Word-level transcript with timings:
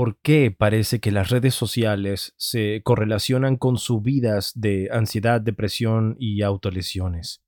¿Por 0.00 0.16
qué 0.22 0.50
parece 0.50 0.98
que 0.98 1.10
las 1.10 1.28
redes 1.28 1.54
sociales 1.54 2.32
se 2.38 2.80
correlacionan 2.82 3.58
con 3.58 3.76
subidas 3.76 4.58
de 4.58 4.88
ansiedad, 4.90 5.42
depresión 5.42 6.16
y 6.18 6.40
autolesiones? 6.40 7.42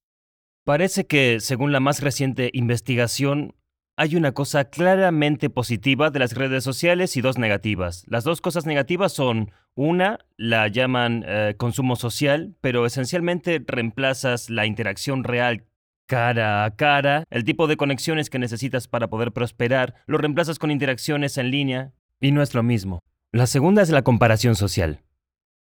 Parece 0.62 1.06
que, 1.06 1.41
según 1.41 1.73
la 1.73 1.80
más 1.80 2.03
reciente 2.03 2.50
investigación, 2.53 3.55
hay 3.97 4.17
una 4.17 4.33
cosa 4.33 4.67
claramente 4.67 5.48
positiva 5.48 6.11
de 6.11 6.19
las 6.19 6.34
redes 6.34 6.62
sociales 6.62 7.17
y 7.17 7.23
dos 7.23 7.39
negativas. 7.39 8.05
Las 8.06 8.23
dos 8.23 8.42
cosas 8.42 8.67
negativas 8.67 9.14
son, 9.14 9.50
una, 9.75 10.19
la 10.36 10.69
llaman 10.69 11.25
eh, 11.27 11.55
consumo 11.56 11.97
social, 11.97 12.55
pero 12.61 12.84
esencialmente 12.84 13.64
reemplazas 13.67 14.50
la 14.50 14.67
interacción 14.67 15.25
real 15.25 15.64
cara 16.05 16.67
a 16.67 16.77
cara, 16.77 17.25
el 17.30 17.45
tipo 17.45 17.67
de 17.67 17.78
conexiones 17.78 18.28
que 18.28 18.39
necesitas 18.39 18.89
para 18.89 19.08
poder 19.08 19.33
prosperar, 19.33 19.95
lo 20.06 20.19
reemplazas 20.19 20.58
con 20.58 20.70
interacciones 20.70 21.39
en 21.39 21.50
línea, 21.50 21.95
y 22.23 22.33
no 22.33 22.41
es 22.41 22.55
lo 22.55 22.62
mismo. 22.62 23.01
La 23.33 23.47
segunda 23.47 23.83
es 23.83 23.91
la 23.91 24.03
comparación 24.03 24.55
social. 24.55 25.03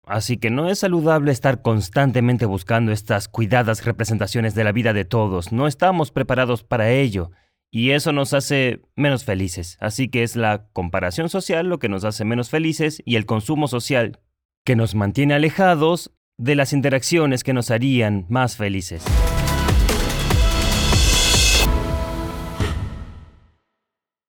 Así 0.08 0.38
que 0.38 0.50
no 0.50 0.70
es 0.70 0.80
saludable 0.80 1.32
estar 1.32 1.62
constantemente 1.62 2.46
buscando 2.46 2.92
estas 2.92 3.28
cuidadas 3.28 3.84
representaciones 3.84 4.56
de 4.56 4.64
la 4.64 4.72
vida 4.72 4.94
de 4.94 5.06
todos. 5.06 5.52
No 5.52 5.68
estamos 5.68 6.12
preparados 6.12 6.64
para 6.64 6.90
ello. 6.90 7.32
Y 7.70 7.92
eso 7.92 8.14
nos 8.14 8.34
hace 8.34 8.82
menos 8.96 9.26
felices. 9.26 9.78
Así 9.82 10.08
que 10.08 10.24
es 10.24 10.38
la 10.38 10.68
comparación 10.72 11.28
social 11.28 11.68
lo 11.68 11.80
que 11.80 11.90
nos 11.90 12.06
hace 12.06 12.24
menos 12.24 12.50
felices 12.50 13.04
y 13.06 13.18
el 13.18 13.26
consumo 13.26 13.68
social 13.68 14.22
que 14.64 14.78
nos 14.78 14.96
mantiene 14.96 15.34
alejados 15.34 16.12
de 16.38 16.56
las 16.56 16.72
interacciones 16.72 17.44
que 17.44 17.54
nos 17.54 17.70
harían 17.70 18.26
más 18.30 18.56
felices. 18.56 19.04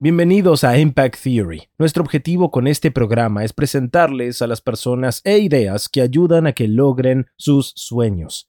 Bienvenidos 0.01 0.63
a 0.63 0.79
Impact 0.79 1.17
Theory. 1.21 1.71
Nuestro 1.77 2.05
objetivo 2.05 2.53
con 2.53 2.69
este 2.69 2.93
programa 2.93 3.43
es 3.43 3.53
presentarles 3.53 4.41
a 4.43 4.47
las 4.47 4.61
personas 4.61 5.21
e 5.25 5.39
ideas 5.39 5.89
que 5.89 6.03
ayudan 6.03 6.47
a 6.47 6.53
que 6.53 6.69
logren 6.69 7.27
sus 7.37 7.73
sueños. 7.75 8.49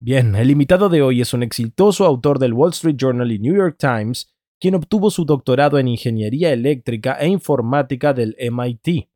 Bien, 0.00 0.34
el 0.34 0.50
invitado 0.50 0.88
de 0.88 1.00
hoy 1.02 1.20
es 1.20 1.32
un 1.32 1.44
exitoso 1.44 2.04
autor 2.04 2.40
del 2.40 2.52
Wall 2.52 2.72
Street 2.72 2.96
Journal 2.96 3.30
y 3.30 3.38
New 3.38 3.54
York 3.54 3.76
Times, 3.78 4.34
quien 4.58 4.74
obtuvo 4.74 5.12
su 5.12 5.24
doctorado 5.24 5.78
en 5.78 5.86
Ingeniería 5.86 6.52
Eléctrica 6.52 7.12
e 7.20 7.28
Informática 7.28 8.12
del 8.12 8.34
MIT. 8.50 9.08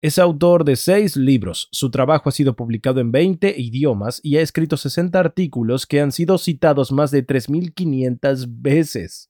Es 0.00 0.18
autor 0.18 0.64
de 0.64 0.76
seis 0.76 1.18
libros, 1.18 1.68
su 1.70 1.90
trabajo 1.90 2.30
ha 2.30 2.32
sido 2.32 2.56
publicado 2.56 2.98
en 2.98 3.12
20 3.12 3.56
idiomas 3.58 4.22
y 4.24 4.38
ha 4.38 4.40
escrito 4.40 4.78
60 4.78 5.20
artículos 5.20 5.84
que 5.84 6.00
han 6.00 6.12
sido 6.12 6.38
citados 6.38 6.92
más 6.92 7.10
de 7.10 7.26
3.500 7.26 8.46
veces. 8.48 9.28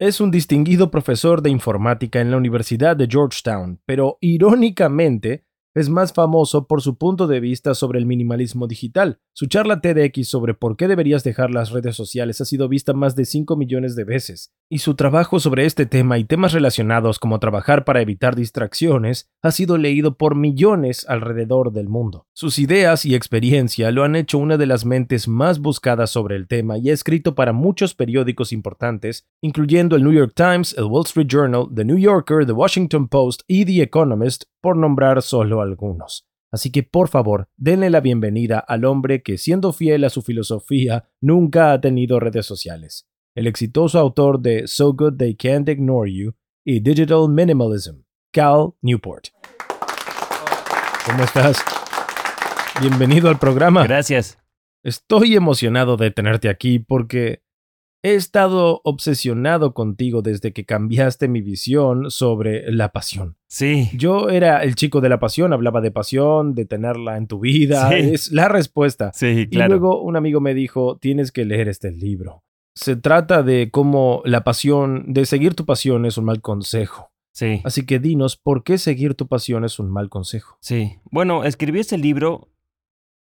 Es 0.00 0.18
un 0.18 0.30
distinguido 0.30 0.90
profesor 0.90 1.42
de 1.42 1.50
informática 1.50 2.22
en 2.22 2.30
la 2.30 2.38
Universidad 2.38 2.96
de 2.96 3.06
Georgetown, 3.06 3.82
pero 3.84 4.16
irónicamente 4.22 5.44
es 5.74 5.88
más 5.88 6.12
famoso 6.12 6.66
por 6.66 6.82
su 6.82 6.96
punto 6.96 7.26
de 7.26 7.40
vista 7.40 7.74
sobre 7.74 7.98
el 7.98 8.06
minimalismo 8.06 8.66
digital. 8.66 9.20
Su 9.32 9.46
charla 9.46 9.80
TEDx 9.80 10.28
sobre 10.28 10.54
por 10.54 10.76
qué 10.76 10.88
deberías 10.88 11.24
dejar 11.24 11.50
las 11.50 11.70
redes 11.70 11.96
sociales 11.96 12.40
ha 12.40 12.44
sido 12.44 12.68
vista 12.68 12.92
más 12.92 13.14
de 13.16 13.24
5 13.24 13.56
millones 13.56 13.94
de 13.94 14.04
veces, 14.04 14.52
y 14.68 14.78
su 14.78 14.94
trabajo 14.94 15.40
sobre 15.40 15.66
este 15.66 15.86
tema 15.86 16.18
y 16.18 16.24
temas 16.24 16.52
relacionados 16.52 17.18
como 17.18 17.38
trabajar 17.38 17.84
para 17.84 18.00
evitar 18.00 18.36
distracciones 18.36 19.30
ha 19.42 19.52
sido 19.52 19.78
leído 19.78 20.16
por 20.16 20.34
millones 20.34 21.06
alrededor 21.08 21.72
del 21.72 21.88
mundo. 21.88 22.26
Sus 22.34 22.58
ideas 22.58 23.04
y 23.04 23.14
experiencia 23.14 23.90
lo 23.90 24.04
han 24.04 24.16
hecho 24.16 24.38
una 24.38 24.56
de 24.56 24.66
las 24.66 24.84
mentes 24.84 25.28
más 25.28 25.60
buscadas 25.60 26.10
sobre 26.10 26.36
el 26.36 26.48
tema 26.48 26.78
y 26.78 26.90
ha 26.90 26.92
escrito 26.92 27.34
para 27.34 27.52
muchos 27.52 27.94
periódicos 27.94 28.52
importantes, 28.52 29.26
incluyendo 29.40 29.96
el 29.96 30.02
New 30.02 30.12
York 30.12 30.32
Times, 30.34 30.74
el 30.76 30.84
Wall 30.84 31.04
Street 31.06 31.28
Journal, 31.28 31.66
The 31.74 31.84
New 31.84 31.98
Yorker, 31.98 32.44
The 32.44 32.52
Washington 32.52 33.08
Post 33.08 33.42
y 33.46 33.64
The 33.64 33.82
Economist, 33.82 34.44
por 34.60 34.76
nombrar 34.76 35.22
solo 35.22 35.60
algunos. 35.60 36.26
Así 36.52 36.72
que 36.72 36.82
por 36.82 37.08
favor, 37.08 37.48
denle 37.56 37.90
la 37.90 38.00
bienvenida 38.00 38.58
al 38.58 38.84
hombre 38.84 39.22
que, 39.22 39.38
siendo 39.38 39.72
fiel 39.72 40.04
a 40.04 40.10
su 40.10 40.22
filosofía, 40.22 41.08
nunca 41.20 41.72
ha 41.72 41.80
tenido 41.80 42.18
redes 42.18 42.44
sociales. 42.44 43.08
El 43.36 43.46
exitoso 43.46 43.98
autor 43.98 44.40
de 44.40 44.66
So 44.66 44.92
Good 44.92 45.16
They 45.16 45.36
Can't 45.36 45.68
Ignore 45.68 46.12
You 46.12 46.34
y 46.64 46.80
Digital 46.80 47.28
Minimalism, 47.28 48.00
Cal 48.32 48.72
Newport. 48.82 49.28
¿Cómo 51.06 51.22
estás? 51.22 51.64
Bienvenido 52.80 53.28
al 53.28 53.38
programa. 53.38 53.84
Gracias. 53.84 54.38
Estoy 54.82 55.36
emocionado 55.36 55.96
de 55.96 56.10
tenerte 56.10 56.48
aquí 56.48 56.78
porque 56.78 57.42
He 58.02 58.14
estado 58.14 58.80
obsesionado 58.84 59.74
contigo 59.74 60.22
desde 60.22 60.52
que 60.52 60.64
cambiaste 60.64 61.28
mi 61.28 61.42
visión 61.42 62.10
sobre 62.10 62.72
la 62.72 62.92
pasión. 62.92 63.36
Sí. 63.46 63.90
Yo 63.94 64.30
era 64.30 64.62
el 64.62 64.74
chico 64.74 65.02
de 65.02 65.10
la 65.10 65.20
pasión, 65.20 65.52
hablaba 65.52 65.82
de 65.82 65.90
pasión, 65.90 66.54
de 66.54 66.64
tenerla 66.64 67.18
en 67.18 67.26
tu 67.26 67.40
vida. 67.40 67.94
Es 67.94 68.32
la 68.32 68.48
respuesta. 68.48 69.12
Sí, 69.12 69.48
claro. 69.50 69.74
Y 69.74 69.78
luego 69.78 70.02
un 70.02 70.16
amigo 70.16 70.40
me 70.40 70.54
dijo, 70.54 70.96
tienes 70.96 71.30
que 71.30 71.44
leer 71.44 71.68
este 71.68 71.90
libro. 71.90 72.42
Se 72.74 72.96
trata 72.96 73.42
de 73.42 73.70
cómo 73.70 74.22
la 74.24 74.44
pasión, 74.44 75.04
de 75.12 75.26
seguir 75.26 75.54
tu 75.54 75.66
pasión 75.66 76.06
es 76.06 76.16
un 76.16 76.24
mal 76.24 76.40
consejo. 76.40 77.10
Sí. 77.32 77.60
Así 77.64 77.84
que 77.84 77.98
dinos, 77.98 78.36
¿por 78.36 78.64
qué 78.64 78.78
seguir 78.78 79.14
tu 79.14 79.28
pasión 79.28 79.64
es 79.64 79.78
un 79.78 79.90
mal 79.90 80.08
consejo? 80.08 80.56
Sí. 80.60 80.98
Bueno, 81.10 81.44
escribí 81.44 81.80
ese 81.80 81.98
libro 81.98 82.48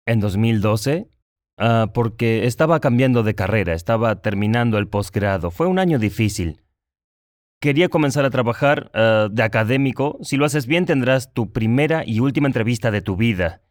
en 0.06 0.22
2012 0.22 1.09
Ah, 1.66 1.91
porque 1.94 2.46
estaba 2.46 2.81
cambiando 2.81 3.24
de 3.24 3.35
carrera, 3.35 3.74
estaba 3.74 4.22
terminando 4.22 4.78
el 4.78 4.90
posgrado. 4.90 5.50
Fue 5.50 5.66
un 5.66 5.79
año 5.79 5.97
difícil. 5.97 6.59
Quería 7.62 7.88
comenzar 7.88 8.25
a 8.25 8.29
trabajar 8.29 8.91
ah, 8.94 9.29
de 9.31 9.44
académico. 9.44 10.19
Si 10.24 10.35
lo 10.35 10.44
haces 10.44 10.68
bien 10.68 10.85
tendrás 10.85 11.34
tu 11.34 11.53
primera 11.53 12.03
y 12.06 12.19
última 12.19 12.47
entrevista 12.47 12.91
de 12.91 13.01
tu 13.01 13.16
vida. 13.16 13.62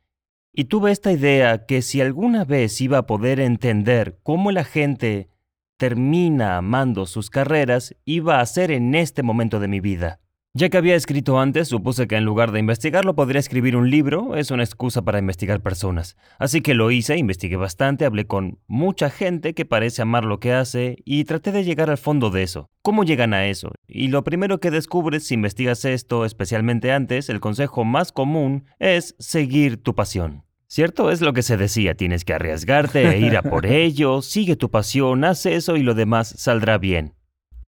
Y 0.54 0.64
tuve 0.64 0.90
esta 0.90 1.12
idea 1.12 1.66
que 1.66 1.82
si 1.82 2.00
alguna 2.00 2.46
vez 2.46 2.80
iba 2.80 2.96
a 2.96 3.06
poder 3.06 3.40
entender 3.40 4.18
cómo 4.22 4.52
la 4.52 4.64
gente 4.64 5.28
termina 5.76 6.56
amando 6.56 7.04
sus 7.04 7.28
carreras, 7.28 7.94
iba 8.06 8.40
a 8.40 8.46
ser 8.46 8.70
en 8.70 8.94
este 8.94 9.22
momento 9.22 9.60
de 9.60 9.68
mi 9.68 9.80
vida. 9.80 10.21
Ya 10.54 10.68
que 10.68 10.76
había 10.76 10.96
escrito 10.96 11.40
antes, 11.40 11.68
supuse 11.68 12.06
que 12.06 12.16
en 12.16 12.26
lugar 12.26 12.52
de 12.52 12.60
investigarlo 12.60 13.14
podría 13.14 13.40
escribir 13.40 13.74
un 13.74 13.90
libro, 13.90 14.36
es 14.36 14.50
una 14.50 14.62
excusa 14.62 15.00
para 15.00 15.18
investigar 15.18 15.62
personas. 15.62 16.14
Así 16.38 16.60
que 16.60 16.74
lo 16.74 16.90
hice, 16.90 17.16
investigué 17.16 17.56
bastante, 17.56 18.04
hablé 18.04 18.26
con 18.26 18.58
mucha 18.66 19.08
gente 19.08 19.54
que 19.54 19.64
parece 19.64 20.02
amar 20.02 20.26
lo 20.26 20.40
que 20.40 20.52
hace 20.52 20.98
y 21.06 21.24
traté 21.24 21.52
de 21.52 21.64
llegar 21.64 21.88
al 21.88 21.96
fondo 21.96 22.28
de 22.28 22.42
eso. 22.42 22.68
¿Cómo 22.82 23.02
llegan 23.02 23.32
a 23.32 23.46
eso? 23.46 23.72
Y 23.88 24.08
lo 24.08 24.24
primero 24.24 24.60
que 24.60 24.70
descubres 24.70 25.26
si 25.26 25.32
investigas 25.32 25.86
esto, 25.86 26.26
especialmente 26.26 26.92
antes, 26.92 27.30
el 27.30 27.40
consejo 27.40 27.84
más 27.86 28.12
común 28.12 28.66
es 28.78 29.14
seguir 29.18 29.82
tu 29.82 29.94
pasión. 29.94 30.44
¿Cierto? 30.66 31.10
Es 31.10 31.22
lo 31.22 31.32
que 31.32 31.42
se 31.42 31.56
decía, 31.56 31.94
tienes 31.94 32.26
que 32.26 32.34
arriesgarte 32.34 33.08
e 33.08 33.20
ir 33.20 33.38
a 33.38 33.42
por 33.42 33.64
ello, 33.72 34.20
sigue 34.20 34.56
tu 34.56 34.70
pasión, 34.70 35.24
haz 35.24 35.46
eso 35.46 35.78
y 35.78 35.82
lo 35.82 35.94
demás 35.94 36.28
saldrá 36.36 36.76
bien. 36.76 37.14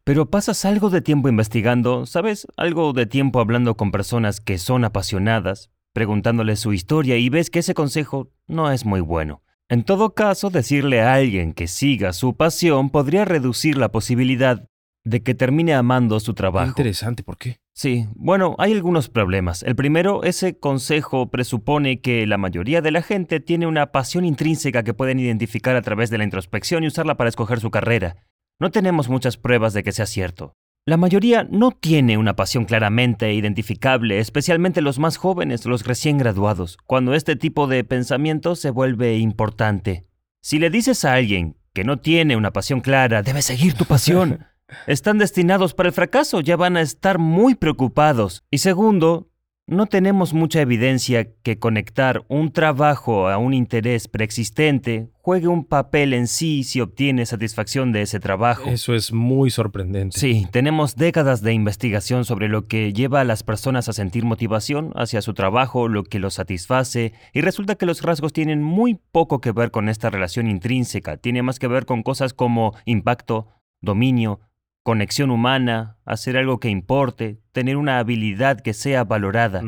Pero 0.05 0.29
pasas 0.29 0.67
algo 0.67 0.91
de 0.91 1.01
tiempo 1.01 1.31
investigando, 1.31 2.05
¿sabes? 2.05 2.47
Algo 2.59 2.93
de 2.93 3.07
tiempo 3.07 3.41
hablando 3.41 3.75
con 3.79 3.91
personas 3.91 4.39
que 4.39 4.59
son 4.59 4.85
apasionadas, 4.85 5.71
preguntándoles 5.95 6.61
su 6.61 6.75
historia 6.75 7.17
y 7.17 7.31
ves 7.31 7.49
que 7.49 7.61
ese 7.61 7.73
consejo 7.73 8.31
no 8.47 8.71
es 8.71 8.85
muy 8.85 9.01
bueno. 9.01 9.43
En 9.71 9.83
todo 9.83 10.13
caso, 10.13 10.51
decirle 10.51 11.01
a 11.01 11.15
alguien 11.15 11.55
que 11.55 11.69
siga 11.69 12.13
su 12.13 12.37
pasión 12.37 12.91
podría 12.91 13.25
reducir 13.25 13.79
la 13.79 13.91
posibilidad 13.91 14.69
de 15.05 15.23
que 15.23 15.35
termine 15.35 15.73
amando 15.75 16.21
su 16.21 16.35
trabajo. 16.35 16.69
interesante, 16.69 17.23
¿por 17.23 17.39
qué? 17.39 17.61
Sí, 17.73 18.07
bueno, 18.15 18.57
hay 18.59 18.73
algunos 18.73 19.09
problemas. 19.09 19.63
El 19.63 19.75
primero, 19.75 20.23
ese 20.23 20.59
consejo 20.59 21.31
presupone 21.31 22.03
que 22.03 22.27
la 22.27 22.37
mayoría 22.37 22.83
de 22.83 22.91
la 22.91 23.01
gente 23.01 23.41
tiene 23.41 23.67
una 23.67 23.91
pasión 23.91 24.27
intrínseca 24.27 24.83
que 24.83 24.93
pueden 24.93 25.19
identificar 25.19 25.77
a 25.77 25.83
través 25.83 26.11
de 26.11 26.19
la 26.19 26.25
introspección 26.25 26.85
y 26.85 26.89
usarla 26.89 27.17
para 27.17 27.31
escoger 27.31 27.61
su 27.61 27.71
carrera. 27.71 28.17
No 28.65 28.71
tenemos 28.71 29.11
muchas 29.11 29.37
pruebas 29.37 29.75
de 29.75 29.83
que 29.83 29.93
sea 29.93 30.07
cierto. 30.07 30.55
La 30.87 30.97
mayoría 30.97 31.47
no 31.51 31.71
tiene 31.71 32.17
una 32.17 32.35
pasión 32.35 32.65
claramente 32.65 33.35
identificable, 33.35 34.21
especialmente 34.21 34.81
los 34.81 34.99
más 34.99 35.19
jóvenes, 35.19 35.67
los 35.67 35.85
recién 35.85 36.17
graduados, 36.17 36.79
cuando 36.87 37.13
este 37.13 37.37
tipo 37.37 37.67
de 37.67 37.85
pensamiento 37.85 38.57
se 38.57 38.71
vuelve 38.71 39.19
importante. 39.19 40.07
Si 40.41 40.59
le 40.59 40.71
dices 40.71 41.05
a 41.05 41.13
alguien 41.13 41.59
que 41.75 41.85
no 41.85 41.99
tiene 41.99 42.37
una 42.37 42.55
pasión 42.55 42.81
clara, 42.81 43.23
debes 43.23 43.45
seguir 43.45 43.75
tu 43.75 43.85
pasión. 43.85 44.47
Están 44.87 45.19
destinados 45.19 45.75
para 45.75 45.91
el 45.91 45.95
fracaso, 45.95 46.41
ya 46.41 46.57
van 46.57 46.79
a 46.79 46.81
estar 46.81 47.19
muy 47.19 47.57
preocupados. 47.57 48.45
Y 48.51 48.57
segundo, 48.57 49.29
no 49.67 49.87
tenemos 49.87 50.35
mucha 50.35 50.61
evidencia 50.61 51.33
que 51.43 51.59
conectar 51.59 52.25
un 52.29 52.53
trabajo 52.53 53.29
a 53.29 53.39
un 53.39 53.55
interés 53.55 54.09
preexistente 54.09 55.09
juegue 55.23 55.49
un 55.49 55.65
papel 55.65 56.13
en 56.13 56.27
sí 56.27 56.65
si 56.65 56.83
obtienes 56.83 57.31
satisfacción 57.31 57.91
de 57.91 58.03
ese 58.03 58.21
trabajo. 58.21 58.69
Eso 58.69 58.95
es 58.95 59.13
muy 59.13 59.51
sorprendente. 59.51 60.19
Sí, 60.19 60.47
tenemos 60.51 60.97
décadas 60.97 61.41
de 61.41 61.55
investigación 61.55 62.27
sobre 62.27 62.49
lo 62.49 62.67
que 62.67 62.93
lleva 62.93 63.23
a 63.23 63.25
las 63.25 63.43
personas 63.43 63.89
a 63.89 63.95
sentir 63.95 64.25
motivación 64.25 64.93
hacia 64.97 65.23
su 65.23 65.33
trabajo, 65.33 65.89
lo 65.89 66.05
que 66.05 66.19
los 66.19 66.35
satisface, 66.35 67.15
y 67.33 67.41
resulta 67.41 67.77
que 67.77 67.87
los 67.87 68.03
rasgos 68.03 68.35
tienen 68.35 68.63
muy 68.63 69.01
poco 69.13 69.41
que 69.41 69.53
ver 69.53 69.71
con 69.71 69.89
esta 69.89 70.11
relación 70.11 70.47
intrínseca, 70.47 71.17
tiene 71.17 71.43
más 71.43 71.59
que 71.59 71.69
ver 71.69 71.87
con 71.87 72.03
cosas 72.03 72.35
como 72.35 72.75
impacto, 72.85 73.49
dominio, 73.81 74.41
conexión 74.85 75.31
humana, 75.31 75.97
hacer 76.05 76.37
algo 76.37 76.61
que 76.61 76.69
importe, 76.69 77.41
tener 77.53 77.77
una 77.77 77.99
habilidad 77.99 78.61
que 78.61 78.75
sea 78.75 79.03
valorada. 79.03 79.63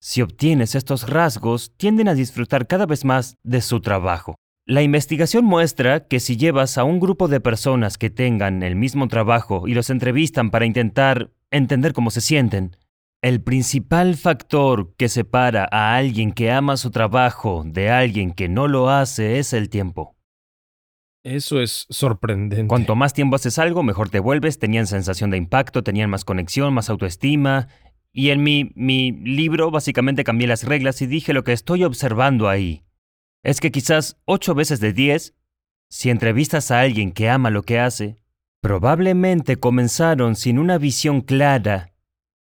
Si 0.00 0.22
obtienes 0.22 0.74
estos 0.74 1.08
rasgos, 1.08 1.76
tienden 1.76 2.08
a 2.08 2.14
disfrutar 2.14 2.66
cada 2.66 2.86
vez 2.86 3.04
más 3.04 3.36
de 3.44 3.60
su 3.60 3.80
trabajo. 3.80 4.34
La 4.64 4.82
investigación 4.82 5.44
muestra 5.44 6.08
que 6.08 6.20
si 6.20 6.36
llevas 6.36 6.78
a 6.78 6.84
un 6.84 7.00
grupo 7.00 7.28
de 7.28 7.40
personas 7.40 7.98
que 7.98 8.10
tengan 8.10 8.62
el 8.62 8.74
mismo 8.74 9.06
trabajo 9.08 9.68
y 9.68 9.74
los 9.74 9.90
entrevistan 9.90 10.50
para 10.50 10.66
intentar 10.66 11.30
entender 11.50 11.92
cómo 11.92 12.10
se 12.10 12.20
sienten, 12.20 12.76
el 13.20 13.42
principal 13.42 14.16
factor 14.16 14.94
que 14.96 15.08
separa 15.08 15.68
a 15.70 15.96
alguien 15.96 16.32
que 16.32 16.50
ama 16.50 16.76
su 16.76 16.90
trabajo 16.90 17.62
de 17.66 17.90
alguien 17.90 18.32
que 18.32 18.48
no 18.48 18.68
lo 18.68 18.88
hace 18.88 19.38
es 19.38 19.52
el 19.52 19.68
tiempo. 19.68 20.16
Eso 21.24 21.60
es 21.60 21.86
sorprendente. 21.88 22.66
Cuanto 22.66 22.96
más 22.96 23.14
tiempo 23.14 23.36
haces 23.36 23.58
algo, 23.58 23.82
mejor 23.82 24.08
te 24.08 24.18
vuelves, 24.18 24.58
tenían 24.58 24.86
sensación 24.86 25.30
de 25.30 25.36
impacto, 25.36 25.82
tenían 25.82 26.10
más 26.10 26.24
conexión, 26.24 26.74
más 26.74 26.90
autoestima. 26.90 27.68
Y 28.12 28.30
en 28.30 28.42
mi, 28.42 28.72
mi 28.74 29.12
libro 29.12 29.70
básicamente 29.70 30.24
cambié 30.24 30.48
las 30.48 30.64
reglas 30.64 31.00
y 31.00 31.06
dije 31.06 31.32
lo 31.32 31.44
que 31.44 31.52
estoy 31.52 31.84
observando 31.84 32.48
ahí. 32.48 32.84
Es 33.42 33.60
que 33.60 33.70
quizás 33.70 34.20
8 34.24 34.54
veces 34.54 34.80
de 34.80 34.92
10, 34.92 35.34
si 35.88 36.10
entrevistas 36.10 36.70
a 36.70 36.80
alguien 36.80 37.12
que 37.12 37.28
ama 37.28 37.50
lo 37.50 37.62
que 37.62 37.78
hace, 37.78 38.18
probablemente 38.60 39.56
comenzaron 39.56 40.36
sin 40.36 40.58
una 40.58 40.78
visión 40.78 41.20
clara 41.20 41.92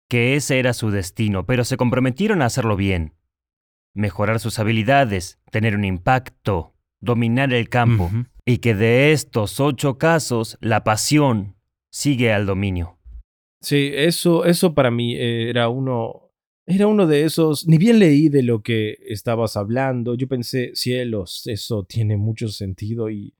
que 0.08 0.34
ese 0.36 0.58
era 0.58 0.72
su 0.72 0.90
destino, 0.90 1.46
pero 1.46 1.64
se 1.64 1.76
comprometieron 1.76 2.42
a 2.42 2.46
hacerlo 2.46 2.76
bien. 2.76 3.14
Mejorar 3.94 4.40
sus 4.40 4.58
habilidades, 4.58 5.38
tener 5.50 5.76
un 5.76 5.84
impacto, 5.84 6.74
dominar 7.00 7.52
el 7.52 7.68
campo. 7.68 8.10
Y 8.44 8.58
que 8.58 8.74
de 8.74 9.12
estos 9.12 9.60
ocho 9.60 9.98
casos 9.98 10.58
la 10.60 10.84
pasión 10.84 11.56
sigue 11.90 12.32
al 12.32 12.46
dominio. 12.46 12.98
Sí, 13.62 13.90
eso, 13.92 14.44
eso 14.44 14.74
para 14.74 14.90
mí 14.90 15.16
era 15.16 15.68
uno, 15.68 16.32
era 16.66 16.86
uno 16.86 17.06
de 17.06 17.24
esos. 17.24 17.66
Ni 17.66 17.76
bien 17.78 17.98
leí 17.98 18.28
de 18.28 18.42
lo 18.42 18.62
que 18.62 18.96
estabas 19.06 19.56
hablando. 19.56 20.14
Yo 20.14 20.28
pensé, 20.28 20.70
cielos, 20.74 21.42
eso 21.46 21.84
tiene 21.84 22.16
mucho 22.16 22.48
sentido 22.48 23.10
y 23.10 23.34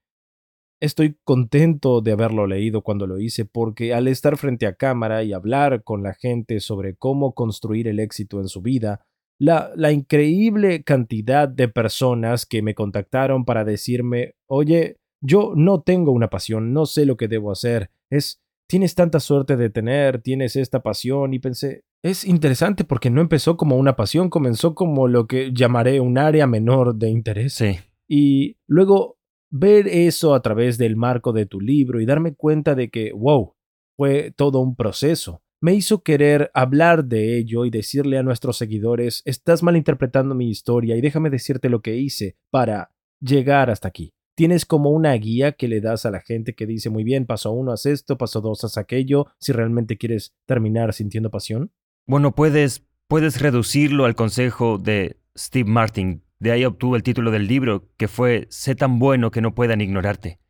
estoy 0.79 1.17
contento 1.23 2.01
de 2.01 2.11
haberlo 2.11 2.47
leído 2.47 2.81
cuando 2.81 3.07
lo 3.07 3.19
hice, 3.19 3.45
porque 3.45 3.93
al 3.93 4.07
estar 4.07 4.37
frente 4.37 4.65
a 4.65 4.75
cámara 4.75 5.23
y 5.23 5.31
hablar 5.31 5.83
con 5.83 6.03
la 6.03 6.13
gente 6.13 6.59
sobre 6.59 6.95
cómo 6.95 7.33
construir 7.33 7.87
el 7.87 7.99
éxito 7.99 8.41
en 8.41 8.47
su 8.47 8.61
vida, 8.61 9.05
la, 9.41 9.71
la 9.75 9.91
increíble 9.91 10.83
cantidad 10.83 11.49
de 11.49 11.67
personas 11.67 12.45
que 12.45 12.61
me 12.61 12.75
contactaron 12.75 13.43
para 13.43 13.65
decirme, 13.65 14.35
oye, 14.47 14.97
yo 15.19 15.53
no 15.55 15.81
tengo 15.81 16.11
una 16.11 16.29
pasión, 16.29 16.73
no 16.73 16.85
sé 16.85 17.07
lo 17.07 17.17
que 17.17 17.27
debo 17.27 17.51
hacer, 17.51 17.89
es 18.11 18.39
tienes 18.69 18.93
tanta 18.93 19.19
suerte 19.19 19.57
de 19.57 19.71
tener, 19.71 20.21
tienes 20.21 20.55
esta 20.55 20.83
pasión 20.83 21.33
y 21.33 21.39
pensé, 21.39 21.83
es 22.03 22.23
interesante 22.23 22.83
porque 22.83 23.09
no 23.09 23.19
empezó 23.19 23.57
como 23.57 23.77
una 23.77 23.95
pasión, 23.95 24.29
comenzó 24.29 24.75
como 24.75 25.07
lo 25.07 25.25
que 25.25 25.51
llamaré 25.53 25.99
un 25.99 26.19
área 26.19 26.45
menor 26.45 26.95
de 26.95 27.09
interés. 27.09 27.55
Sí. 27.55 27.79
Y 28.07 28.57
luego 28.67 29.17
ver 29.49 29.87
eso 29.87 30.35
a 30.35 30.41
través 30.43 30.77
del 30.77 30.95
marco 30.95 31.33
de 31.33 31.47
tu 31.47 31.59
libro 31.59 31.99
y 31.99 32.05
darme 32.05 32.35
cuenta 32.35 32.75
de 32.75 32.91
que, 32.91 33.11
wow, 33.11 33.55
fue 33.97 34.31
todo 34.35 34.59
un 34.59 34.75
proceso. 34.75 35.41
Me 35.63 35.75
hizo 35.75 36.01
querer 36.01 36.49
hablar 36.55 37.05
de 37.05 37.37
ello 37.37 37.65
y 37.65 37.69
decirle 37.69 38.17
a 38.17 38.23
nuestros 38.23 38.57
seguidores, 38.57 39.21
estás 39.25 39.61
malinterpretando 39.61 40.33
mi 40.33 40.49
historia 40.49 40.97
y 40.97 41.01
déjame 41.01 41.29
decirte 41.29 41.69
lo 41.69 41.83
que 41.83 41.97
hice 41.97 42.35
para 42.49 42.89
llegar 43.19 43.69
hasta 43.69 43.87
aquí. 43.87 44.15
Tienes 44.35 44.65
como 44.65 44.89
una 44.89 45.13
guía 45.13 45.51
que 45.51 45.67
le 45.67 45.79
das 45.79 46.07
a 46.07 46.09
la 46.09 46.21
gente 46.21 46.55
que 46.55 46.65
dice, 46.65 46.89
muy 46.89 47.03
bien, 47.03 47.27
paso 47.27 47.51
uno, 47.51 47.73
haz 47.73 47.85
esto, 47.85 48.17
paso 48.17 48.41
dos, 48.41 48.63
haz 48.63 48.79
aquello, 48.79 49.27
si 49.37 49.51
realmente 49.51 49.99
quieres 49.99 50.33
terminar 50.47 50.93
sintiendo 50.93 51.29
pasión. 51.29 51.71
Bueno, 52.07 52.33
puedes, 52.33 52.87
puedes 53.07 53.39
reducirlo 53.39 54.05
al 54.05 54.15
consejo 54.15 54.79
de 54.79 55.19
Steve 55.37 55.69
Martin. 55.69 56.23
De 56.39 56.53
ahí 56.53 56.65
obtuvo 56.65 56.95
el 56.95 57.03
título 57.03 57.29
del 57.29 57.45
libro, 57.45 57.87
que 57.97 58.07
fue 58.07 58.47
Sé 58.49 58.73
tan 58.73 58.97
bueno 58.97 59.29
que 59.29 59.41
no 59.41 59.53
puedan 59.53 59.79
ignorarte. 59.79 60.40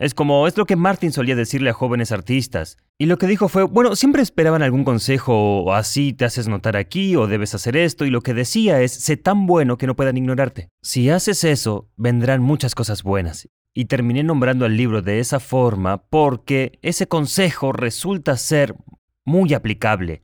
Es 0.00 0.14
como, 0.14 0.46
es 0.46 0.56
lo 0.56 0.64
que 0.64 0.76
Martin 0.76 1.10
solía 1.10 1.34
decirle 1.34 1.70
a 1.70 1.72
jóvenes 1.72 2.12
artistas. 2.12 2.76
Y 2.98 3.06
lo 3.06 3.18
que 3.18 3.26
dijo 3.26 3.48
fue, 3.48 3.64
bueno, 3.64 3.96
siempre 3.96 4.22
esperaban 4.22 4.62
algún 4.62 4.84
consejo 4.84 5.62
o 5.62 5.72
así 5.72 6.12
te 6.12 6.24
haces 6.24 6.46
notar 6.46 6.76
aquí 6.76 7.16
o 7.16 7.26
debes 7.26 7.56
hacer 7.56 7.76
esto 7.76 8.04
y 8.04 8.10
lo 8.10 8.20
que 8.20 8.32
decía 8.32 8.80
es, 8.80 8.92
sé 8.92 9.16
tan 9.16 9.46
bueno 9.46 9.76
que 9.76 9.88
no 9.88 9.96
puedan 9.96 10.16
ignorarte. 10.16 10.68
Si 10.82 11.10
haces 11.10 11.42
eso, 11.42 11.90
vendrán 11.96 12.42
muchas 12.42 12.76
cosas 12.76 13.02
buenas. 13.02 13.48
Y 13.74 13.86
terminé 13.86 14.22
nombrando 14.22 14.66
el 14.66 14.76
libro 14.76 15.02
de 15.02 15.18
esa 15.18 15.40
forma 15.40 16.04
porque 16.04 16.78
ese 16.82 17.08
consejo 17.08 17.72
resulta 17.72 18.36
ser 18.36 18.76
muy 19.24 19.52
aplicable. 19.52 20.22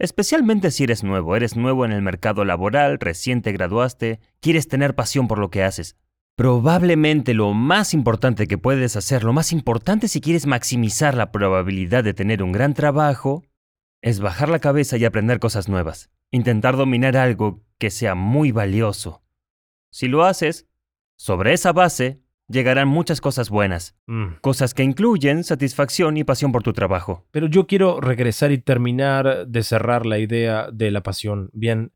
Especialmente 0.00 0.72
si 0.72 0.82
eres 0.82 1.04
nuevo, 1.04 1.36
eres 1.36 1.54
nuevo 1.54 1.84
en 1.84 1.92
el 1.92 2.02
mercado 2.02 2.44
laboral, 2.44 2.98
recién 2.98 3.40
te 3.40 3.52
graduaste, 3.52 4.18
quieres 4.40 4.66
tener 4.66 4.96
pasión 4.96 5.28
por 5.28 5.38
lo 5.38 5.48
que 5.48 5.62
haces. 5.62 5.96
Probablemente 6.36 7.34
lo 7.34 7.52
más 7.52 7.92
importante 7.92 8.46
que 8.46 8.56
puedes 8.58 8.96
hacer, 8.96 9.22
lo 9.22 9.32
más 9.34 9.52
importante 9.52 10.08
si 10.08 10.20
quieres 10.20 10.46
maximizar 10.46 11.14
la 11.14 11.30
probabilidad 11.30 12.02
de 12.04 12.14
tener 12.14 12.42
un 12.42 12.52
gran 12.52 12.72
trabajo, 12.72 13.44
es 14.00 14.18
bajar 14.18 14.48
la 14.48 14.58
cabeza 14.58 14.96
y 14.96 15.04
aprender 15.04 15.38
cosas 15.38 15.68
nuevas. 15.68 16.10
Intentar 16.30 16.76
dominar 16.76 17.16
algo 17.16 17.62
que 17.78 17.90
sea 17.90 18.14
muy 18.14 18.50
valioso. 18.50 19.22
Si 19.90 20.08
lo 20.08 20.24
haces, 20.24 20.66
sobre 21.16 21.52
esa 21.52 21.72
base 21.72 22.22
llegarán 22.48 22.88
muchas 22.88 23.20
cosas 23.20 23.50
buenas, 23.50 23.94
Mm. 24.06 24.36
cosas 24.40 24.72
que 24.74 24.82
incluyen 24.82 25.44
satisfacción 25.44 26.16
y 26.16 26.24
pasión 26.24 26.50
por 26.50 26.62
tu 26.62 26.72
trabajo. 26.72 27.26
Pero 27.30 27.46
yo 27.46 27.66
quiero 27.66 28.00
regresar 28.00 28.52
y 28.52 28.58
terminar 28.58 29.46
de 29.46 29.62
cerrar 29.62 30.06
la 30.06 30.18
idea 30.18 30.68
de 30.72 30.90
la 30.90 31.02
pasión. 31.02 31.50
Bien, 31.52 31.92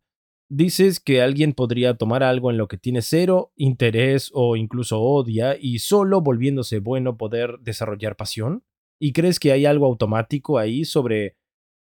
dices 0.49 1.01
que 1.01 1.23
alguien 1.23 1.53
podría 1.53 1.95
tomar 1.95 2.23
algo 2.23 2.51
en 2.51 2.57
lo 2.57 2.69
que 2.69 2.79
tiene 2.79 3.03
cero 3.03 3.53
interés 3.57 4.31
o 4.35 4.57
incluso 4.57 5.01
odia 5.01 5.57
y 5.61 5.79
solo 5.81 6.21
volviéndose 6.21 6.79
bueno 6.79 7.17
poder 7.17 7.59
desarrollar 7.61 8.17
pasión. 8.17 8.65
¿Y 8.99 9.13
crees 9.13 9.39
que 9.39 9.53
hay 9.53 9.67
algo 9.67 9.87
automático 9.87 10.59
ahí 10.59 10.85
sobre 10.85 11.37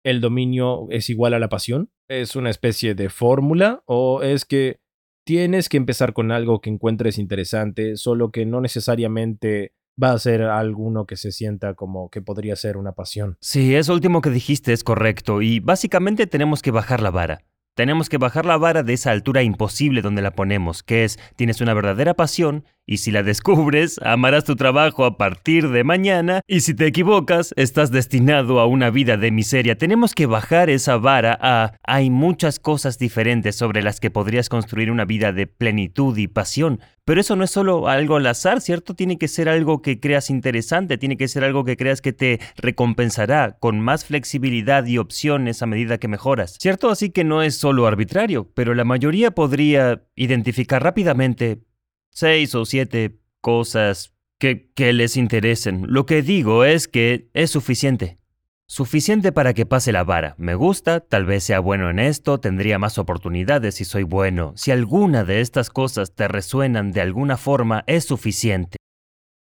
el 0.04 0.20
dominio 0.20 0.86
es 0.90 1.10
igual 1.10 1.34
a 1.34 1.38
la 1.38 1.48
pasión? 1.48 1.90
¿Es 2.08 2.36
una 2.36 2.50
especie 2.50 2.94
de 2.94 3.08
fórmula 3.08 3.82
o 3.86 4.22
es 4.22 4.44
que 4.44 4.80
tienes 5.24 5.68
que 5.68 5.76
empezar 5.76 6.12
con 6.12 6.32
algo 6.32 6.60
que 6.60 6.70
encuentres 6.70 7.18
interesante, 7.18 7.96
solo 7.96 8.30
que 8.30 8.46
no 8.46 8.60
necesariamente 8.60 9.74
va 10.02 10.12
a 10.12 10.18
ser 10.18 10.42
alguno 10.42 11.06
que 11.06 11.16
se 11.16 11.30
sienta 11.30 11.74
como 11.74 12.10
que 12.10 12.22
podría 12.22 12.56
ser 12.56 12.76
una 12.76 12.92
pasión? 12.92 13.36
Sí, 13.40 13.74
eso 13.74 13.92
último 13.92 14.22
que 14.22 14.30
dijiste 14.30 14.72
es 14.72 14.82
correcto 14.82 15.42
y 15.42 15.60
básicamente 15.60 16.26
tenemos 16.26 16.62
que 16.62 16.70
bajar 16.70 17.02
la 17.02 17.10
vara. 17.10 17.44
Tenemos 17.80 18.10
que 18.10 18.18
bajar 18.18 18.44
la 18.44 18.58
vara 18.58 18.82
de 18.82 18.92
esa 18.92 19.10
altura 19.10 19.42
imposible 19.42 20.02
donde 20.02 20.20
la 20.20 20.32
ponemos, 20.32 20.82
que 20.82 21.04
es 21.04 21.18
tienes 21.36 21.62
una 21.62 21.72
verdadera 21.72 22.12
pasión 22.12 22.66
y 22.90 22.96
si 22.96 23.12
la 23.12 23.22
descubres, 23.22 24.00
amarás 24.02 24.42
tu 24.42 24.56
trabajo 24.56 25.04
a 25.04 25.16
partir 25.16 25.68
de 25.68 25.84
mañana, 25.84 26.40
y 26.48 26.60
si 26.62 26.74
te 26.74 26.86
equivocas, 26.86 27.54
estás 27.56 27.92
destinado 27.92 28.58
a 28.58 28.66
una 28.66 28.90
vida 28.90 29.16
de 29.16 29.30
miseria. 29.30 29.78
Tenemos 29.78 30.12
que 30.12 30.26
bajar 30.26 30.68
esa 30.70 30.96
vara 30.96 31.38
a 31.40 31.74
hay 31.84 32.10
muchas 32.10 32.58
cosas 32.58 32.98
diferentes 32.98 33.54
sobre 33.54 33.84
las 33.84 34.00
que 34.00 34.10
podrías 34.10 34.48
construir 34.48 34.90
una 34.90 35.04
vida 35.04 35.32
de 35.32 35.46
plenitud 35.46 36.18
y 36.18 36.26
pasión. 36.26 36.80
Pero 37.04 37.20
eso 37.20 37.34
no 37.34 37.44
es 37.44 37.50
solo 37.50 37.88
algo 37.88 38.16
al 38.16 38.26
azar, 38.26 38.60
¿cierto? 38.60 38.94
Tiene 38.94 39.18
que 39.18 39.26
ser 39.26 39.48
algo 39.48 39.82
que 39.82 39.98
creas 39.98 40.30
interesante, 40.30 40.98
tiene 40.98 41.16
que 41.16 41.28
ser 41.28 41.44
algo 41.44 41.64
que 41.64 41.76
creas 41.76 42.02
que 42.02 42.12
te 42.12 42.40
recompensará 42.56 43.56
con 43.58 43.80
más 43.80 44.04
flexibilidad 44.04 44.84
y 44.84 44.98
opciones 44.98 45.62
a 45.62 45.66
medida 45.66 45.98
que 45.98 46.08
mejoras, 46.08 46.56
¿cierto? 46.60 46.90
Así 46.90 47.10
que 47.10 47.24
no 47.24 47.42
es 47.42 47.56
solo 47.56 47.69
arbitrario, 47.86 48.50
pero 48.54 48.74
la 48.74 48.84
mayoría 48.84 49.30
podría 49.30 50.04
identificar 50.14 50.82
rápidamente 50.82 51.62
seis 52.10 52.54
o 52.54 52.64
siete 52.64 53.18
cosas 53.40 54.12
que, 54.38 54.70
que 54.74 54.92
les 54.92 55.16
interesen. 55.16 55.84
Lo 55.88 56.06
que 56.06 56.22
digo 56.22 56.64
es 56.64 56.88
que 56.88 57.28
es 57.34 57.50
suficiente. 57.50 58.20
Suficiente 58.66 59.32
para 59.32 59.52
que 59.52 59.66
pase 59.66 59.90
la 59.90 60.04
vara. 60.04 60.36
Me 60.38 60.54
gusta, 60.54 61.00
tal 61.00 61.26
vez 61.26 61.42
sea 61.42 61.58
bueno 61.58 61.90
en 61.90 61.98
esto, 61.98 62.38
tendría 62.38 62.78
más 62.78 62.98
oportunidades 62.98 63.74
si 63.74 63.84
soy 63.84 64.04
bueno. 64.04 64.52
Si 64.54 64.70
alguna 64.70 65.24
de 65.24 65.40
estas 65.40 65.70
cosas 65.70 66.14
te 66.14 66.28
resuenan 66.28 66.92
de 66.92 67.00
alguna 67.00 67.36
forma, 67.36 67.82
es 67.88 68.04
suficiente. 68.04 68.76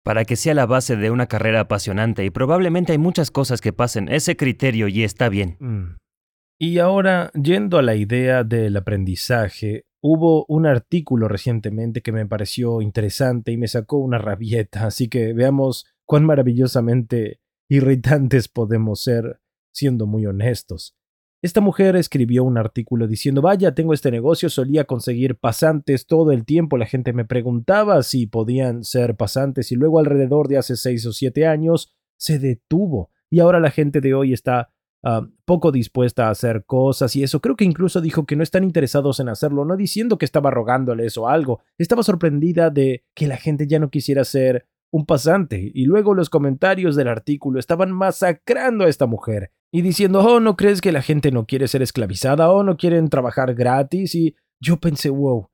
Para 0.02 0.24
que 0.24 0.36
sea 0.36 0.54
la 0.54 0.64
base 0.64 0.96
de 0.96 1.10
una 1.10 1.26
carrera 1.26 1.60
apasionante 1.60 2.24
y 2.24 2.30
probablemente 2.30 2.92
hay 2.92 2.98
muchas 2.98 3.30
cosas 3.30 3.60
que 3.60 3.74
pasen 3.74 4.08
ese 4.08 4.36
criterio 4.36 4.88
y 4.88 5.04
está 5.04 5.28
bien. 5.28 5.58
Mm. 5.60 5.96
Y 6.60 6.78
ahora, 6.78 7.32
yendo 7.32 7.78
a 7.78 7.82
la 7.82 7.96
idea 7.96 8.44
del 8.44 8.76
aprendizaje, 8.76 9.86
Hubo 10.02 10.46
un 10.48 10.64
artículo 10.64 11.28
recientemente 11.28 12.00
que 12.00 12.10
me 12.10 12.24
pareció 12.24 12.80
interesante 12.80 13.52
y 13.52 13.58
me 13.58 13.68
sacó 13.68 13.98
una 13.98 14.16
rabieta, 14.16 14.86
así 14.86 15.08
que 15.08 15.34
veamos 15.34 15.84
cuán 16.06 16.24
maravillosamente 16.24 17.40
irritantes 17.68 18.48
podemos 18.48 19.02
ser 19.02 19.40
siendo 19.72 20.06
muy 20.06 20.24
honestos. 20.24 20.96
Esta 21.42 21.60
mujer 21.60 21.96
escribió 21.96 22.44
un 22.44 22.56
artículo 22.56 23.06
diciendo, 23.06 23.42
vaya, 23.42 23.74
tengo 23.74 23.92
este 23.92 24.10
negocio, 24.10 24.48
solía 24.48 24.84
conseguir 24.84 25.36
pasantes 25.36 26.06
todo 26.06 26.32
el 26.32 26.46
tiempo, 26.46 26.78
la 26.78 26.86
gente 26.86 27.12
me 27.12 27.26
preguntaba 27.26 28.02
si 28.02 28.26
podían 28.26 28.84
ser 28.84 29.16
pasantes 29.16 29.70
y 29.70 29.76
luego 29.76 29.98
alrededor 29.98 30.48
de 30.48 30.58
hace 30.58 30.76
seis 30.76 31.04
o 31.04 31.12
siete 31.12 31.46
años 31.46 31.94
se 32.16 32.38
detuvo 32.38 33.10
y 33.28 33.40
ahora 33.40 33.60
la 33.60 33.70
gente 33.70 34.00
de 34.00 34.14
hoy 34.14 34.32
está 34.32 34.70
Ah, 35.02 35.26
poco 35.46 35.72
dispuesta 35.72 36.26
a 36.26 36.30
hacer 36.30 36.64
cosas 36.66 37.16
y 37.16 37.22
eso. 37.22 37.40
Creo 37.40 37.56
que 37.56 37.64
incluso 37.64 38.00
dijo 38.00 38.26
que 38.26 38.36
no 38.36 38.42
están 38.42 38.64
interesados 38.64 39.18
en 39.18 39.30
hacerlo, 39.30 39.64
no 39.64 39.76
diciendo 39.76 40.18
que 40.18 40.26
estaba 40.26 40.50
rogándoles 40.50 41.16
o 41.16 41.28
algo. 41.28 41.60
Estaba 41.78 42.02
sorprendida 42.02 42.70
de 42.70 43.04
que 43.14 43.26
la 43.26 43.38
gente 43.38 43.66
ya 43.66 43.78
no 43.78 43.90
quisiera 43.90 44.24
ser 44.24 44.66
un 44.92 45.06
pasante. 45.06 45.70
Y 45.74 45.86
luego 45.86 46.14
los 46.14 46.28
comentarios 46.28 46.96
del 46.96 47.08
artículo 47.08 47.58
estaban 47.58 47.92
masacrando 47.92 48.84
a 48.84 48.88
esta 48.88 49.06
mujer 49.06 49.52
y 49.72 49.82
diciendo, 49.82 50.20
oh, 50.20 50.40
¿no 50.40 50.56
crees 50.56 50.80
que 50.80 50.92
la 50.92 51.02
gente 51.02 51.30
no 51.30 51.46
quiere 51.46 51.68
ser 51.68 51.80
esclavizada 51.80 52.50
o 52.50 52.62
no 52.62 52.76
quieren 52.76 53.08
trabajar 53.08 53.54
gratis? 53.54 54.14
Y 54.14 54.36
yo 54.60 54.78
pensé, 54.78 55.08
wow, 55.08 55.48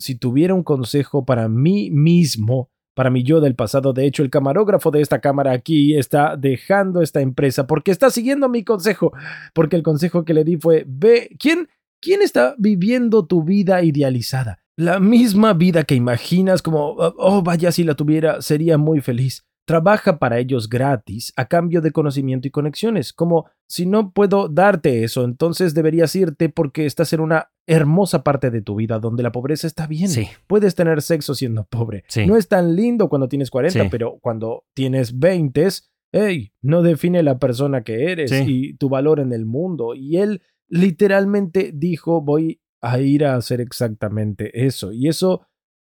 si 0.00 0.16
tuviera 0.16 0.54
un 0.54 0.64
consejo 0.64 1.24
para 1.24 1.48
mí 1.48 1.90
mismo, 1.90 2.70
para 2.98 3.10
mi 3.10 3.22
yo 3.22 3.40
del 3.40 3.54
pasado. 3.54 3.92
De 3.92 4.06
hecho, 4.06 4.24
el 4.24 4.28
camarógrafo 4.28 4.90
de 4.90 5.00
esta 5.00 5.20
cámara 5.20 5.52
aquí 5.52 5.96
está 5.96 6.36
dejando 6.36 7.00
esta 7.00 7.20
empresa 7.20 7.64
porque 7.68 7.92
está 7.92 8.10
siguiendo 8.10 8.48
mi 8.48 8.64
consejo. 8.64 9.12
Porque 9.54 9.76
el 9.76 9.84
consejo 9.84 10.24
que 10.24 10.34
le 10.34 10.42
di 10.42 10.56
fue, 10.56 10.82
ve, 10.84 11.30
¿quién, 11.38 11.68
quién 12.02 12.22
está 12.22 12.56
viviendo 12.58 13.24
tu 13.24 13.44
vida 13.44 13.84
idealizada? 13.84 14.58
La 14.74 14.98
misma 14.98 15.52
vida 15.52 15.84
que 15.84 15.94
imaginas 15.94 16.60
como, 16.60 16.96
oh, 16.96 17.40
vaya, 17.40 17.70
si 17.70 17.84
la 17.84 17.94
tuviera, 17.94 18.42
sería 18.42 18.78
muy 18.78 19.00
feliz 19.00 19.44
trabaja 19.64 20.18
para 20.18 20.38
ellos 20.38 20.70
gratis 20.70 21.30
a 21.36 21.44
cambio 21.44 21.82
de 21.82 21.92
conocimiento 21.92 22.48
y 22.48 22.50
conexiones. 22.50 23.12
Como 23.12 23.50
si 23.68 23.84
no 23.84 24.12
puedo 24.12 24.48
darte 24.48 25.04
eso, 25.04 25.24
entonces 25.24 25.74
deberías 25.74 26.16
irte 26.16 26.48
porque 26.48 26.86
estás 26.86 27.12
en 27.12 27.20
una 27.20 27.50
hermosa 27.68 28.24
parte 28.24 28.50
de 28.50 28.62
tu 28.62 28.74
vida 28.76 28.98
donde 28.98 29.22
la 29.22 29.30
pobreza 29.30 29.66
está 29.66 29.86
bien. 29.86 30.08
Sí. 30.08 30.26
Puedes 30.46 30.74
tener 30.74 31.02
sexo 31.02 31.34
siendo 31.34 31.64
pobre. 31.64 32.02
Sí. 32.08 32.26
No 32.26 32.36
es 32.36 32.48
tan 32.48 32.74
lindo 32.74 33.08
cuando 33.08 33.28
tienes 33.28 33.50
40, 33.50 33.82
Sí. 33.84 33.88
pero 33.90 34.18
cuando 34.20 34.64
tienes 34.74 35.18
20, 35.18 35.68
hey, 36.12 36.50
no 36.62 36.82
define 36.82 37.22
la 37.22 37.38
persona 37.38 37.84
que 37.84 38.10
eres 38.10 38.32
y 38.32 38.74
tu 38.74 38.88
valor 38.88 39.20
en 39.20 39.32
el 39.32 39.44
mundo. 39.46 39.94
Y 39.94 40.16
él 40.16 40.42
literalmente 40.68 41.70
dijo, 41.74 42.20
voy 42.22 42.60
a 42.80 42.98
ir 43.00 43.24
a 43.24 43.36
hacer 43.36 43.60
exactamente 43.60 44.66
eso. 44.66 44.90
Y 44.92 45.08
eso 45.08 45.42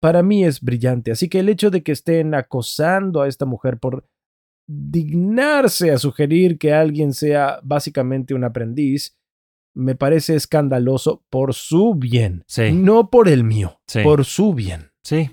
para 0.01 0.23
mí 0.23 0.45
es 0.45 0.61
brillante. 0.61 1.11
Así 1.11 1.29
que 1.29 1.41
el 1.41 1.49
hecho 1.49 1.71
de 1.71 1.83
que 1.83 1.93
estén 1.93 2.35
acosando 2.35 3.21
a 3.23 3.29
esta 3.29 3.45
mujer 3.45 3.79
por 3.79 4.05
dignarse 4.69 5.91
a 5.91 5.99
sugerir 5.99 6.59
que 6.59 6.73
alguien 6.73 7.13
sea 7.13 7.61
básicamente 7.63 8.35
un 8.35 8.45
aprendiz, 8.45 9.17
me 9.77 9.95
parece 9.95 10.35
escandaloso 10.35 11.23
por 11.31 11.53
su 11.55 11.95
bien, 11.95 12.43
Sí. 12.47 12.73
no 12.73 13.11
por 13.11 13.29
el 13.29 13.45
mío, 13.45 13.79
Sí. 13.87 14.01
por 14.03 14.25
su 14.25 14.55
bien. 14.55 14.91
Sí. 15.03 15.31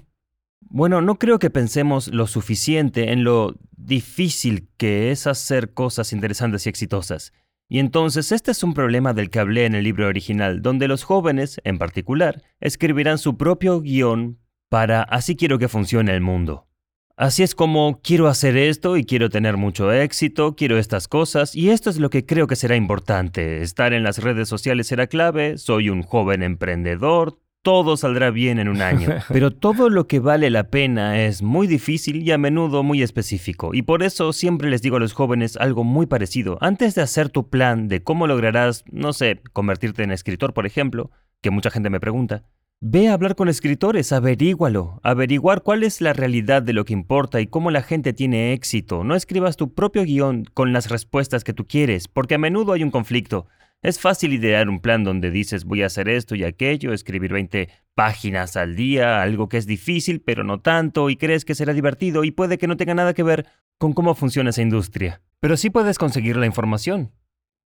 Bueno, 0.59 1.01
no 1.01 1.17
creo 1.17 1.39
que 1.39 1.49
pensemos 1.49 2.09
lo 2.09 2.27
suficiente 2.27 3.11
en 3.13 3.23
lo 3.23 3.55
difícil 3.77 4.67
que 4.77 5.11
es 5.11 5.27
hacer 5.27 5.73
cosas 5.73 6.11
interesantes 6.13 6.65
y 6.65 6.69
exitosas. 6.69 7.31
Y 7.69 7.79
entonces 7.79 8.31
este 8.31 8.51
es 8.51 8.63
un 8.63 8.73
problema 8.73 9.13
del 9.13 9.29
que 9.29 9.39
hablé 9.39 9.65
en 9.65 9.75
el 9.75 9.83
libro 9.85 10.07
original, 10.07 10.61
donde 10.61 10.87
los 10.87 11.03
jóvenes, 11.03 11.61
en 11.63 11.77
particular, 11.77 12.41
escribirán 12.59 13.17
su 13.17 13.37
propio 13.37 13.79
guion 13.81 14.39
para 14.67 15.03
así 15.03 15.35
quiero 15.35 15.57
que 15.57 15.69
funcione 15.69 16.13
el 16.13 16.21
mundo. 16.21 16.67
Así 17.15 17.43
es 17.43 17.53
como 17.53 17.99
quiero 18.01 18.27
hacer 18.27 18.57
esto 18.57 18.97
y 18.97 19.05
quiero 19.05 19.29
tener 19.29 19.55
mucho 19.55 19.91
éxito, 19.91 20.55
quiero 20.55 20.79
estas 20.79 21.07
cosas 21.07 21.55
y 21.55 21.69
esto 21.69 21.91
es 21.91 21.99
lo 21.99 22.09
que 22.09 22.25
creo 22.25 22.47
que 22.47 22.55
será 22.55 22.75
importante. 22.75 23.61
Estar 23.61 23.93
en 23.93 24.01
las 24.01 24.17
redes 24.17 24.49
sociales 24.49 24.87
será 24.87 25.05
clave, 25.05 25.59
soy 25.59 25.89
un 25.89 26.01
joven 26.01 26.41
emprendedor, 26.41 27.37
todo 27.61 27.97
saldrá 27.97 28.31
bien 28.31 28.57
en 28.57 28.67
un 28.67 28.81
año. 28.81 29.09
Pero 29.29 29.51
todo 29.51 29.91
lo 29.91 30.07
que 30.07 30.19
vale 30.19 30.49
la 30.49 30.69
pena 30.69 31.21
es 31.21 31.43
muy 31.43 31.67
difícil 31.67 32.23
y 32.23 32.31
a 32.31 32.39
menudo 32.39 32.81
muy 32.81 33.03
específico. 33.03 33.75
Y 33.75 33.83
por 33.83 34.01
eso 34.01 34.33
siempre 34.33 34.71
les 34.71 34.81
digo 34.81 34.97
a 34.97 34.99
los 34.99 35.13
jóvenes 35.13 35.55
algo 35.57 35.83
muy 35.83 36.07
parecido. 36.07 36.57
Antes 36.61 36.95
de 36.95 37.03
hacer 37.03 37.29
tu 37.29 37.47
plan 37.47 37.89
de 37.89 38.01
cómo 38.01 38.25
lograrás, 38.25 38.85
no 38.91 39.13
sé, 39.13 39.39
convertirte 39.53 40.01
en 40.01 40.11
escritor, 40.11 40.55
por 40.55 40.65
ejemplo, 40.65 41.11
que 41.41 41.51
mucha 41.51 41.69
gente 41.69 41.91
me 41.91 41.99
pregunta, 41.99 42.43
Ve 42.85 43.07
a 43.07 43.13
hablar 43.13 43.37
con 43.37 43.47
escritores, 43.47 44.11
averígualo, 44.11 44.99
averiguar 45.03 45.63
cuál 45.63 45.83
es 45.83 46.01
la 46.01 46.11
realidad 46.11 46.61
de 46.61 46.73
lo 46.73 46.83
que 46.83 46.91
importa 46.91 47.39
y 47.39 47.47
cómo 47.47 47.71
la 47.71 47.81
gente 47.81 48.11
tiene 48.11 48.51
éxito. 48.51 49.05
No 49.05 49.15
escribas 49.15 49.55
tu 49.55 49.73
propio 49.73 50.03
guion 50.03 50.43
con 50.53 50.73
las 50.73 50.89
respuestas 50.89 51.45
que 51.45 51.53
tú 51.53 51.65
quieres, 51.65 52.09
porque 52.09 52.35
a 52.35 52.37
menudo 52.37 52.73
hay 52.73 52.83
un 52.83 52.91
conflicto. 52.91 53.47
Es 53.81 54.01
fácil 54.01 54.33
idear 54.33 54.67
un 54.67 54.81
plan 54.81 55.05
donde 55.05 55.31
dices 55.31 55.63
voy 55.63 55.81
a 55.81 55.85
hacer 55.85 56.09
esto 56.09 56.35
y 56.35 56.43
aquello, 56.43 56.91
escribir 56.91 57.31
20 57.31 57.69
páginas 57.95 58.57
al 58.57 58.75
día, 58.75 59.21
algo 59.21 59.47
que 59.47 59.59
es 59.59 59.65
difícil 59.65 60.19
pero 60.19 60.43
no 60.43 60.59
tanto 60.59 61.09
y 61.09 61.15
crees 61.15 61.45
que 61.45 61.55
será 61.55 61.71
divertido 61.71 62.25
y 62.25 62.31
puede 62.31 62.57
que 62.57 62.67
no 62.67 62.75
tenga 62.75 62.95
nada 62.95 63.13
que 63.13 63.23
ver 63.23 63.45
con 63.77 63.93
cómo 63.93 64.13
funciona 64.13 64.49
esa 64.49 64.61
industria. 64.61 65.21
Pero 65.39 65.55
sí 65.55 65.69
puedes 65.69 65.97
conseguir 65.97 66.35
la 66.35 66.47
información. 66.47 67.13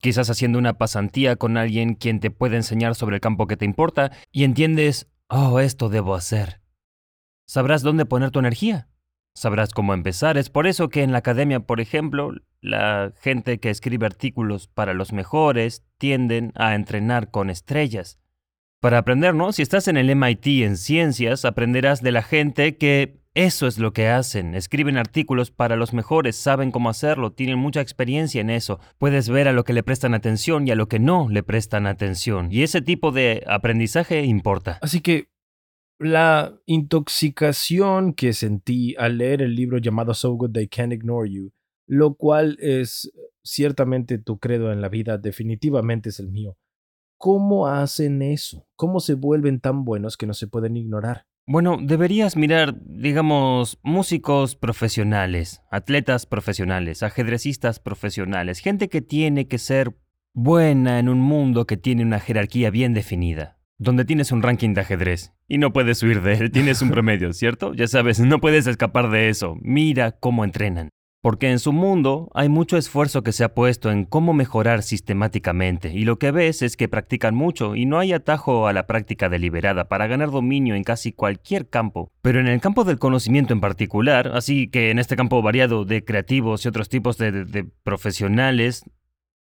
Quizás 0.05 0.29
haciendo 0.29 0.59
una 0.59 0.77
pasantía 0.77 1.35
con 1.35 1.57
alguien 1.57 1.95
quien 1.95 2.19
te 2.19 2.29
puede 2.29 2.57
enseñar 2.57 2.93
sobre 2.93 3.15
el 3.15 3.21
campo 3.21 3.47
que 3.47 3.57
te 3.57 3.65
importa 3.65 4.11
y 4.31 4.43
entiendes, 4.43 5.09
oh, 5.29 5.59
esto 5.59 5.89
debo 5.89 6.13
hacer. 6.13 6.61
Sabrás 7.47 7.81
dónde 7.81 8.05
poner 8.05 8.29
tu 8.29 8.37
energía. 8.37 8.87
Sabrás 9.33 9.71
cómo 9.71 9.95
empezar. 9.95 10.37
Es 10.37 10.51
por 10.51 10.67
eso 10.67 10.89
que 10.89 11.01
en 11.01 11.11
la 11.11 11.17
academia, 11.17 11.61
por 11.61 11.81
ejemplo, 11.81 12.33
la 12.61 13.13
gente 13.19 13.59
que 13.59 13.71
escribe 13.71 14.05
artículos 14.05 14.67
para 14.67 14.93
los 14.93 15.11
mejores 15.11 15.83
tienden 15.97 16.51
a 16.53 16.75
entrenar 16.75 17.31
con 17.31 17.49
estrellas. 17.49 18.19
Para 18.81 18.99
aprender, 18.99 19.33
¿no? 19.33 19.53
Si 19.53 19.63
estás 19.63 19.87
en 19.87 19.97
el 19.97 20.15
MIT 20.15 20.45
en 20.65 20.77
ciencias, 20.77 21.45
aprenderás 21.45 22.03
de 22.03 22.11
la 22.11 22.21
gente 22.21 22.77
que 22.77 23.24
eso 23.35 23.67
es 23.67 23.77
lo 23.77 23.91
que 23.91 24.07
hacen. 24.07 24.55
Escriben 24.55 24.97
artículos 24.97 25.51
para 25.51 25.75
los 25.75 25.93
mejores, 25.93 26.37
saben 26.37 26.71
cómo 26.71 26.89
hacerlo, 26.89 27.33
tienen 27.33 27.59
mucha 27.59 27.81
experiencia 27.81 28.39
en 28.39 28.49
eso. 28.49 28.79
Puedes 28.97 29.29
ver 29.29 29.49
a 29.49 29.53
lo 29.53 29.65
que 29.65 29.73
le 29.73 29.83
prestan 29.83 30.13
atención 30.13 30.65
y 30.65 30.71
a 30.71 30.75
lo 30.75 30.87
que 30.87 30.99
no 30.99 31.27
le 31.29 31.43
prestan 31.43 31.85
atención. 31.85 32.47
Y 32.49 32.63
ese 32.63 32.81
tipo 32.81 33.11
de 33.11 33.43
aprendizaje 33.45 34.23
importa. 34.23 34.79
Así 34.81 35.01
que 35.01 35.27
la 35.99 36.57
intoxicación 36.65 38.13
que 38.13 38.31
sentí 38.31 38.95
al 38.97 39.17
leer 39.17 39.41
el 39.41 39.53
libro 39.53 39.79
llamado 39.79 40.13
So 40.13 40.31
Good 40.33 40.53
They 40.53 40.69
Can't 40.69 40.93
Ignore 40.93 41.29
You, 41.29 41.51
lo 41.87 42.15
cual 42.15 42.57
es 42.61 43.11
ciertamente 43.43 44.17
tu 44.17 44.39
credo 44.39 44.71
en 44.71 44.79
la 44.79 44.87
vida, 44.87 45.17
definitivamente 45.17 46.07
es 46.07 46.21
el 46.21 46.29
mío. 46.29 46.57
¿Cómo 47.17 47.67
hacen 47.67 48.21
eso? 48.21 48.65
¿Cómo 48.77 49.01
se 49.01 49.13
vuelven 49.13 49.59
tan 49.59 49.83
buenos 49.83 50.15
que 50.15 50.25
no 50.25 50.33
se 50.33 50.47
pueden 50.47 50.77
ignorar? 50.77 51.25
Bueno, 51.47 51.77
deberías 51.79 52.35
mirar, 52.35 52.75
digamos, 52.87 53.77
músicos 53.83 54.55
profesionales, 54.55 55.61
atletas 55.69 56.25
profesionales, 56.25 57.03
ajedrecistas 57.03 57.79
profesionales, 57.79 58.59
gente 58.59 58.89
que 58.89 59.03
tiene 59.03 59.47
que 59.47 59.59
ser 59.59 59.95
buena 60.33 60.97
en 60.97 61.07
un 61.07 61.19
mundo 61.19 61.67
que 61.67 61.77
tiene 61.77 62.01
una 62.01 62.19
jerarquía 62.19 62.71
bien 62.71 62.95
definida, 62.95 63.59
donde 63.77 64.05
tienes 64.05 64.31
un 64.31 64.41
ranking 64.41 64.73
de 64.73 64.81
ajedrez 64.81 65.33
y 65.47 65.59
no 65.59 65.71
puedes 65.71 66.01
huir 66.01 66.23
de 66.23 66.33
él, 66.33 66.51
tienes 66.51 66.81
un 66.81 66.89
promedio, 66.91 67.31
¿cierto? 67.31 67.75
Ya 67.75 67.85
sabes, 67.85 68.19
no 68.19 68.41
puedes 68.41 68.65
escapar 68.65 69.11
de 69.11 69.29
eso. 69.29 69.55
Mira 69.61 70.13
cómo 70.13 70.45
entrenan. 70.45 70.89
Porque 71.25 71.49
en 71.49 71.57
su 71.57 71.73
mundo 71.73 72.29
hay 72.35 72.49
mucho 72.49 72.77
esfuerzo 72.77 73.23
que 73.23 73.31
se 73.31 73.43
ha 73.43 73.55
puesto 73.55 73.89
en 73.89 74.05
cómo 74.05 74.31
mejorar 74.35 74.83
sistemáticamente, 74.83 75.91
y 75.91 76.05
lo 76.05 76.19
que 76.19 76.29
ves 76.29 76.61
es 76.61 76.77
que 76.77 76.87
practican 76.87 77.33
mucho 77.33 77.75
y 77.75 77.87
no 77.87 77.97
hay 77.97 78.13
atajo 78.13 78.67
a 78.67 78.73
la 78.73 78.85
práctica 78.85 79.27
deliberada 79.27 79.87
para 79.87 80.05
ganar 80.05 80.29
dominio 80.29 80.75
en 80.75 80.83
casi 80.83 81.13
cualquier 81.13 81.67
campo. 81.67 82.11
Pero 82.21 82.39
en 82.39 82.45
el 82.45 82.61
campo 82.61 82.83
del 82.83 82.99
conocimiento 82.99 83.53
en 83.53 83.59
particular, 83.59 84.33
así 84.35 84.67
que 84.67 84.91
en 84.91 84.99
este 84.99 85.15
campo 85.15 85.41
variado 85.41 85.83
de 85.83 86.05
creativos 86.05 86.63
y 86.63 86.67
otros 86.67 86.89
tipos 86.89 87.17
de, 87.17 87.71
profesionales, 87.81 88.83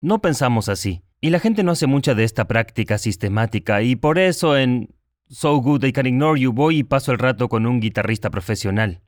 no 0.02 0.20
pensamos 0.20 0.68
así. 0.68 1.04
Y 1.22 1.30
la 1.30 1.40
gente 1.40 1.64
no 1.64 1.72
hace 1.72 1.88
mucha 1.88 2.14
de 2.14 2.26
esta 2.26 2.46
práctica 2.46 2.98
sistemática, 2.98 3.84
y 3.84 3.96
por 3.96 4.20
eso 4.20 4.58
en 4.58 4.94
So 5.30 5.56
Good 5.56 5.86
I 5.86 5.94
Can 5.94 6.08
Ignore 6.08 6.42
You 6.42 6.52
voy 6.52 6.80
y 6.80 6.84
paso 6.84 7.14
el 7.14 7.20
rato 7.20 7.48
con 7.48 7.66
un 7.66 7.80
guitarrista 7.80 8.30
profesional. 8.30 9.00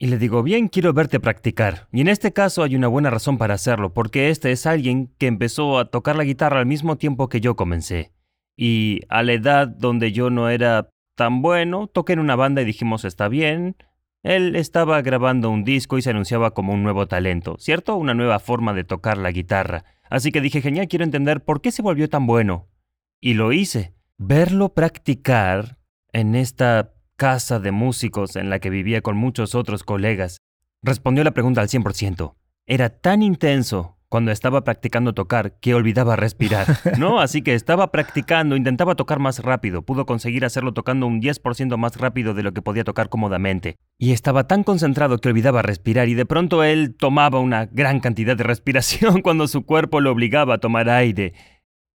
Y 0.00 0.06
le 0.06 0.18
digo, 0.18 0.44
bien, 0.44 0.68
quiero 0.68 0.92
verte 0.92 1.18
practicar. 1.18 1.88
Y 1.90 2.00
en 2.00 2.08
este 2.08 2.32
caso 2.32 2.62
hay 2.62 2.76
una 2.76 2.86
buena 2.86 3.10
razón 3.10 3.36
para 3.36 3.54
hacerlo, 3.54 3.92
porque 3.92 4.30
este 4.30 4.52
es 4.52 4.64
alguien 4.64 5.12
que 5.18 5.26
empezó 5.26 5.78
a 5.78 5.90
tocar 5.90 6.14
la 6.14 6.22
guitarra 6.22 6.60
al 6.60 6.66
mismo 6.66 6.96
tiempo 6.96 7.28
que 7.28 7.40
yo 7.40 7.56
comencé. 7.56 8.12
Y 8.56 9.00
a 9.08 9.24
la 9.24 9.32
edad 9.32 9.66
donde 9.66 10.12
yo 10.12 10.30
no 10.30 10.50
era 10.50 10.90
tan 11.16 11.42
bueno, 11.42 11.88
toqué 11.88 12.12
en 12.12 12.20
una 12.20 12.36
banda 12.36 12.62
y 12.62 12.64
dijimos, 12.64 13.04
está 13.04 13.28
bien. 13.28 13.76
Él 14.22 14.54
estaba 14.54 15.02
grabando 15.02 15.50
un 15.50 15.64
disco 15.64 15.98
y 15.98 16.02
se 16.02 16.10
anunciaba 16.10 16.54
como 16.54 16.72
un 16.72 16.84
nuevo 16.84 17.08
talento, 17.08 17.56
¿cierto? 17.58 17.96
Una 17.96 18.14
nueva 18.14 18.38
forma 18.38 18.74
de 18.74 18.84
tocar 18.84 19.18
la 19.18 19.32
guitarra. 19.32 19.84
Así 20.10 20.30
que 20.30 20.40
dije, 20.40 20.62
genial, 20.62 20.86
quiero 20.86 21.04
entender 21.04 21.44
por 21.44 21.60
qué 21.60 21.72
se 21.72 21.82
volvió 21.82 22.08
tan 22.08 22.26
bueno. 22.26 22.68
Y 23.20 23.34
lo 23.34 23.52
hice. 23.52 23.94
Verlo 24.16 24.74
practicar 24.74 25.78
en 26.12 26.36
esta 26.36 26.92
casa 27.18 27.58
de 27.58 27.72
músicos 27.72 28.36
en 28.36 28.48
la 28.48 28.60
que 28.60 28.70
vivía 28.70 29.02
con 29.02 29.16
muchos 29.16 29.56
otros 29.56 29.82
colegas, 29.82 30.38
respondió 30.84 31.24
la 31.24 31.32
pregunta 31.32 31.60
al 31.60 31.68
100%. 31.68 32.36
Era 32.64 32.90
tan 32.90 33.22
intenso 33.22 33.96
cuando 34.08 34.30
estaba 34.30 34.62
practicando 34.62 35.12
tocar 35.14 35.58
que 35.58 35.74
olvidaba 35.74 36.14
respirar, 36.14 36.66
¿no? 36.98 37.20
Así 37.20 37.42
que 37.42 37.54
estaba 37.54 37.90
practicando, 37.90 38.54
intentaba 38.54 38.94
tocar 38.94 39.18
más 39.18 39.40
rápido, 39.40 39.82
pudo 39.82 40.06
conseguir 40.06 40.44
hacerlo 40.44 40.72
tocando 40.72 41.08
un 41.08 41.20
10% 41.20 41.76
más 41.76 41.96
rápido 41.96 42.34
de 42.34 42.44
lo 42.44 42.52
que 42.52 42.62
podía 42.62 42.84
tocar 42.84 43.08
cómodamente. 43.08 43.74
Y 43.98 44.12
estaba 44.12 44.46
tan 44.46 44.62
concentrado 44.62 45.18
que 45.18 45.28
olvidaba 45.28 45.60
respirar 45.62 46.08
y 46.08 46.14
de 46.14 46.24
pronto 46.24 46.62
él 46.62 46.94
tomaba 46.96 47.40
una 47.40 47.66
gran 47.66 47.98
cantidad 47.98 48.36
de 48.36 48.44
respiración 48.44 49.20
cuando 49.22 49.48
su 49.48 49.66
cuerpo 49.66 50.00
lo 50.00 50.12
obligaba 50.12 50.54
a 50.54 50.58
tomar 50.58 50.88
aire. 50.88 51.34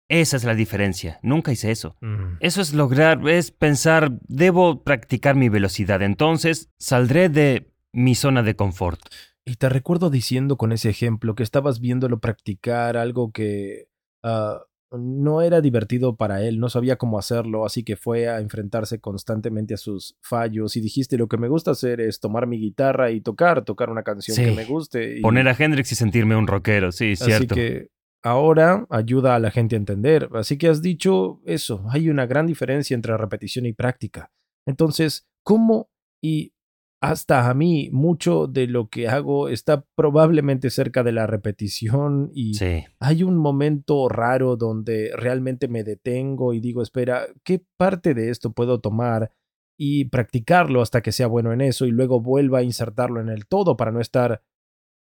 Esa 0.09 0.37
es 0.37 0.43
la 0.43 0.55
diferencia. 0.55 1.19
Nunca 1.21 1.51
hice 1.51 1.71
eso. 1.71 1.95
Mm. 2.01 2.37
Eso 2.39 2.61
es 2.61 2.73
lograr, 2.73 3.21
es 3.29 3.51
pensar, 3.51 4.11
debo 4.27 4.83
practicar 4.83 5.35
mi 5.35 5.49
velocidad. 5.49 6.01
Entonces 6.01 6.71
saldré 6.79 7.29
de 7.29 7.71
mi 7.93 8.15
zona 8.15 8.41
de 8.43 8.55
confort. 8.55 8.99
Y 9.45 9.55
te 9.55 9.69
recuerdo 9.69 10.09
diciendo 10.09 10.57
con 10.57 10.71
ese 10.71 10.89
ejemplo 10.89 11.35
que 11.35 11.43
estabas 11.43 11.79
viéndolo 11.79 12.19
practicar 12.19 12.97
algo 12.97 13.31
que 13.31 13.87
ah, 14.23 14.61
no 14.91 15.43
era 15.43 15.61
divertido 15.61 16.15
para 16.15 16.41
él, 16.43 16.59
no 16.59 16.69
sabía 16.69 16.95
cómo 16.97 17.19
hacerlo, 17.19 17.63
así 17.65 17.83
que 17.83 17.95
fue 17.95 18.27
a 18.27 18.39
enfrentarse 18.39 18.99
constantemente 18.99 19.75
a 19.75 19.77
sus 19.77 20.17
fallos 20.21 20.75
y 20.75 20.81
dijiste 20.81 21.17
lo 21.17 21.27
que 21.27 21.37
me 21.37 21.47
gusta 21.47 21.71
hacer 21.71 22.01
es 22.01 22.19
tomar 22.19 22.47
mi 22.47 22.59
guitarra 22.59 23.11
y 23.11 23.21
tocar, 23.21 23.63
tocar 23.63 23.91
una 23.91 24.01
canción 24.01 24.35
Sí. 24.35 24.43
que 24.45 24.51
me 24.51 24.65
guste. 24.65 25.17
Y, 25.19 25.21
Poner 25.21 25.47
a 25.47 25.55
Hendrix 25.57 25.91
y 25.91 25.95
sentirme 25.95 26.35
un 26.35 26.47
rockero, 26.47 26.91
sí, 26.91 27.11
así 27.13 27.25
cierto. 27.25 27.53
que 27.53 27.89
ahora 28.23 28.85
ayuda 28.89 29.35
a 29.35 29.39
la 29.39 29.51
gente 29.51 29.75
a 29.75 29.79
entender. 29.79 30.29
Así 30.33 30.57
que 30.57 30.67
has 30.67 30.81
dicho 30.81 31.41
eso, 31.45 31.83
hay 31.89 32.09
una 32.09 32.25
gran 32.25 32.47
diferencia 32.47 32.95
entre 32.95 33.15
repetición 33.17 33.65
y 33.65 33.73
práctica. 33.73 34.31
Entonces, 34.67 35.27
¿cómo 35.43 35.89
y 36.21 36.53
hasta 37.01 37.49
a 37.49 37.53
mí 37.53 37.89
mucho 37.93 38.47
de 38.47 38.67
lo 38.67 38.89
que 38.89 39.07
hago 39.07 39.47
está 39.47 39.85
probablemente 39.95 40.69
cerca 40.69 41.01
de 41.01 41.13
la 41.13 41.27
repetición 41.27 42.29
y 42.33 42.55
Sí. 42.55 42.83
hay 42.99 43.23
un 43.23 43.37
momento 43.37 44.09
raro 44.09 44.57
donde 44.57 45.11
realmente 45.15 45.69
me 45.69 45.85
detengo 45.85 46.53
y 46.53 46.59
digo, 46.59 46.81
espera, 46.81 47.27
¿qué 47.45 47.63
parte 47.77 48.13
de 48.13 48.29
esto 48.29 48.51
puedo 48.51 48.81
tomar 48.81 49.31
y 49.79 50.05
practicarlo 50.09 50.81
hasta 50.81 51.01
que 51.01 51.13
sea 51.13 51.27
bueno 51.27 51.53
en 51.53 51.61
eso 51.61 51.85
y 51.85 51.91
luego 51.91 52.19
vuelva 52.19 52.59
a 52.59 52.63
insertarlo 52.63 53.21
en 53.21 53.29
el 53.29 53.47
todo 53.47 53.77
para 53.77 53.91
no 53.91 54.01
estar 54.01 54.41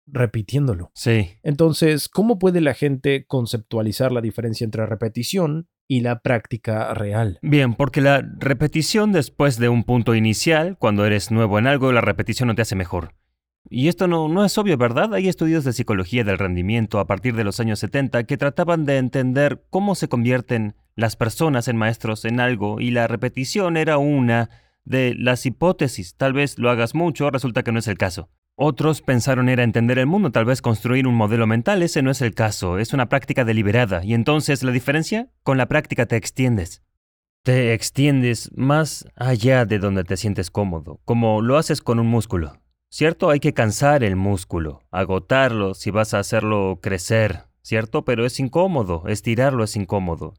repitiéndolo? 0.07 0.91
Sí. 0.95 1.31
Entonces, 1.43 2.09
¿cómo 2.09 2.39
puede 2.39 2.61
la 2.61 2.75
gente 2.75 3.27
conceptualizar 3.27 4.13
la 4.13 4.21
diferencia 4.21 4.65
entre 4.65 4.87
repetición 4.87 5.69
y 5.89 6.01
la 6.01 6.21
práctica 6.21 6.93
real? 6.95 7.39
Bien, 7.43 7.75
porque 7.75 8.01
la 8.01 8.23
repetición 8.39 9.13
después 9.13 9.59
de 9.59 9.69
un 9.69 9.85
punto 9.85 10.15
inicial, 10.15 10.77
cuando 10.79 11.05
eres 11.05 11.31
nuevo 11.31 11.59
en 11.59 11.67
algo, 11.67 11.93
la 11.93 12.01
repetición 12.01 12.49
no 12.49 12.55
te 12.55 12.63
hace 12.63 12.77
mejor. 12.77 13.15
Y 13.69 13.89
esto 13.89 14.07
no, 14.07 14.29
no 14.29 14.45
es 14.45 14.57
obvio, 14.59 14.77
¿verdad? 14.77 15.13
Hay 15.15 15.29
estudios 15.29 15.65
de 15.65 15.73
psicología 15.73 16.23
del 16.23 16.39
rendimiento 16.39 17.01
a 17.01 17.07
partir 17.07 17.35
de 17.35 17.45
los 17.45 17.59
años 17.59 17.81
70 17.81 18.25
que 18.25 18.37
trataban 18.37 18.85
de 18.85 18.99
entender 18.99 19.65
cómo 19.71 19.97
se 19.97 20.09
convierten 20.09 20.77
las 20.95 21.17
personas 21.17 21.67
en 21.69 21.77
maestros 21.77 22.25
en 22.25 22.41
algo 22.41 22.81
y 22.81 22.91
la 22.91 23.09
repetición 23.09 23.77
era 23.77 23.99
una 23.99 24.51
de 24.85 25.15
las 25.17 25.47
hipótesis. 25.47 26.17
Tal 26.17 26.33
vez 26.33 26.59
lo 26.59 26.71
hagas 26.71 26.95
mucho, 26.95 27.31
resulta 27.31 27.65
que 27.65 27.73
no 27.73 27.81
es 27.81 27.89
el 27.89 27.99
caso. 27.99 28.31
Otros 28.59 29.03
pensaron 29.03 29.51
era 29.51 29.65
entender 29.65 29.99
el 29.99 30.07
mundo, 30.07 30.33
tal 30.33 30.47
vez 30.47 30.63
construir 30.63 31.07
un 31.07 31.15
modelo 31.15 31.47
mental, 31.47 31.83
ese 31.83 32.01
no 32.01 32.11
es 32.11 32.23
el 32.23 32.35
caso, 32.35 32.79
es 32.79 32.95
una 32.95 33.11
práctica 33.11 33.45
deliberada. 33.45 34.03
Y 34.03 34.15
entonces 34.15 34.63
la 34.63 34.73
diferencia, 34.73 35.29
con 35.43 35.59
la 35.59 35.67
práctica 35.67 36.07
te 36.07 36.17
extiendes. 36.17 36.83
Te 37.43 37.75
extiendes 37.75 38.51
más 38.57 39.07
allá 39.15 39.67
de 39.67 39.79
donde 39.79 40.05
te 40.05 40.17
sientes 40.17 40.51
cómodo, 40.51 41.01
como 41.05 41.43
lo 41.43 41.59
haces 41.59 41.83
con 41.83 42.01
un 42.01 42.07
músculo. 42.07 42.59
¿Cierto? 42.89 43.29
Hay 43.29 43.41
que 43.41 43.53
cansar 43.53 44.03
el 44.03 44.17
músculo, 44.17 44.81
agotarlo 44.91 45.75
si 45.75 45.91
vas 45.91 46.15
a 46.15 46.21
hacerlo 46.21 46.79
crecer, 46.81 47.45
¿cierto? 47.61 48.07
Pero 48.07 48.25
es 48.25 48.41
incómodo, 48.41 49.07
estirarlo 49.07 49.65
es 49.65 49.77
incómodo. 49.77 50.33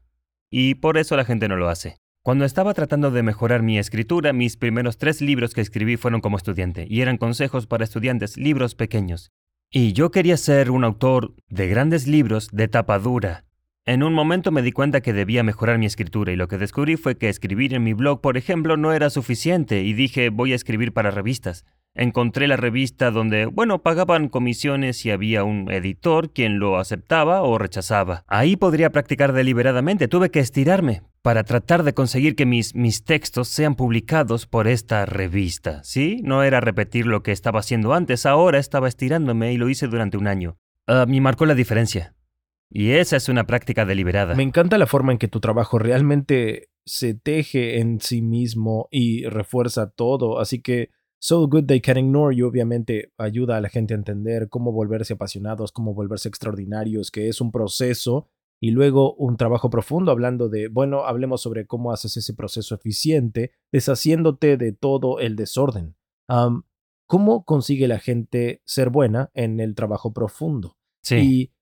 Y 0.50 0.74
por 0.74 0.98
eso 0.98 1.14
la 1.14 1.24
gente 1.24 1.46
no 1.46 1.54
lo 1.54 1.68
hace. 1.68 1.98
Cuando 2.28 2.44
estaba 2.44 2.74
tratando 2.74 3.10
de 3.10 3.22
mejorar 3.22 3.62
mi 3.62 3.78
escritura, 3.78 4.34
mis 4.34 4.58
primeros 4.58 4.98
tres 4.98 5.22
libros 5.22 5.54
que 5.54 5.62
escribí 5.62 5.96
fueron 5.96 6.20
como 6.20 6.36
estudiante, 6.36 6.86
y 6.86 7.00
eran 7.00 7.16
consejos 7.16 7.66
para 7.66 7.84
estudiantes, 7.84 8.36
libros 8.36 8.74
pequeños. 8.74 9.32
Y 9.70 9.94
yo 9.94 10.10
quería 10.10 10.36
ser 10.36 10.70
un 10.70 10.84
autor 10.84 11.32
de 11.48 11.68
grandes 11.68 12.06
libros 12.06 12.50
de 12.52 12.68
tapa 12.68 12.98
dura. 12.98 13.46
En 13.86 14.02
un 14.02 14.12
momento 14.12 14.50
me 14.50 14.60
di 14.60 14.72
cuenta 14.72 15.00
que 15.00 15.14
debía 15.14 15.42
mejorar 15.42 15.78
mi 15.78 15.86
escritura 15.86 16.30
y 16.30 16.36
lo 16.36 16.48
que 16.48 16.58
descubrí 16.58 16.98
fue 16.98 17.16
que 17.16 17.30
escribir 17.30 17.72
en 17.72 17.82
mi 17.82 17.94
blog, 17.94 18.20
por 18.20 18.36
ejemplo, 18.36 18.76
no 18.76 18.92
era 18.92 19.08
suficiente 19.08 19.82
y 19.82 19.94
dije 19.94 20.28
voy 20.28 20.52
a 20.52 20.56
escribir 20.56 20.92
para 20.92 21.10
revistas. 21.10 21.64
Encontré 21.98 22.46
la 22.46 22.56
revista 22.56 23.10
donde, 23.10 23.46
bueno, 23.46 23.82
pagaban 23.82 24.28
comisiones 24.28 25.04
y 25.04 25.10
había 25.10 25.42
un 25.42 25.68
editor 25.68 26.32
quien 26.32 26.60
lo 26.60 26.78
aceptaba 26.78 27.42
o 27.42 27.58
rechazaba. 27.58 28.22
Ahí 28.28 28.54
podría 28.54 28.90
practicar 28.90 29.32
deliberadamente, 29.32 30.06
tuve 30.06 30.30
que 30.30 30.38
estirarme 30.38 31.02
para 31.22 31.42
tratar 31.42 31.82
de 31.82 31.94
conseguir 31.94 32.36
que 32.36 32.46
mis, 32.46 32.76
mis 32.76 33.02
textos 33.02 33.48
sean 33.48 33.74
publicados 33.74 34.46
por 34.46 34.68
esta 34.68 35.06
revista. 35.06 35.82
¿Sí? 35.82 36.20
No 36.22 36.44
era 36.44 36.60
repetir 36.60 37.04
lo 37.04 37.24
que 37.24 37.32
estaba 37.32 37.58
haciendo 37.58 37.92
antes, 37.92 38.26
ahora 38.26 38.60
estaba 38.60 38.86
estirándome 38.86 39.52
y 39.52 39.56
lo 39.56 39.68
hice 39.68 39.88
durante 39.88 40.16
un 40.16 40.28
año. 40.28 40.56
Ah, 40.86 41.04
me 41.08 41.20
marcó 41.20 41.46
la 41.46 41.56
diferencia. 41.56 42.14
Y 42.70 42.92
esa 42.92 43.16
es 43.16 43.28
una 43.28 43.44
práctica 43.44 43.84
deliberada. 43.84 44.36
Me 44.36 44.44
encanta 44.44 44.78
la 44.78 44.86
forma 44.86 45.10
en 45.10 45.18
que 45.18 45.26
tu 45.26 45.40
trabajo 45.40 45.80
realmente 45.80 46.68
se 46.84 47.14
teje 47.14 47.80
en 47.80 48.00
sí 48.00 48.22
mismo 48.22 48.88
y 48.90 49.24
refuerza 49.24 49.90
todo, 49.90 50.38
así 50.38 50.60
que 50.60 50.90
So 51.20 51.48
Good 51.48 51.64
They 51.64 51.80
Can 51.80 51.98
Ignore 51.98 52.34
You 52.34 52.46
obviamente 52.46 53.12
ayuda 53.18 53.56
a 53.56 53.60
la 53.60 53.68
gente 53.68 53.94
a 53.94 53.96
entender 53.96 54.48
cómo 54.48 54.72
volverse 54.72 55.14
apasionados, 55.14 55.72
cómo 55.72 55.94
volverse 55.94 56.28
extraordinarios, 56.28 57.10
que 57.10 57.28
es 57.28 57.40
un 57.40 57.50
proceso 57.50 58.28
y 58.60 58.70
luego 58.70 59.14
un 59.14 59.36
trabajo 59.36 59.70
profundo 59.70 60.10
hablando 60.10 60.48
de, 60.48 60.68
bueno, 60.68 61.04
hablemos 61.04 61.42
sobre 61.42 61.66
cómo 61.66 61.92
haces 61.92 62.16
ese 62.16 62.34
proceso 62.34 62.74
eficiente, 62.74 63.52
deshaciéndote 63.72 64.56
de 64.56 64.72
todo 64.72 65.20
el 65.20 65.36
desorden. 65.36 65.96
¿Cómo 67.06 67.44
consigue 67.44 67.88
la 67.88 67.98
gente 67.98 68.62
ser 68.64 68.90
buena 68.90 69.30
en 69.34 69.60
el 69.60 69.74
trabajo 69.74 70.12
profundo? 70.12 70.76
Sí. 71.02 71.16
Y 71.16 71.52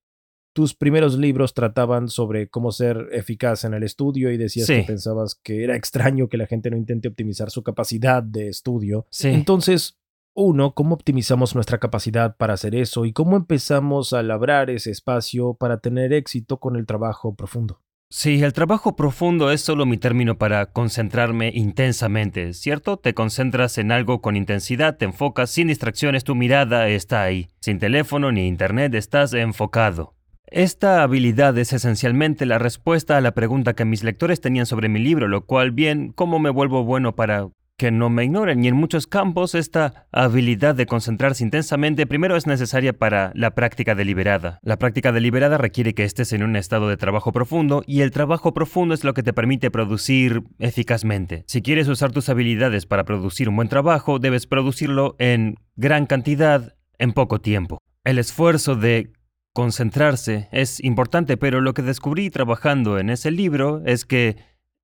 tus 0.57 0.75
primeros 0.75 1.19
libros 1.19 1.53
trataban 1.53 2.09
sobre 2.09 2.49
cómo 2.49 2.73
ser 2.73 3.11
eficaz 3.13 3.65
en 3.65 3.75
el 3.75 3.83
estudio 3.83 4.31
y 4.33 4.39
decías 4.39 4.67
Sí. 4.67 4.77
que 4.77 4.85
pensabas 4.85 5.35
que 5.35 5.63
era 5.63 5.77
extraño 5.77 6.29
que 6.31 6.39
la 6.39 6.47
gente 6.47 6.71
no 6.71 6.79
intente 6.79 7.09
optimizar 7.09 7.51
su 7.51 7.63
capacidad 7.63 8.23
de 8.23 8.49
estudio. 8.49 9.05
Sí. 9.11 9.29
Entonces, 9.29 9.99
uno, 10.35 10.73
¿cómo 10.73 10.95
optimizamos 10.95 11.55
nuestra 11.55 11.77
capacidad 11.77 12.39
para 12.39 12.55
hacer 12.55 12.75
eso 12.75 13.05
y 13.05 13.13
cómo 13.13 13.37
empezamos 13.37 14.15
a 14.15 14.23
labrar 14.23 14.71
ese 14.71 14.91
espacio 14.93 15.53
para 15.53 15.81
tener 15.81 16.15
éxito 16.15 16.59
con 16.59 16.77
el 16.77 16.87
trabajo 16.87 17.35
profundo? 17.35 17.83
Sí, 18.09 18.43
el 18.43 18.55
trabajo 18.55 18.97
profundo 18.97 19.51
es 19.51 19.61
solo 19.61 19.85
mi 19.85 19.99
término 19.99 20.39
para 20.39 20.73
concentrarme 20.73 21.51
intensamente, 21.55 22.55
¿cierto? 22.55 22.97
Te 22.97 23.13
concentras 23.13 23.77
en 23.77 23.93
algo 23.93 24.23
con 24.23 24.37
intensidad, 24.37 24.97
te 24.97 25.05
enfocas 25.05 25.51
sin 25.51 25.69
distracciones, 25.69 26.25
tu 26.25 26.35
mirada 26.35 26.89
está 26.89 27.23
ahí. 27.23 27.49
Sin 27.61 27.79
teléfono 27.79 28.33
ni 28.33 28.47
internet, 28.47 28.95
estás 28.95 29.35
enfocado. 29.35 30.16
Esta 30.49 31.03
habilidad 31.03 31.59
es 31.59 31.73
esencialmente 31.73 32.47
la 32.47 32.59
respuesta 32.59 33.17
a 33.17 33.21
la 33.21 33.33
pregunta 33.33 33.75
que 33.75 33.85
mis 33.85 34.05
lectores 34.05 34.41
tenían 34.41 34.67
sobre 34.67 34.89
mi 34.89 35.01
libro, 35.01 35.27
lo 35.27 35.45
cual, 35.45 35.73
bien, 35.73 36.13
¿cómo 36.15 36.39
me 36.39 36.51
vuelvo 36.51 36.85
bueno 36.85 37.17
para 37.17 37.49
que 37.77 37.91
no 37.91 38.11
me 38.11 38.23
ignoren? 38.23 38.63
Y 38.63 38.69
en 38.69 38.77
muchos 38.77 39.09
campos 39.09 39.57
esta 39.57 40.07
habilidad 40.13 40.77
de 40.77 40.87
concentrarse 40.87 41.43
intensamente 41.43 42.07
primero 42.07 42.37
es 42.37 42.47
necesaria 42.47 42.93
para 42.93 43.33
la 43.35 43.57
práctica 43.57 43.97
deliberada. 43.97 44.61
La 44.63 44.79
práctica 44.79 45.11
deliberada 45.11 45.59
requiere 45.59 45.95
que 45.95 46.05
estés 46.05 46.33
en 46.33 46.45
un 46.45 46.55
estado 46.55 46.89
de 46.89 46.97
trabajo 46.97 47.33
profundo 47.33 47.83
y 47.85 48.03
el 48.03 48.13
trabajo 48.13 48.55
profundo 48.55 48.95
es 48.95 49.03
lo 49.03 49.15
que 49.15 49.25
te 49.25 49.33
permite 49.33 49.73
producir 49.73 50.45
eficazmente. 50.61 51.43
Si 51.49 51.61
quieres 51.61 51.89
usar 51.89 52.13
tus 52.13 52.29
habilidades 52.29 52.87
para 52.87 53.05
producir 53.05 53.49
un 53.49 53.57
buen 53.57 53.69
trabajo, 53.69 54.21
debes 54.21 54.47
producirlo 54.47 55.17
en 55.19 55.57
gran 55.75 56.07
cantidad 56.07 56.77
en 56.99 57.13
poco 57.13 57.41
tiempo. 57.41 57.79
El 58.05 58.21
esfuerzo 58.21 58.77
de 58.77 59.11
Concentrarse 59.57 60.51
es 60.53 60.85
importante, 60.85 61.39
pero 61.39 61.63
lo 61.63 61.73
que 61.73 61.81
descubrí 61.81 62.29
trabajando 62.29 62.99
en 62.99 63.09
ese 63.09 63.31
libro 63.31 63.81
es 63.87 64.05
que 64.05 64.37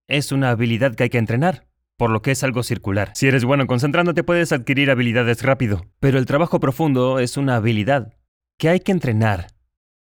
es 0.07 0.33
una 0.33 0.49
habilidad 0.49 0.95
que 0.95 1.03
hay 1.03 1.11
que 1.11 1.19
entrenar, 1.19 1.67
por 1.99 2.09
lo 2.09 2.23
que 2.23 2.31
es 2.31 2.43
algo 2.43 2.63
circular. 2.63 3.13
Si 3.15 3.27
eres 3.27 3.45
bueno 3.45 3.67
concentrándote 3.67 4.25
puedes 4.25 4.51
adquirir 4.51 4.91
habilidades 4.91 5.43
rápido, 5.43 5.85
pero 6.01 6.17
el 6.17 6.25
trabajo 6.25 6.59
profundo 6.59 7.19
es 7.19 7.37
una 7.37 7.57
habilidad 7.57 8.15
que 8.57 8.71
hay 8.71 8.81
que 8.81 8.93
entrenar, 8.93 9.49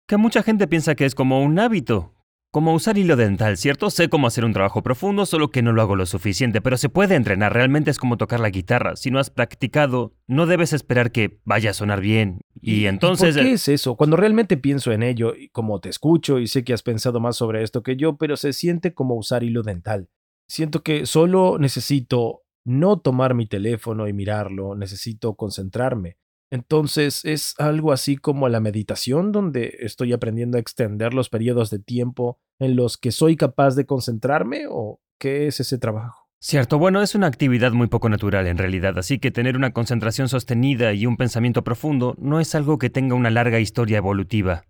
que 0.05 0.17
mucha 0.17 0.43
gente 0.43 0.67
piensa 0.67 0.95
que 0.95 1.05
es 1.05 1.15
como 1.15 1.41
un 1.41 1.57
hábito, 1.59 2.13
como 2.57 2.73
usar 2.73 2.97
hilo 2.97 3.15
dental, 3.15 3.55
¿cierto? 3.55 3.91
Sé 3.91 4.09
cómo 4.09 4.25
hacer 4.25 4.43
un 4.43 4.51
trabajo 4.51 4.81
profundo, 4.81 5.27
solo 5.27 5.51
que 5.51 5.61
no 5.61 5.73
lo 5.73 5.83
hago 5.83 5.95
lo 5.95 6.07
suficiente, 6.07 6.59
pero 6.59 6.75
se 6.75 6.89
puede 6.89 7.13
entrenar, 7.13 7.53
realmente 7.53 7.91
es 7.91 7.99
como 7.99 8.17
tocar 8.17 8.39
la 8.39 8.49
guitarra. 8.49 8.95
Si 8.95 9.11
no 9.11 9.19
has 9.19 9.29
practicado, 9.29 10.15
no 10.25 10.47
debes 10.47 10.73
esperar 10.73 11.11
que 11.11 11.39
vaya 11.45 11.69
a 11.69 11.73
sonar 11.75 12.01
bien. 12.01 12.41
Y 12.59 12.87
entonces... 12.87 13.35
¿Por 13.35 13.43
qué 13.43 13.51
es 13.51 13.67
eso? 13.67 13.95
Cuando 13.95 14.17
realmente 14.17 14.57
pienso 14.57 14.91
en 14.91 15.03
ello, 15.03 15.35
y 15.35 15.49
como 15.49 15.79
te 15.79 15.89
escucho 15.89 16.39
y 16.39 16.47
sé 16.47 16.63
que 16.63 16.73
has 16.73 16.81
pensado 16.81 17.19
más 17.19 17.35
sobre 17.35 17.61
esto 17.61 17.83
que 17.83 17.95
yo, 17.95 18.17
pero 18.17 18.35
se 18.37 18.53
siente 18.53 18.95
como 18.95 19.13
usar 19.13 19.43
hilo 19.43 19.61
dental. 19.61 20.09
Siento 20.47 20.81
que 20.81 21.05
solo 21.05 21.59
necesito 21.59 22.41
no 22.65 22.97
tomar 22.97 23.35
mi 23.35 23.45
teléfono 23.45 24.07
y 24.07 24.13
mirarlo, 24.13 24.73
necesito 24.73 25.35
concentrarme. 25.35 26.17
Entonces 26.49 27.25
es 27.25 27.55
algo 27.57 27.91
así 27.91 28.15
como 28.15 28.47
la 28.49 28.59
meditación 28.59 29.31
donde 29.31 29.77
estoy 29.79 30.13
aprendiendo 30.13 30.57
a 30.57 30.61
extender 30.61 31.13
los 31.13 31.29
periodos 31.29 31.69
de 31.69 31.79
tiempo 31.79 32.39
en 32.59 32.75
los 32.75 32.97
que 32.97 33.11
soy 33.11 33.35
capaz 33.35 33.75
de 33.75 33.85
concentrarme 33.85 34.65
o 34.69 35.01
qué 35.19 35.47
es 35.47 35.59
ese 35.59 35.77
trabajo. 35.77 36.27
Cierto, 36.39 36.77
bueno, 36.77 37.01
es 37.01 37.15
una 37.15 37.27
actividad 37.27 37.71
muy 37.71 37.87
poco 37.87 38.09
natural 38.09 38.45
en 38.45 38.59
realidad, 38.59 38.97
así 38.99 39.17
que 39.17 39.31
tener 39.31 39.57
una 39.57 39.73
concentración 39.73 40.29
sostenida 40.29 40.93
y 40.93 41.07
un 41.07 41.17
pensamiento 41.17 41.63
profundo 41.63 42.15
no 42.19 42.39
es 42.39 42.53
algo 42.53 42.77
que 42.77 42.91
tenga 42.91 43.15
una 43.15 43.31
larga 43.31 43.59
historia 43.59 43.97
evolutiva. 43.97 44.63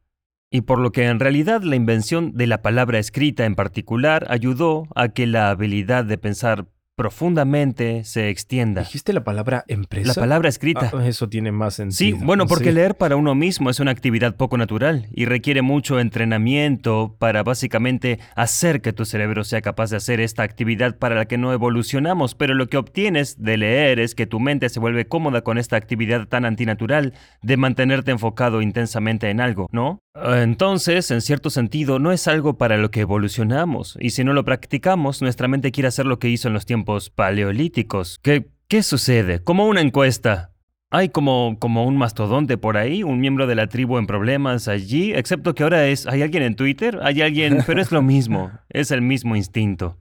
Y 0.49 0.61
por 0.61 0.79
lo 0.79 0.93
que 0.93 1.07
en 1.07 1.19
realidad 1.19 1.61
la 1.63 1.75
invención 1.75 2.31
de 2.33 2.47
la 2.47 2.61
palabra 2.61 2.99
escrita 2.99 3.45
en 3.45 3.55
particular 3.55 4.25
ayudó 4.29 4.87
a 4.95 5.09
que 5.09 5.27
la 5.27 5.49
habilidad 5.49 6.05
de 6.05 6.17
pensar 6.17 6.67
profundamente 6.97 8.03
se 8.05 8.29
extienda. 8.29 8.81
¿Dijiste 8.81 9.13
la 9.13 9.23
palabra 9.23 9.63
empresa? 9.67 10.07
La 10.07 10.13
palabra 10.15 10.49
escrita. 10.49 10.91
Ah, 10.91 11.07
eso 11.07 11.29
tiene 11.29 11.51
más 11.51 11.75
sentido. 11.75 11.95
Sí, 11.95 12.25
bueno, 12.25 12.47
porque 12.47 12.71
leer 12.71 12.95
para 12.95 13.15
uno 13.15 13.35
mismo 13.35 13.69
es 13.69 13.79
una 13.79 13.91
actividad 13.91 14.35
poco 14.35 14.57
natural 14.57 15.07
y 15.11 15.25
requiere 15.25 15.61
mucho 15.61 15.99
entrenamiento 15.99 17.15
para 17.19 17.43
básicamente 17.43 18.17
hacer 18.35 18.81
que 18.81 18.93
tu 18.93 19.05
cerebro 19.05 19.43
sea 19.43 19.61
capaz 19.61 19.91
de 19.91 19.97
hacer 19.97 20.19
esta 20.19 20.41
actividad 20.41 20.97
para 20.97 21.13
la 21.13 21.25
que 21.25 21.37
no 21.37 21.53
evolucionamos, 21.53 22.33
pero 22.33 22.55
lo 22.55 22.65
que 22.65 22.77
obtienes 22.77 23.43
de 23.43 23.57
leer 23.57 23.99
es 23.99 24.15
que 24.15 24.25
tu 24.25 24.39
mente 24.39 24.67
se 24.69 24.79
vuelve 24.79 25.05
cómoda 25.05 25.41
con 25.41 25.59
esta 25.59 25.75
actividad 25.75 26.27
tan 26.27 26.45
antinatural 26.45 27.13
de 27.43 27.57
mantenerte 27.57 28.09
enfocado 28.09 28.63
intensamente 28.63 29.29
en 29.29 29.39
algo, 29.39 29.67
¿no? 29.71 29.99
Entonces, 30.23 31.11
en 31.11 31.21
cierto 31.21 31.49
sentido, 31.49 31.99
no 31.99 32.11
es 32.11 32.27
algo 32.27 32.57
para 32.57 32.77
lo 32.77 32.91
que 32.91 33.01
evolucionamos, 33.01 33.97
y 33.99 34.11
si 34.11 34.23
no 34.23 34.33
lo 34.33 34.43
practicamos, 34.45 35.21
nuestra 35.21 35.47
mente 35.47 35.71
quiere 35.71 35.87
hacer 35.87 36.05
lo 36.05 36.19
que 36.19 36.29
hizo 36.29 36.47
en 36.47 36.53
los 36.53 36.65
tiempos 36.65 37.09
paleolíticos. 37.09 38.19
¿Qué, 38.21 38.49
qué 38.67 38.83
sucede? 38.83 39.43
Como 39.43 39.67
una 39.67 39.81
encuesta. 39.81 40.53
Hay 40.89 41.09
como, 41.09 41.57
como 41.59 41.85
un 41.85 41.97
mastodonte 41.97 42.57
por 42.57 42.77
ahí, 42.77 43.03
un 43.03 43.19
miembro 43.19 43.45
de 43.45 43.55
la 43.55 43.67
tribu 43.67 43.97
en 43.97 44.07
problemas 44.07 44.69
allí, 44.69 45.13
excepto 45.13 45.53
que 45.53 45.63
ahora 45.63 45.85
es, 45.87 46.07
hay 46.07 46.21
alguien 46.21 46.43
en 46.43 46.55
Twitter, 46.55 46.99
hay 47.03 47.21
alguien, 47.21 47.63
pero 47.67 47.81
es 47.81 47.91
lo 47.91 48.01
mismo, 48.01 48.51
es 48.69 48.91
el 48.91 49.01
mismo 49.01 49.35
instinto. 49.35 49.99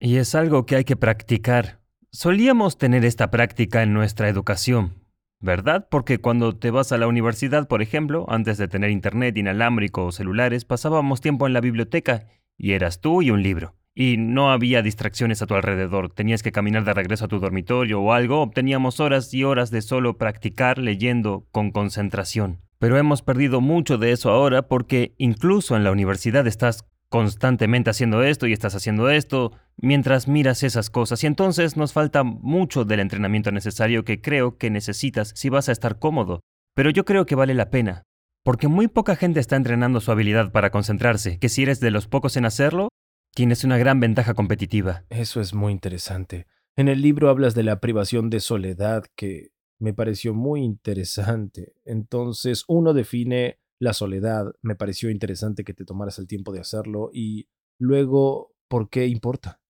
Y 0.00 0.16
es 0.16 0.34
algo 0.34 0.66
que 0.66 0.76
hay 0.76 0.84
que 0.84 0.96
practicar. 0.96 1.80
Solíamos 2.10 2.76
tener 2.76 3.04
esta 3.04 3.30
práctica 3.30 3.82
en 3.82 3.92
nuestra 3.92 4.28
educación, 4.28 4.94
¿Verdad? 5.40 5.86
Porque 5.90 6.18
cuando 6.18 6.56
te 6.56 6.70
vas 6.70 6.92
a 6.92 6.98
la 6.98 7.06
universidad, 7.06 7.68
por 7.68 7.82
ejemplo, 7.82 8.26
antes 8.28 8.56
de 8.58 8.68
tener 8.68 8.90
internet 8.90 9.36
inalámbrico 9.36 10.04
o 10.06 10.12
celulares, 10.12 10.64
pasábamos 10.64 11.20
tiempo 11.20 11.46
en 11.46 11.52
la 11.52 11.60
biblioteca 11.60 12.26
y 12.56 12.72
eras 12.72 13.00
tú 13.00 13.22
y 13.22 13.30
un 13.30 13.42
libro. 13.42 13.74
Y 13.94 14.16
no 14.18 14.50
había 14.50 14.82
distracciones 14.82 15.40
a 15.40 15.46
tu 15.46 15.54
alrededor. 15.54 16.10
Tenías 16.12 16.42
que 16.42 16.52
caminar 16.52 16.84
de 16.84 16.92
regreso 16.92 17.24
a 17.24 17.28
tu 17.28 17.38
dormitorio 17.38 18.00
o 18.00 18.12
algo. 18.12 18.42
Obteníamos 18.42 19.00
horas 19.00 19.32
y 19.32 19.44
horas 19.44 19.70
de 19.70 19.80
solo 19.80 20.18
practicar 20.18 20.78
leyendo 20.78 21.46
con 21.50 21.70
concentración. 21.70 22.60
Pero 22.78 22.98
hemos 22.98 23.22
perdido 23.22 23.62
mucho 23.62 23.96
de 23.96 24.12
eso 24.12 24.30
ahora 24.30 24.68
porque 24.68 25.14
incluso 25.16 25.76
en 25.76 25.84
la 25.84 25.92
universidad 25.92 26.46
estás 26.46 26.84
constantemente 27.08 27.90
haciendo 27.90 28.22
esto 28.22 28.46
y 28.46 28.52
estás 28.52 28.74
haciendo 28.74 29.10
esto 29.10 29.52
mientras 29.76 30.28
miras 30.28 30.62
esas 30.62 30.90
cosas 30.90 31.22
y 31.22 31.26
entonces 31.26 31.76
nos 31.76 31.92
falta 31.92 32.24
mucho 32.24 32.84
del 32.84 33.00
entrenamiento 33.00 33.52
necesario 33.52 34.04
que 34.04 34.20
creo 34.20 34.56
que 34.58 34.70
necesitas 34.70 35.32
si 35.34 35.48
vas 35.48 35.68
a 35.68 35.72
estar 35.72 35.98
cómodo. 35.98 36.40
Pero 36.74 36.90
yo 36.90 37.04
creo 37.04 37.26
que 37.26 37.34
vale 37.34 37.54
la 37.54 37.70
pena, 37.70 38.02
porque 38.44 38.68
muy 38.68 38.88
poca 38.88 39.16
gente 39.16 39.40
está 39.40 39.56
entrenando 39.56 40.00
su 40.00 40.10
habilidad 40.12 40.52
para 40.52 40.70
concentrarse, 40.70 41.38
que 41.38 41.48
si 41.48 41.62
eres 41.62 41.80
de 41.80 41.90
los 41.90 42.06
pocos 42.06 42.36
en 42.36 42.44
hacerlo, 42.44 42.88
tienes 43.34 43.64
una 43.64 43.78
gran 43.78 44.00
ventaja 44.00 44.34
competitiva. 44.34 45.04
Eso 45.10 45.40
es 45.40 45.54
muy 45.54 45.72
interesante. 45.72 46.46
En 46.76 46.88
el 46.88 47.00
libro 47.00 47.30
hablas 47.30 47.54
de 47.54 47.62
la 47.62 47.80
privación 47.80 48.28
de 48.28 48.40
soledad 48.40 49.04
que 49.16 49.52
me 49.78 49.94
pareció 49.94 50.34
muy 50.34 50.62
interesante. 50.62 51.74
Entonces 51.84 52.64
uno 52.68 52.92
define 52.94 53.58
la 53.78 53.92
soledad, 53.92 54.54
me 54.62 54.76
pareció 54.76 55.10
interesante 55.10 55.64
que 55.64 55.74
te 55.74 55.84
tomaras 55.84 56.18
el 56.18 56.26
tiempo 56.26 56.52
de 56.52 56.60
hacerlo 56.60 57.10
y 57.12 57.48
luego, 57.78 58.54
¿por 58.68 58.88
qué 58.88 59.06
importa? 59.06 59.60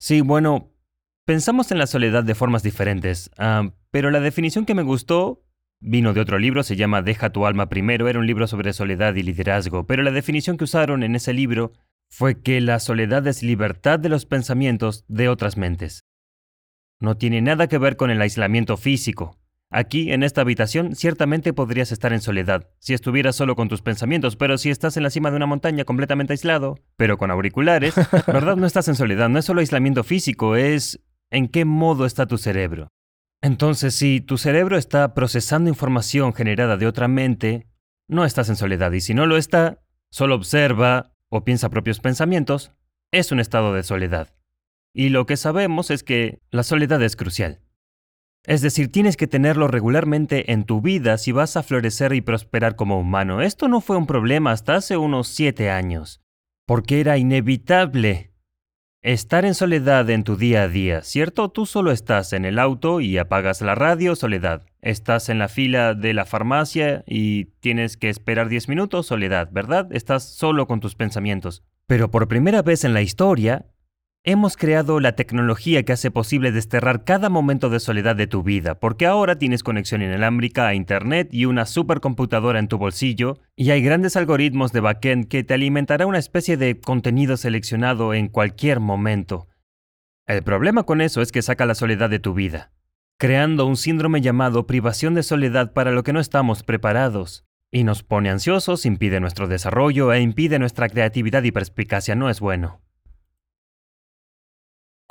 Sí, 0.00 0.20
bueno, 0.20 0.72
pensamos 1.24 1.70
en 1.70 1.78
la 1.78 1.86
soledad 1.86 2.24
de 2.24 2.34
formas 2.34 2.62
diferentes, 2.62 3.30
pero 3.90 4.10
la 4.10 4.20
definición 4.20 4.66
que 4.66 4.74
me 4.74 4.82
gustó 4.82 5.44
vino 5.80 6.12
de 6.12 6.20
otro 6.20 6.38
libro, 6.38 6.62
se 6.62 6.76
llama 6.76 7.02
Deja 7.02 7.30
tu 7.30 7.46
alma 7.46 7.68
primero, 7.68 8.08
era 8.08 8.18
un 8.18 8.26
libro 8.26 8.46
sobre 8.46 8.72
soledad 8.72 9.14
y 9.14 9.22
liderazgo, 9.22 9.86
pero 9.86 10.02
la 10.02 10.10
definición 10.10 10.56
que 10.56 10.64
usaron 10.64 11.02
en 11.02 11.14
ese 11.14 11.32
libro 11.32 11.72
fue 12.10 12.40
que 12.40 12.60
la 12.60 12.80
soledad 12.80 13.26
es 13.26 13.42
libertad 13.42 13.98
de 13.98 14.08
los 14.08 14.26
pensamientos 14.26 15.04
de 15.08 15.28
otras 15.28 15.56
mentes. 15.56 16.00
No 17.00 17.16
tiene 17.16 17.40
nada 17.42 17.68
que 17.68 17.78
ver 17.78 17.96
con 17.96 18.10
el 18.10 18.20
aislamiento 18.20 18.76
físico, 18.76 19.38
Aquí, 19.70 20.12
en 20.12 20.22
esta 20.22 20.40
habitación, 20.40 20.96
ciertamente 20.96 21.52
podrías 21.52 21.92
estar 21.92 22.14
en 22.14 22.22
soledad, 22.22 22.70
si 22.78 22.94
estuvieras 22.94 23.36
solo 23.36 23.54
con 23.54 23.68
tus 23.68 23.82
pensamientos, 23.82 24.34
pero 24.34 24.56
si 24.56 24.70
estás 24.70 24.96
en 24.96 25.02
la 25.02 25.10
cima 25.10 25.30
de 25.30 25.36
una 25.36 25.44
montaña 25.44 25.84
completamente 25.84 26.32
aislado, 26.32 26.78
pero 26.96 27.18
con 27.18 27.30
auriculares, 27.30 27.94
¿verdad? 28.26 28.56
No 28.56 28.66
estás 28.66 28.88
en 28.88 28.94
soledad, 28.94 29.28
no 29.28 29.38
es 29.38 29.44
solo 29.44 29.60
aislamiento 29.60 30.04
físico, 30.04 30.56
es 30.56 31.00
en 31.30 31.48
qué 31.48 31.66
modo 31.66 32.06
está 32.06 32.24
tu 32.24 32.38
cerebro. 32.38 32.88
Entonces, 33.42 33.94
si 33.94 34.22
tu 34.22 34.38
cerebro 34.38 34.78
está 34.78 35.12
procesando 35.12 35.68
información 35.68 36.32
generada 36.32 36.78
de 36.78 36.86
otra 36.86 37.06
mente, 37.06 37.66
no 38.08 38.24
estás 38.24 38.48
en 38.48 38.56
soledad, 38.56 38.92
y 38.92 39.02
si 39.02 39.12
no 39.12 39.26
lo 39.26 39.36
está, 39.36 39.82
solo 40.10 40.34
observa 40.34 41.12
o 41.28 41.44
piensa 41.44 41.68
propios 41.68 42.00
pensamientos, 42.00 42.72
es 43.12 43.32
un 43.32 43.38
estado 43.38 43.74
de 43.74 43.82
soledad. 43.82 44.34
Y 44.94 45.10
lo 45.10 45.26
que 45.26 45.36
sabemos 45.36 45.90
es 45.90 46.02
que 46.02 46.40
la 46.50 46.62
soledad 46.62 47.02
es 47.02 47.16
crucial. 47.16 47.60
Es 48.48 48.62
decir, 48.62 48.90
tienes 48.90 49.18
que 49.18 49.26
tenerlo 49.26 49.68
regularmente 49.68 50.52
en 50.52 50.64
tu 50.64 50.80
vida 50.80 51.18
si 51.18 51.32
vas 51.32 51.58
a 51.58 51.62
florecer 51.62 52.14
y 52.14 52.22
prosperar 52.22 52.76
como 52.76 52.98
humano. 52.98 53.42
Esto 53.42 53.68
no 53.68 53.82
fue 53.82 53.98
un 53.98 54.06
problema 54.06 54.52
hasta 54.52 54.76
hace 54.76 54.96
unos 54.96 55.28
siete 55.28 55.68
años, 55.68 56.22
porque 56.66 57.00
era 57.00 57.18
inevitable. 57.18 58.32
Estar 59.02 59.44
en 59.44 59.54
soledad 59.54 60.08
en 60.08 60.24
tu 60.24 60.36
día 60.36 60.62
a 60.62 60.68
día, 60.68 61.02
¿cierto? 61.02 61.50
Tú 61.50 61.66
solo 61.66 61.92
estás 61.92 62.32
en 62.32 62.46
el 62.46 62.58
auto 62.58 63.02
y 63.02 63.18
apagas 63.18 63.60
la 63.60 63.74
radio, 63.74 64.16
soledad. 64.16 64.64
Estás 64.80 65.28
en 65.28 65.38
la 65.38 65.48
fila 65.48 65.92
de 65.92 66.14
la 66.14 66.24
farmacia 66.24 67.04
y 67.06 67.50
tienes 67.60 67.98
que 67.98 68.08
esperar 68.08 68.48
diez 68.48 68.66
minutos, 68.66 69.08
soledad, 69.08 69.50
¿verdad? 69.52 69.88
Estás 69.92 70.24
solo 70.26 70.66
con 70.66 70.80
tus 70.80 70.94
pensamientos. 70.94 71.64
Pero 71.86 72.10
por 72.10 72.28
primera 72.28 72.62
vez 72.62 72.84
en 72.84 72.94
la 72.94 73.02
historia, 73.02 73.66
Hemos 74.30 74.58
creado 74.58 75.00
la 75.00 75.12
tecnología 75.12 75.84
que 75.84 75.94
hace 75.94 76.10
posible 76.10 76.52
desterrar 76.52 77.04
cada 77.04 77.30
momento 77.30 77.70
de 77.70 77.80
soledad 77.80 78.14
de 78.14 78.26
tu 78.26 78.42
vida, 78.42 78.78
porque 78.78 79.06
ahora 79.06 79.38
tienes 79.38 79.62
conexión 79.62 80.02
inalámbrica 80.02 80.68
a 80.68 80.74
Internet 80.74 81.30
y 81.32 81.46
una 81.46 81.64
supercomputadora 81.64 82.58
en 82.58 82.68
tu 82.68 82.76
bolsillo, 82.76 83.38
y 83.56 83.70
hay 83.70 83.80
grandes 83.80 84.16
algoritmos 84.16 84.70
de 84.72 84.80
backend 84.80 85.28
que 85.28 85.44
te 85.44 85.54
alimentará 85.54 86.04
una 86.04 86.18
especie 86.18 86.58
de 86.58 86.78
contenido 86.78 87.38
seleccionado 87.38 88.12
en 88.12 88.28
cualquier 88.28 88.80
momento. 88.80 89.48
El 90.26 90.42
problema 90.42 90.82
con 90.82 91.00
eso 91.00 91.22
es 91.22 91.32
que 91.32 91.40
saca 91.40 91.64
la 91.64 91.74
soledad 91.74 92.10
de 92.10 92.18
tu 92.18 92.34
vida, 92.34 92.70
creando 93.18 93.64
un 93.64 93.78
síndrome 93.78 94.20
llamado 94.20 94.66
privación 94.66 95.14
de 95.14 95.22
soledad 95.22 95.72
para 95.72 95.90
lo 95.90 96.02
que 96.02 96.12
no 96.12 96.20
estamos 96.20 96.62
preparados. 96.62 97.46
Y 97.70 97.82
nos 97.82 98.02
pone 98.02 98.28
ansiosos, 98.28 98.84
impide 98.84 99.20
nuestro 99.20 99.48
desarrollo 99.48 100.12
e 100.12 100.20
impide 100.20 100.58
nuestra 100.58 100.90
creatividad 100.90 101.44
y 101.44 101.50
perspicacia. 101.50 102.14
No 102.14 102.28
es 102.28 102.40
bueno. 102.40 102.82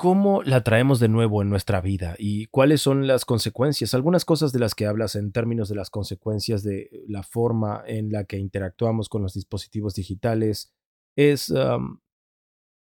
¿Cómo 0.00 0.44
la 0.44 0.62
traemos 0.62 1.00
de 1.00 1.08
nuevo 1.08 1.42
en 1.42 1.50
nuestra 1.50 1.80
vida 1.80 2.14
y 2.20 2.46
cuáles 2.46 2.80
son 2.80 3.08
las 3.08 3.24
consecuencias? 3.24 3.94
Algunas 3.94 4.24
cosas 4.24 4.52
de 4.52 4.60
las 4.60 4.76
que 4.76 4.86
hablas 4.86 5.16
en 5.16 5.32
términos 5.32 5.68
de 5.68 5.74
las 5.74 5.90
consecuencias 5.90 6.62
de 6.62 6.88
la 7.08 7.24
forma 7.24 7.82
en 7.84 8.12
la 8.12 8.22
que 8.22 8.38
interactuamos 8.38 9.08
con 9.08 9.22
los 9.22 9.34
dispositivos 9.34 9.94
digitales 9.94 10.72
es, 11.16 11.52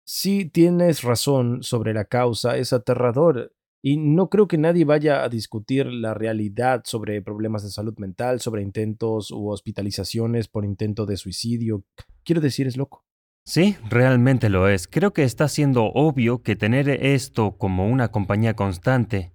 si 0.06 0.46
tienes 0.46 1.02
razón 1.02 1.64
sobre 1.64 1.96
la 1.96 2.06
causa, 2.06 2.58
es 2.58 2.74
aterrador 2.74 3.56
y 3.82 3.98
no 3.98 4.30
creo 4.30 4.48
que 4.48 4.60
nadie 4.60 4.86
vaya 4.86 5.24
a 5.24 5.30
discutir 5.30 5.88
la 5.88 6.14
realidad 6.14 6.84
sobre 6.86 7.24
problemas 7.24 7.64
de 7.64 7.72
salud 7.72 7.98
mental, 7.98 8.40
sobre 8.40 8.62
intentos 8.62 9.32
u 9.32 9.50
hospitalizaciones 9.50 10.48
por 10.48 10.64
intento 10.64 11.08
de 11.08 11.18
suicidio. 11.18 11.84
Quiero 12.24 12.40
decir, 12.40 12.68
es 12.68 12.78
loco. 12.78 13.09
Sí, 13.50 13.78
realmente 13.90 14.48
lo 14.48 14.70
es. 14.70 14.88
Creo 14.88 15.12
que 15.12 15.24
está 15.24 15.48
siendo 15.48 15.86
obvio 15.86 16.44
que 16.44 16.56
tener 16.56 16.88
esto 16.88 17.58
como 17.58 17.88
una 17.88 18.10
compañía 18.10 18.54
constante 18.54 19.32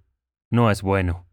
no 0.52 0.70
es 0.70 0.82
bueno. 0.82 1.26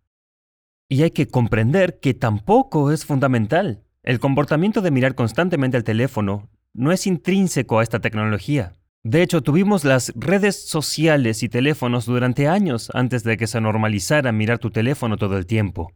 Y 0.89 1.03
hay 1.03 1.11
que 1.11 1.27
comprender 1.27 1.99
que 1.99 2.15
tampoco 2.15 2.91
es 2.91 3.05
fundamental. 3.05 3.83
El 4.01 4.19
comportamiento 4.19 4.81
de 4.81 4.89
mirar 4.89 5.13
constantemente 5.13 5.77
el 5.77 5.83
teléfono 5.83 6.49
no 6.73 6.91
es 6.91 7.05
intrínseco 7.05 7.77
a 7.77 7.83
esta 7.83 7.99
tecnología. 7.99 8.73
De 9.03 9.21
hecho, 9.21 9.41
tuvimos 9.41 9.85
las 9.85 10.11
redes 10.15 10.67
sociales 10.67 11.43
y 11.43 11.49
teléfonos 11.49 12.07
durante 12.07 12.47
años 12.47 12.89
antes 12.95 13.23
de 13.23 13.37
que 13.37 13.45
se 13.45 13.61
normalizara 13.61 14.31
mirar 14.31 14.57
tu 14.57 14.71
teléfono 14.71 15.17
todo 15.17 15.37
el 15.37 15.45
tiempo. 15.45 15.93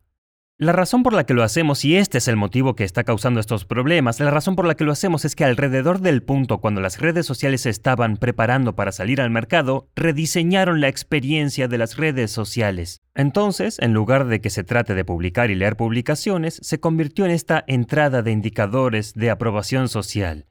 La 0.58 0.72
razón 0.72 1.04
por 1.04 1.12
la 1.12 1.26
que 1.26 1.34
lo 1.34 1.44
hacemos, 1.44 1.84
y 1.84 1.98
este 1.98 2.18
es 2.18 2.30
el 2.30 2.38
motivo 2.38 2.78
que 2.78 2.86
está 2.86 3.04
causando 3.04 3.42
estos 3.42 3.66
problemas, 3.66 4.22
la 4.22 4.32
razón 4.32 4.56
por 4.56 4.66
la 4.66 4.76
que 4.76 4.86
lo 4.86 4.94
hacemos 4.94 5.26
es 5.26 5.36
que 5.36 5.44
alrededor 5.44 6.00
del 6.00 6.24
punto 6.24 6.60
cuando 6.60 6.80
las 6.80 7.02
redes 7.02 7.26
sociales 7.26 7.64
se 7.64 7.70
estaban 7.70 8.16
preparando 8.16 8.74
para 8.74 8.94
salir 8.94 9.20
al 9.20 9.30
mercado, 9.30 9.90
rediseñaron 9.98 10.80
la 10.80 10.88
experiencia 10.88 11.68
de 11.68 11.78
las 11.78 11.98
redes 11.98 12.32
sociales. 12.32 13.02
Entonces, 13.16 13.80
en 13.80 13.92
lugar 13.92 14.28
de 14.28 14.40
que 14.40 14.50
se 14.50 14.64
trate 14.64 14.96
de 14.96 15.04
publicar 15.04 15.52
y 15.52 15.56
leer 15.56 15.76
publicaciones, 15.76 16.58
se 16.64 16.80
convirtió 16.80 17.26
en 17.26 17.32
esta 17.32 17.62
entrada 17.68 18.22
de 18.22 18.32
indicadores 18.32 19.14
de 19.14 19.32
aprobación 19.32 19.90
social. 19.90 20.46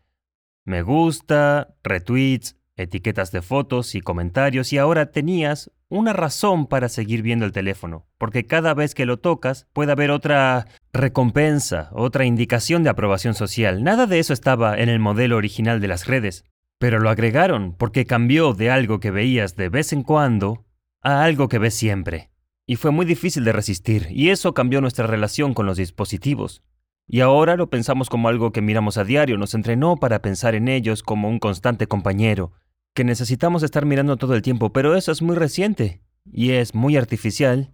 Me 0.67 0.83
gusta, 0.83 1.77
retweets, 1.83 2.57
etiquetas 2.77 3.31
de 3.33 3.43
fotos 3.43 3.95
y 3.95 4.01
comentarios 4.01 4.73
y 4.73 4.79
ahora 4.79 5.13
tenías 5.13 5.71
una 5.89 6.13
razón 6.13 6.67
para 6.67 6.89
seguir 6.89 7.23
viendo 7.23 7.45
el 7.45 7.53
teléfono, 7.53 8.07
porque 8.19 8.47
cada 8.47 8.75
vez 8.75 8.95
que 8.95 9.07
lo 9.07 9.19
tocas 9.19 9.69
puede 9.73 9.93
haber 9.93 10.11
otra 10.11 10.67
recompensa, 10.93 11.91
otra 11.93 12.25
indicación 12.25 12.83
de 12.83 12.91
aprobación 12.91 13.35
social. 13.35 13.85
Nada 13.85 14.07
de 14.07 14.19
eso 14.19 14.33
estaba 14.33 14.77
en 14.79 14.89
el 14.89 14.99
modelo 14.99 15.37
original 15.37 15.81
de 15.81 15.89
las 15.89 16.07
redes, 16.07 16.45
pero 16.79 16.99
lo 16.99 17.11
agregaron 17.11 17.75
porque 17.75 18.07
cambió 18.07 18.55
de 18.55 18.71
algo 18.71 18.99
que 18.99 19.11
veías 19.11 19.57
de 19.57 19.69
vez 19.69 19.93
en 19.93 20.03
cuando 20.03 20.65
a 21.01 21.23
algo 21.23 21.49
que 21.49 21.59
ves 21.59 21.75
siempre. 21.75 22.31
Y 22.67 22.77
fue 22.77 22.91
muy 22.91 23.05
difícil 23.05 23.45
de 23.45 23.53
resistir, 23.53 24.09
y 24.11 24.31
eso 24.31 24.55
cambió 24.55 24.81
nuestra 24.81 25.07
relación 25.07 25.55
con 25.55 25.67
los 25.67 25.77
dispositivos. 25.77 26.63
Y 27.07 27.21
ahora 27.21 27.57
lo 27.57 27.69
pensamos 27.69 28.09
como 28.09 28.29
algo 28.29 28.53
que 28.53 28.63
miramos 28.63 28.97
a 28.97 29.05
diario, 29.05 29.37
nos 29.37 29.55
entrenó 29.55 29.97
para 29.97 30.23
pensar 30.23 30.55
en 30.55 30.69
ellos 30.69 31.03
como 31.03 31.29
un 31.29 31.39
constante 31.39 31.87
compañero, 31.87 32.53
que 32.95 33.05
necesitamos 33.05 33.63
estar 33.63 33.85
mirando 33.85 34.17
todo 34.17 34.35
el 34.35 34.43
tiempo, 34.43 34.73
pero 34.73 34.97
eso 34.97 35.13
es 35.13 35.21
muy 35.21 35.35
reciente 35.35 36.01
y 36.33 36.53
es 36.53 36.75
muy 36.75 36.97
artificial 36.97 37.73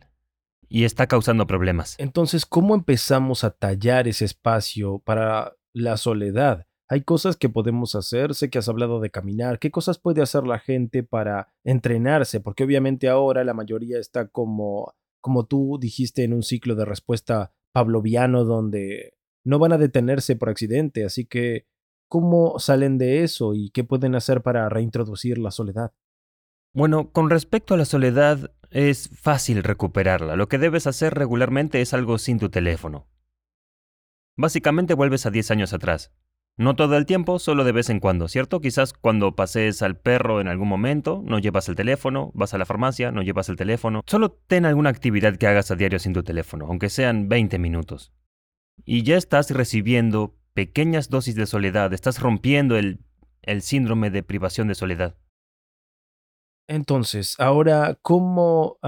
y 0.68 0.84
está 0.84 1.06
causando 1.06 1.46
problemas. 1.46 1.94
Entonces, 1.98 2.46
¿cómo 2.46 2.74
empezamos 2.74 3.44
a 3.44 3.50
tallar 3.50 4.08
ese 4.08 4.24
espacio 4.24 4.98
para 5.00 5.54
la 5.74 5.98
soledad? 5.98 6.66
Hay 6.88 7.02
cosas 7.02 7.36
que 7.36 7.48
podemos 7.48 7.94
hacer, 7.94 8.34
sé 8.34 8.50
que 8.50 8.58
has 8.58 8.68
hablado 8.68 8.98
de 8.98 9.10
caminar, 9.10 9.58
¿qué 9.58 9.70
cosas 9.70 9.98
puede 9.98 10.22
hacer 10.22 10.44
la 10.44 10.58
gente 10.58 11.02
para 11.02 11.52
entrenarse? 11.64 12.40
Porque 12.40 12.64
obviamente 12.64 13.08
ahora 13.08 13.44
la 13.44 13.54
mayoría 13.54 13.98
está 13.98 14.26
como, 14.26 14.94
como 15.20 15.44
tú 15.44 15.78
dijiste 15.80 16.24
en 16.24 16.32
un 16.32 16.42
ciclo 16.42 16.74
de 16.74 16.86
respuesta 16.86 17.52
pavloviano 17.72 18.44
donde 18.44 19.14
no 19.44 19.58
van 19.58 19.72
a 19.72 19.78
detenerse 19.78 20.34
por 20.34 20.48
accidente, 20.48 21.04
así 21.04 21.26
que 21.26 21.66
¿Cómo 22.10 22.58
salen 22.58 22.98
de 22.98 23.22
eso 23.22 23.54
y 23.54 23.70
qué 23.70 23.84
pueden 23.84 24.16
hacer 24.16 24.42
para 24.42 24.68
reintroducir 24.68 25.38
la 25.38 25.52
soledad? 25.52 25.92
Bueno, 26.74 27.12
con 27.12 27.30
respecto 27.30 27.74
a 27.74 27.76
la 27.76 27.84
soledad, 27.84 28.50
es 28.70 29.10
fácil 29.14 29.62
recuperarla. 29.62 30.34
Lo 30.34 30.48
que 30.48 30.58
debes 30.58 30.88
hacer 30.88 31.14
regularmente 31.14 31.80
es 31.80 31.94
algo 31.94 32.18
sin 32.18 32.40
tu 32.40 32.48
teléfono. 32.48 33.06
Básicamente 34.36 34.94
vuelves 34.94 35.24
a 35.24 35.30
10 35.30 35.52
años 35.52 35.72
atrás. 35.72 36.12
No 36.56 36.74
todo 36.74 36.96
el 36.96 37.06
tiempo, 37.06 37.38
solo 37.38 37.62
de 37.62 37.70
vez 37.70 37.90
en 37.90 38.00
cuando, 38.00 38.26
¿cierto? 38.26 38.60
Quizás 38.60 38.92
cuando 38.92 39.36
pases 39.36 39.80
al 39.80 39.96
perro 39.96 40.40
en 40.40 40.48
algún 40.48 40.66
momento, 40.66 41.22
no 41.24 41.38
llevas 41.38 41.68
el 41.68 41.76
teléfono, 41.76 42.32
vas 42.34 42.54
a 42.54 42.58
la 42.58 42.66
farmacia, 42.66 43.12
no 43.12 43.22
llevas 43.22 43.48
el 43.48 43.56
teléfono. 43.56 44.02
Solo 44.04 44.32
ten 44.48 44.64
alguna 44.64 44.90
actividad 44.90 45.36
que 45.36 45.46
hagas 45.46 45.70
a 45.70 45.76
diario 45.76 46.00
sin 46.00 46.12
tu 46.12 46.24
teléfono, 46.24 46.66
aunque 46.66 46.90
sean 46.90 47.28
20 47.28 47.60
minutos. 47.60 48.12
Y 48.84 49.04
ya 49.04 49.16
estás 49.16 49.52
recibiendo 49.52 50.39
pequeñas 50.54 51.08
dosis 51.08 51.34
de 51.34 51.46
soledad, 51.46 51.92
estás 51.92 52.20
rompiendo 52.20 52.76
el, 52.76 53.00
el 53.42 53.62
síndrome 53.62 54.10
de 54.10 54.22
privación 54.22 54.68
de 54.68 54.74
soledad. 54.74 55.16
Entonces, 56.68 57.34
ahora, 57.38 57.98
¿cómo 58.00 58.78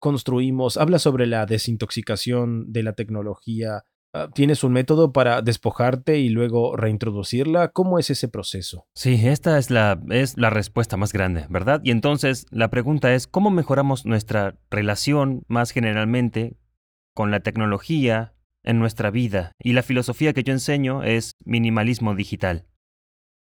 construimos? 0.00 0.76
Habla 0.76 0.98
sobre 0.98 1.26
la 1.26 1.46
desintoxicación 1.46 2.72
de 2.72 2.82
la 2.82 2.94
tecnología. 2.94 3.84
Ah, 4.12 4.28
¿Tienes 4.34 4.64
un 4.64 4.72
método 4.72 5.12
para 5.12 5.42
despojarte 5.42 6.18
y 6.18 6.30
luego 6.30 6.76
reintroducirla? 6.76 7.68
¿Cómo 7.68 7.98
es 7.98 8.10
ese 8.10 8.28
proceso? 8.28 8.86
Sí, 8.94 9.26
esta 9.26 9.58
es 9.58 9.70
la, 9.70 10.00
es 10.10 10.36
la 10.36 10.50
respuesta 10.50 10.96
más 10.96 11.12
grande, 11.12 11.46
¿verdad? 11.48 11.80
Y 11.84 11.90
entonces 11.90 12.46
la 12.50 12.70
pregunta 12.70 13.14
es, 13.14 13.26
¿cómo 13.26 13.50
mejoramos 13.50 14.04
nuestra 14.04 14.58
relación 14.70 15.42
más 15.48 15.70
generalmente 15.70 16.56
con 17.14 17.30
la 17.30 17.40
tecnología 17.40 18.35
en 18.66 18.78
nuestra 18.78 19.10
vida 19.10 19.52
y 19.58 19.72
la 19.72 19.82
filosofía 19.82 20.32
que 20.32 20.42
yo 20.42 20.52
enseño 20.52 21.02
es 21.02 21.32
minimalismo 21.44 22.14
digital, 22.14 22.66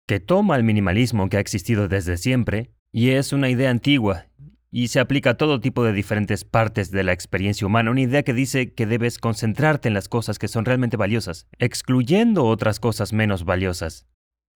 que 0.07 0.21
toma 0.21 0.57
el 0.57 0.65
minimalismo 0.65 1.29
que 1.29 1.39
ha 1.39 1.41
existido 1.41 1.89
desde 1.89 2.19
siempre 2.19 2.75
y 2.93 3.11
es 3.11 3.33
una 3.33 3.49
idea 3.49 3.71
antigua 3.71 4.27
y 4.71 4.89
se 4.89 5.01
aplica 5.01 5.31
a 5.31 5.37
todo 5.37 5.61
tipo 5.61 5.85
de 5.85 5.93
diferentes 5.93 6.45
partes 6.45 6.91
de 6.91 7.05
la 7.05 7.13
experiencia 7.13 7.67
humana, 7.67 7.91
una 7.91 8.01
idea 8.01 8.23
que 8.23 8.33
dice 8.33 8.73
que 8.73 8.87
debes 8.87 9.19
concentrarte 9.19 9.89
en 9.89 9.95
las 9.95 10.09
cosas 10.09 10.39
que 10.39 10.49
son 10.49 10.65
realmente 10.65 10.97
valiosas, 10.97 11.47
excluyendo 11.59 12.47
otras 12.47 12.81
cosas 12.81 13.13
menos 13.13 13.45
valiosas. 13.45 14.07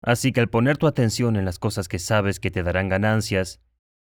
Así 0.01 0.31
que 0.31 0.39
al 0.39 0.49
poner 0.49 0.77
tu 0.77 0.87
atención 0.87 1.35
en 1.35 1.45
las 1.45 1.59
cosas 1.59 1.87
que 1.87 1.99
sabes 1.99 2.39
que 2.39 2.51
te 2.51 2.63
darán 2.63 2.89
ganancias 2.89 3.59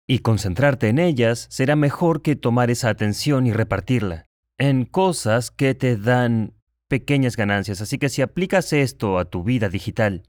y 0.07 0.19
concentrarte 0.19 0.87
en 0.87 0.99
ellas, 0.99 1.47
será 1.49 1.75
mejor 1.75 2.21
que 2.21 2.35
tomar 2.35 2.71
esa 2.71 2.89
atención 2.89 3.45
y 3.45 3.51
repartirla 3.51 4.28
en 4.59 4.85
cosas 4.85 5.49
que 5.49 5.73
te 5.73 5.97
dan 5.97 6.53
pequeñas 6.87 7.35
ganancias. 7.35 7.81
Así 7.81 7.97
que 7.97 8.09
si 8.09 8.21
aplicas 8.21 8.73
esto 8.73 9.17
a 9.17 9.25
tu 9.25 9.43
vida 9.43 9.69
digital, 9.69 10.23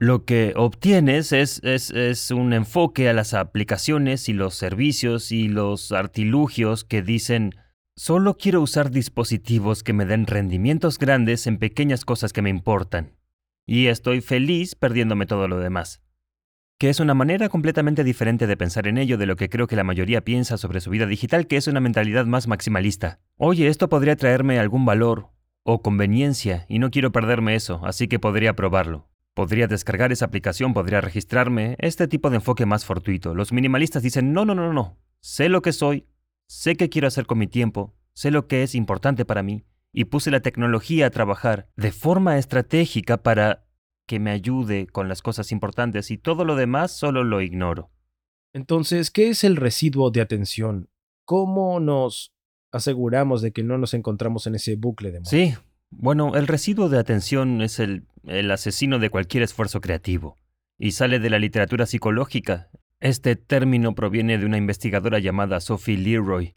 lo 0.00 0.24
que 0.24 0.54
obtienes 0.56 1.32
es, 1.32 1.60
es, 1.62 2.30
un 2.30 2.52
enfoque 2.52 3.08
a 3.08 3.12
las 3.12 3.32
aplicaciones 3.32 4.28
y 4.28 4.32
los 4.32 4.54
servicios 4.56 5.30
y 5.30 5.48
los 5.48 5.92
artilugios 5.92 6.84
que 6.84 7.02
dicen, 7.02 7.54
solo 7.94 8.36
quiero 8.36 8.60
usar 8.60 8.90
dispositivos 8.90 9.82
que 9.84 9.92
me 9.92 10.04
den 10.04 10.26
rendimientos 10.26 10.98
grandes 10.98 11.46
en 11.46 11.58
pequeñas 11.58 12.04
cosas 12.04 12.32
que 12.32 12.42
me 12.42 12.50
importan. 12.50 13.16
Y 13.66 13.86
estoy 13.86 14.20
feliz 14.20 14.74
perdiéndome 14.74 15.26
todo 15.26 15.46
lo 15.46 15.58
demás 15.58 16.03
que 16.84 16.90
es 16.90 17.00
una 17.00 17.14
manera 17.14 17.48
completamente 17.48 18.04
diferente 18.04 18.46
de 18.46 18.58
pensar 18.58 18.86
en 18.86 18.98
ello 18.98 19.16
de 19.16 19.24
lo 19.24 19.36
que 19.36 19.48
creo 19.48 19.66
que 19.66 19.74
la 19.74 19.84
mayoría 19.84 20.22
piensa 20.22 20.58
sobre 20.58 20.82
su 20.82 20.90
vida 20.90 21.06
digital, 21.06 21.46
que 21.46 21.56
es 21.56 21.66
una 21.66 21.80
mentalidad 21.80 22.26
más 22.26 22.46
maximalista. 22.46 23.20
Oye, 23.38 23.68
esto 23.68 23.88
podría 23.88 24.16
traerme 24.16 24.58
algún 24.58 24.84
valor 24.84 25.30
o 25.62 25.80
conveniencia 25.80 26.66
y 26.68 26.80
no 26.80 26.90
quiero 26.90 27.10
perderme 27.10 27.54
eso, 27.54 27.80
así 27.86 28.06
que 28.06 28.18
podría 28.18 28.54
probarlo. 28.54 29.08
Podría 29.32 29.66
descargar 29.66 30.12
esa 30.12 30.26
aplicación, 30.26 30.74
podría 30.74 31.00
registrarme, 31.00 31.76
este 31.78 32.06
tipo 32.06 32.28
de 32.28 32.36
enfoque 32.36 32.66
más 32.66 32.84
fortuito. 32.84 33.34
Los 33.34 33.50
minimalistas 33.50 34.02
dicen, 34.02 34.34
no, 34.34 34.44
no, 34.44 34.54
no, 34.54 34.70
no, 34.70 34.98
sé 35.20 35.48
lo 35.48 35.62
que 35.62 35.72
soy, 35.72 36.06
sé 36.48 36.76
qué 36.76 36.90
quiero 36.90 37.08
hacer 37.08 37.24
con 37.24 37.38
mi 37.38 37.46
tiempo, 37.46 37.94
sé 38.12 38.30
lo 38.30 38.46
que 38.46 38.62
es 38.62 38.74
importante 38.74 39.24
para 39.24 39.42
mí, 39.42 39.64
y 39.90 40.04
puse 40.04 40.30
la 40.30 40.40
tecnología 40.40 41.06
a 41.06 41.10
trabajar 41.10 41.66
de 41.76 41.92
forma 41.92 42.36
estratégica 42.36 43.22
para 43.22 43.64
que 44.06 44.20
me 44.20 44.30
ayude 44.30 44.86
con 44.86 45.08
las 45.08 45.22
cosas 45.22 45.52
importantes 45.52 46.10
y 46.10 46.18
todo 46.18 46.44
lo 46.44 46.56
demás 46.56 46.92
solo 46.92 47.24
lo 47.24 47.40
ignoro. 47.40 47.90
Entonces, 48.52 49.10
¿qué 49.10 49.30
es 49.30 49.44
el 49.44 49.56
residuo 49.56 50.10
de 50.10 50.20
atención? 50.20 50.88
¿Cómo 51.24 51.80
nos 51.80 52.32
aseguramos 52.70 53.42
de 53.42 53.52
que 53.52 53.62
no 53.62 53.78
nos 53.78 53.94
encontramos 53.94 54.46
en 54.46 54.54
ese 54.54 54.76
bucle 54.76 55.10
de 55.10 55.20
muerte? 55.20 55.30
Sí, 55.30 55.54
bueno, 55.90 56.34
el 56.34 56.46
residuo 56.46 56.88
de 56.88 56.98
atención 56.98 57.62
es 57.62 57.78
el, 57.78 58.06
el 58.24 58.50
asesino 58.50 58.98
de 58.98 59.10
cualquier 59.10 59.42
esfuerzo 59.42 59.80
creativo 59.80 60.38
y 60.78 60.92
sale 60.92 61.18
de 61.18 61.30
la 61.30 61.38
literatura 61.38 61.86
psicológica. 61.86 62.70
Este 63.00 63.36
término 63.36 63.94
proviene 63.94 64.38
de 64.38 64.46
una 64.46 64.56
investigadora 64.56 65.18
llamada 65.18 65.60
Sophie 65.60 65.98
Leroy. 65.98 66.54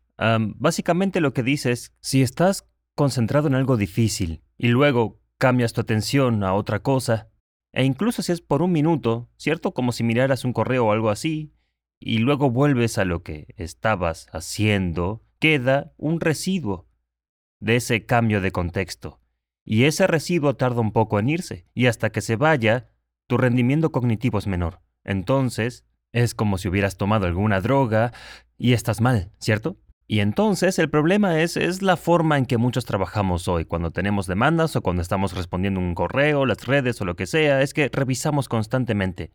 básicamente 0.56 1.22
lo 1.22 1.34
que 1.34 1.44
dice 1.44 1.72
es, 1.72 1.94
si 2.00 2.22
estás 2.22 2.68
concentrado 2.96 3.48
en 3.48 3.56
algo 3.56 3.78
difícil 3.78 4.42
y 4.58 4.70
luego 4.70 5.20
cambias 5.38 5.74
tu 5.74 5.82
atención 5.82 6.44
a 6.44 6.54
otra 6.54 6.80
cosa, 6.80 7.30
e 7.78 7.84
incluso 7.84 8.24
si 8.24 8.32
es 8.32 8.42
por 8.42 8.64
un 8.64 8.72
minuto, 8.72 9.30
¿cierto? 9.38 9.72
Como 9.72 9.92
si 9.92 10.04
miraras 10.04 10.46
un 10.46 10.52
correo 10.52 10.88
o 10.88 10.92
algo 10.92 11.12
así, 11.12 11.54
y 12.00 12.18
luego 12.18 12.50
vuelves 12.50 12.98
a 12.98 13.06
lo 13.06 13.22
que 13.22 13.54
estabas 13.56 14.26
haciendo, 14.32 15.24
queda 15.38 15.94
un 15.96 16.20
residuo 16.20 16.88
de 17.60 17.76
ese 17.76 18.04
cambio 18.04 18.42
de 18.42 18.52
contexto. 18.52 19.22
Y 19.64 19.84
ese 19.84 20.08
residuo 20.08 20.56
tarda 20.56 20.82
un 20.82 20.92
poco 20.92 21.20
en 21.20 21.30
irse, 21.30 21.68
y 21.76 21.86
hasta 21.86 22.12
que 22.12 22.22
se 22.22 22.36
vaya, 22.36 22.90
tu 23.28 23.38
rendimiento 23.38 23.92
cognitivo 23.92 24.40
es 24.40 24.48
menor. 24.48 24.82
Entonces, 25.04 25.86
es 26.14 26.34
como 26.34 26.58
si 26.58 26.70
hubieras 26.70 26.98
tomado 26.98 27.28
alguna 27.28 27.62
droga 27.62 28.12
y 28.58 28.74
estás 28.74 29.02
mal, 29.02 29.32
¿cierto? 29.38 29.78
Y 30.10 30.22
entonces 30.22 30.80
el 30.80 30.90
problema 30.90 31.42
es, 31.42 31.58
es 31.58 31.82
la 31.82 31.98
forma 31.98 32.38
en 32.38 32.46
que 32.46 32.58
muchos 32.58 32.86
trabajamos 32.86 33.50
hoy, 33.50 33.66
cuando 33.66 33.92
tenemos 33.92 34.26
demandas 34.26 34.78
o 34.78 34.82
cuando 34.82 35.02
estamos 35.02 35.36
respondiendo 35.36 35.82
un 35.82 35.96
correo, 35.96 36.46
las 36.46 36.66
redes 36.66 37.02
o 37.02 37.06
lo 37.06 37.18
que 37.18 37.28
sea, 37.28 37.62
es 37.62 37.74
que 37.74 37.90
revisamos 37.92 38.48
constantemente. 38.48 39.34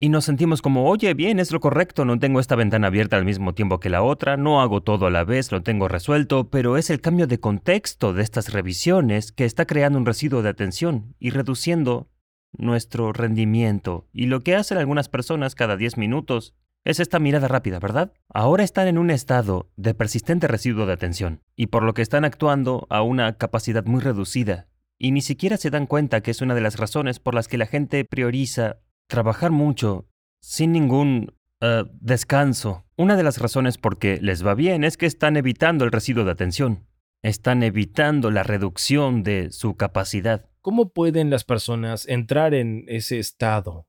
Y 0.00 0.08
nos 0.08 0.24
sentimos 0.24 0.62
como, 0.62 0.88
oye, 0.88 1.14
bien, 1.14 1.38
es 1.38 1.52
lo 1.52 1.60
correcto, 1.60 2.04
no 2.04 2.18
tengo 2.18 2.40
esta 2.40 2.56
ventana 2.56 2.88
abierta 2.88 3.18
al 3.18 3.24
mismo 3.24 3.54
tiempo 3.54 3.78
que 3.78 3.90
la 3.90 4.02
otra, 4.02 4.36
no 4.36 4.60
hago 4.60 4.82
todo 4.82 5.06
a 5.06 5.10
la 5.10 5.24
vez, 5.24 5.52
lo 5.52 5.62
tengo 5.62 5.86
resuelto, 5.86 6.48
pero 6.48 6.76
es 6.76 6.90
el 6.90 7.00
cambio 7.00 7.26
de 7.28 7.38
contexto 7.38 8.12
de 8.12 8.22
estas 8.22 8.52
revisiones 8.52 9.30
que 9.30 9.44
está 9.44 9.66
creando 9.66 9.98
un 9.98 10.06
residuo 10.06 10.42
de 10.42 10.48
atención 10.48 11.14
y 11.20 11.30
reduciendo 11.30 12.08
nuestro 12.56 13.12
rendimiento. 13.12 14.08
Y 14.12 14.26
lo 14.26 14.40
que 14.40 14.56
hacen 14.56 14.78
algunas 14.78 15.08
personas 15.08 15.54
cada 15.54 15.76
10 15.76 15.98
minutos 15.98 16.54
es 16.84 17.00
esta 17.00 17.18
mirada 17.18 17.48
rápida, 17.48 17.78
¿verdad? 17.78 18.12
Ahora 18.28 18.64
están 18.64 18.88
en 18.88 18.98
un 18.98 19.10
estado 19.10 19.70
de 19.76 19.94
persistente 19.94 20.48
residuo 20.48 20.86
de 20.86 20.92
atención, 20.92 21.42
y 21.56 21.66
por 21.66 21.82
lo 21.82 21.94
que 21.94 22.02
están 22.02 22.24
actuando 22.24 22.86
a 22.90 23.02
una 23.02 23.36
capacidad 23.36 23.84
muy 23.84 24.00
reducida, 24.00 24.68
y 24.98 25.12
ni 25.12 25.22
siquiera 25.22 25.56
se 25.56 25.70
dan 25.70 25.86
cuenta 25.86 26.20
que 26.20 26.30
es 26.30 26.40
una 26.42 26.54
de 26.54 26.60
las 26.60 26.78
razones 26.78 27.20
por 27.20 27.34
las 27.34 27.48
que 27.48 27.58
la 27.58 27.66
gente 27.66 28.04
prioriza 28.04 28.80
trabajar 29.08 29.50
mucho 29.50 30.08
sin 30.40 30.72
ningún 30.72 31.34
eh, 31.60 31.84
descanso. 32.00 32.86
Una 32.96 33.16
de 33.16 33.22
las 33.22 33.38
razones 33.38 33.78
por 33.78 33.98
qué 33.98 34.18
les 34.20 34.46
va 34.46 34.54
bien 34.54 34.84
es 34.84 34.96
que 34.96 35.06
están 35.06 35.36
evitando 35.36 35.84
el 35.84 35.92
residuo 35.92 36.24
de 36.24 36.32
atención, 36.32 36.86
están 37.22 37.62
evitando 37.62 38.30
la 38.30 38.42
reducción 38.42 39.22
de 39.22 39.50
su 39.52 39.76
capacidad. 39.76 40.46
¿Cómo 40.62 40.90
pueden 40.90 41.30
las 41.30 41.44
personas 41.44 42.06
entrar 42.06 42.54
en 42.54 42.84
ese 42.88 43.18
estado 43.18 43.86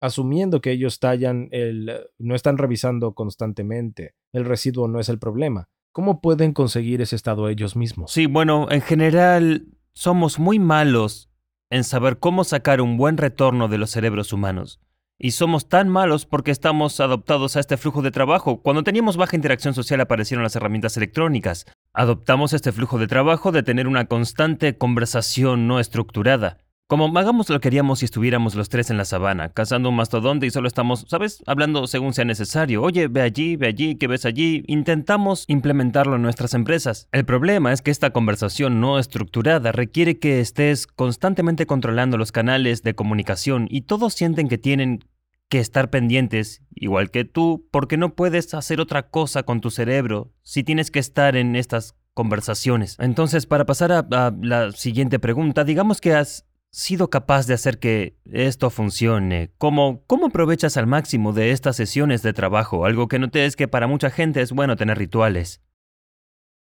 asumiendo 0.00 0.60
que 0.60 0.72
ellos 0.72 1.00
tallan 1.00 1.48
el, 1.50 2.06
no 2.18 2.34
están 2.34 2.58
revisando 2.58 3.14
constantemente, 3.14 4.14
el 4.32 4.44
residuo 4.44 4.88
no 4.88 5.00
es 5.00 5.08
el 5.08 5.18
problema. 5.18 5.68
¿Cómo 5.92 6.20
pueden 6.20 6.52
conseguir 6.52 7.00
ese 7.00 7.16
estado 7.16 7.48
ellos 7.48 7.74
mismos? 7.74 8.12
Sí, 8.12 8.26
bueno, 8.26 8.68
en 8.70 8.82
general 8.82 9.66
somos 9.94 10.38
muy 10.38 10.58
malos 10.58 11.30
en 11.70 11.84
saber 11.84 12.18
cómo 12.18 12.44
sacar 12.44 12.80
un 12.80 12.96
buen 12.96 13.16
retorno 13.16 13.68
de 13.68 13.78
los 13.78 13.90
cerebros 13.90 14.32
humanos. 14.32 14.80
Y 15.20 15.32
somos 15.32 15.68
tan 15.68 15.88
malos 15.88 16.26
porque 16.26 16.52
estamos 16.52 17.00
adoptados 17.00 17.56
a 17.56 17.60
este 17.60 17.76
flujo 17.76 18.02
de 18.02 18.12
trabajo. 18.12 18.62
Cuando 18.62 18.84
teníamos 18.84 19.16
baja 19.16 19.34
interacción 19.34 19.74
social 19.74 20.00
aparecieron 20.00 20.44
las 20.44 20.54
herramientas 20.54 20.96
electrónicas. 20.96 21.66
Adoptamos 21.92 22.52
este 22.52 22.70
flujo 22.70 22.98
de 22.98 23.08
trabajo 23.08 23.50
de 23.50 23.64
tener 23.64 23.88
una 23.88 24.06
constante 24.06 24.78
conversación 24.78 25.66
no 25.66 25.80
estructurada. 25.80 26.58
Como 26.88 27.06
hagamos 27.18 27.50
lo 27.50 27.60
que 27.60 27.68
haríamos 27.68 27.98
si 27.98 28.06
estuviéramos 28.06 28.54
los 28.54 28.70
tres 28.70 28.88
en 28.88 28.96
la 28.96 29.04
sabana, 29.04 29.50
cazando 29.50 29.90
un 29.90 29.96
mastodonte 29.96 30.46
y 30.46 30.50
solo 30.50 30.68
estamos, 30.68 31.04
¿sabes? 31.06 31.42
Hablando 31.46 31.86
según 31.86 32.14
sea 32.14 32.24
necesario. 32.24 32.82
Oye, 32.82 33.08
ve 33.08 33.20
allí, 33.20 33.56
ve 33.56 33.66
allí, 33.66 33.96
¿qué 33.96 34.06
ves 34.06 34.24
allí? 34.24 34.64
Intentamos 34.68 35.44
implementarlo 35.48 36.16
en 36.16 36.22
nuestras 36.22 36.54
empresas. 36.54 37.06
El 37.12 37.26
problema 37.26 37.74
es 37.74 37.82
que 37.82 37.90
esta 37.90 38.08
conversación 38.08 38.80
no 38.80 38.98
estructurada 38.98 39.70
requiere 39.70 40.18
que 40.18 40.40
estés 40.40 40.86
constantemente 40.86 41.66
controlando 41.66 42.16
los 42.16 42.32
canales 42.32 42.82
de 42.82 42.94
comunicación 42.94 43.66
y 43.68 43.82
todos 43.82 44.14
sienten 44.14 44.48
que 44.48 44.56
tienen 44.56 45.04
que 45.50 45.58
estar 45.58 45.90
pendientes, 45.90 46.62
igual 46.74 47.10
que 47.10 47.26
tú, 47.26 47.68
porque 47.70 47.98
no 47.98 48.14
puedes 48.14 48.54
hacer 48.54 48.80
otra 48.80 49.10
cosa 49.10 49.42
con 49.42 49.60
tu 49.60 49.70
cerebro 49.70 50.32
si 50.42 50.64
tienes 50.64 50.90
que 50.90 51.00
estar 51.00 51.36
en 51.36 51.54
estas 51.54 51.96
conversaciones. 52.14 52.96
Entonces, 52.98 53.44
para 53.44 53.66
pasar 53.66 53.92
a, 53.92 53.98
a 53.98 54.34
la 54.40 54.72
siguiente 54.72 55.18
pregunta, 55.18 55.64
digamos 55.64 56.00
que 56.00 56.14
has 56.14 56.47
sido 56.70 57.10
capaz 57.10 57.46
de 57.46 57.54
hacer 57.54 57.78
que 57.78 58.16
esto 58.24 58.70
funcione? 58.70 59.50
¿Cómo, 59.58 60.02
¿Cómo 60.06 60.26
aprovechas 60.26 60.76
al 60.76 60.86
máximo 60.86 61.32
de 61.32 61.52
estas 61.52 61.76
sesiones 61.76 62.22
de 62.22 62.32
trabajo? 62.32 62.84
Algo 62.84 63.08
que 63.08 63.18
noté 63.18 63.44
es 63.44 63.56
que 63.56 63.68
para 63.68 63.86
mucha 63.86 64.10
gente 64.10 64.40
es 64.40 64.52
bueno 64.52 64.76
tener 64.76 64.98
rituales. 64.98 65.62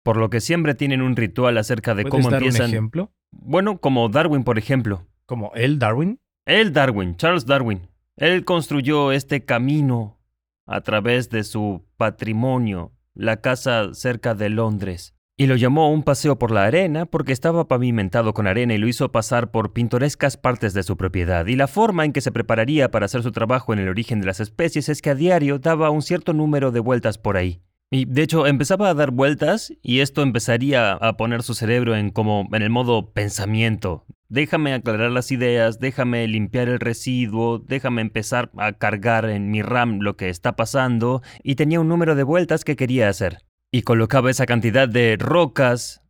Por 0.04 0.18
lo 0.18 0.30
que 0.30 0.42
siempre 0.42 0.74
tienen 0.74 1.02
un 1.02 1.16
ritual 1.16 1.58
acerca 1.58 1.94
de 1.94 2.06
cómo 2.06 2.30
dar 2.30 2.42
empiezan. 2.42 2.68
un 2.70 2.72
ejemplo? 2.72 3.12
Bueno, 3.32 3.80
como 3.80 4.10
Darwin, 4.10 4.44
por 4.44 4.58
ejemplo. 4.58 5.08
¿Como 5.26 5.52
el 5.54 5.78
Darwin? 5.78 6.20
El 6.46 6.74
Darwin, 6.74 7.16
Charles 7.18 7.46
Darwin. 7.46 7.88
Él 8.16 8.44
construyó 8.44 9.12
este 9.12 9.46
camino 9.46 10.20
a 10.66 10.82
través 10.82 11.30
de 11.30 11.44
su 11.44 11.86
patrimonio, 11.98 12.94
la 13.14 13.42
casa 13.42 13.94
cerca 13.94 14.34
de 14.34 14.50
Londres 14.50 15.16
y 15.42 15.48
lo 15.48 15.56
llamó 15.56 15.92
un 15.92 16.04
paseo 16.04 16.38
por 16.38 16.52
la 16.52 16.66
arena 16.66 17.08
porque 17.08 17.34
estaba 17.34 17.68
pavimentado 17.68 18.32
con 18.36 18.46
arena 18.46 18.76
y 18.76 18.78
lo 18.78 18.88
hizo 18.88 19.12
pasar 19.12 19.50
por 19.50 19.74
pintorescas 19.74 20.38
partes 20.38 20.76
de 20.76 20.84
su 20.84 20.98
propiedad. 20.98 21.48
Y 21.48 21.56
la 21.56 21.68
forma 21.68 22.06
en 22.06 22.14
que 22.14 22.22
se 22.22 22.32
prepararía 22.32 22.92
para 22.92 23.08
hacer 23.08 23.24
su 23.24 23.32
trabajo 23.32 23.74
en 23.74 23.80
el 23.80 23.90
origen 23.90 24.20
de 24.20 24.28
las 24.28 24.40
especies 24.40 24.88
es 24.88 25.02
que 25.02 25.10
a 25.10 25.16
diario 25.16 25.58
daba 25.58 25.90
un 25.90 26.04
cierto 26.04 26.34
número 26.34 26.70
de 26.70 26.80
vueltas 26.80 27.18
por 27.18 27.38
ahí. 27.38 27.64
Y 27.90 28.06
de 28.06 28.22
hecho 28.22 28.46
empezaba 28.46 28.92
a 28.92 28.94
dar 28.94 29.10
vueltas 29.10 29.74
y 29.82 30.02
esto 30.02 30.22
empezaría 30.22 30.92
a 30.92 31.18
poner 31.18 31.42
su 31.42 31.56
cerebro 31.56 31.96
en 31.96 32.12
como 32.12 32.48
en 32.54 32.62
el 32.62 32.70
modo 32.70 33.12
pensamiento. 33.12 34.06
Déjame 34.30 34.76
aclarar 34.76 35.10
las 35.10 35.32
ideas, 35.32 35.80
déjame 35.80 36.28
limpiar 36.28 36.70
el 36.70 36.80
residuo, 36.80 37.58
déjame 37.58 38.04
empezar 38.04 38.52
a 38.58 38.74
cargar 38.74 39.28
en 39.28 39.50
mi 39.50 39.64
RAM 39.64 40.02
lo 40.02 40.18
que 40.18 40.30
está 40.30 40.56
pasando 40.56 41.24
y 41.42 41.56
tenía 41.56 41.80
un 41.80 41.88
número 41.88 42.14
de 42.14 42.22
vueltas 42.22 42.64
que 42.64 42.76
quería 42.76 43.10
hacer 43.10 43.40
y 43.72 43.84
colocaba 43.84 44.30
esa 44.30 44.46
cantidad 44.46 44.88
de 44.88 45.18
rocas 45.18 46.04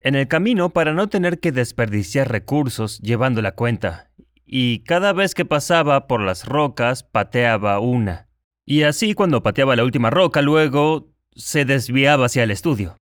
en 0.00 0.14
el 0.14 0.28
camino 0.28 0.70
para 0.70 0.92
no 0.92 1.08
tener 1.08 1.40
que 1.40 1.50
desperdiciar 1.50 2.30
recursos 2.30 3.00
llevando 3.00 3.42
la 3.42 3.52
cuenta. 3.52 4.10
Y 4.44 4.84
cada 4.84 5.12
vez 5.12 5.34
que 5.34 5.44
pasaba 5.44 6.06
por 6.06 6.20
las 6.20 6.44
rocas, 6.44 7.02
pateaba 7.02 7.80
una. 7.80 8.28
Y 8.64 8.82
así 8.82 9.14
cuando 9.14 9.42
pateaba 9.42 9.74
la 9.74 9.84
última 9.84 10.10
roca, 10.10 10.42
luego 10.42 11.12
se 11.34 11.64
desviaba 11.64 12.26
hacia 12.26 12.44
el 12.44 12.50
estudio. 12.50 12.96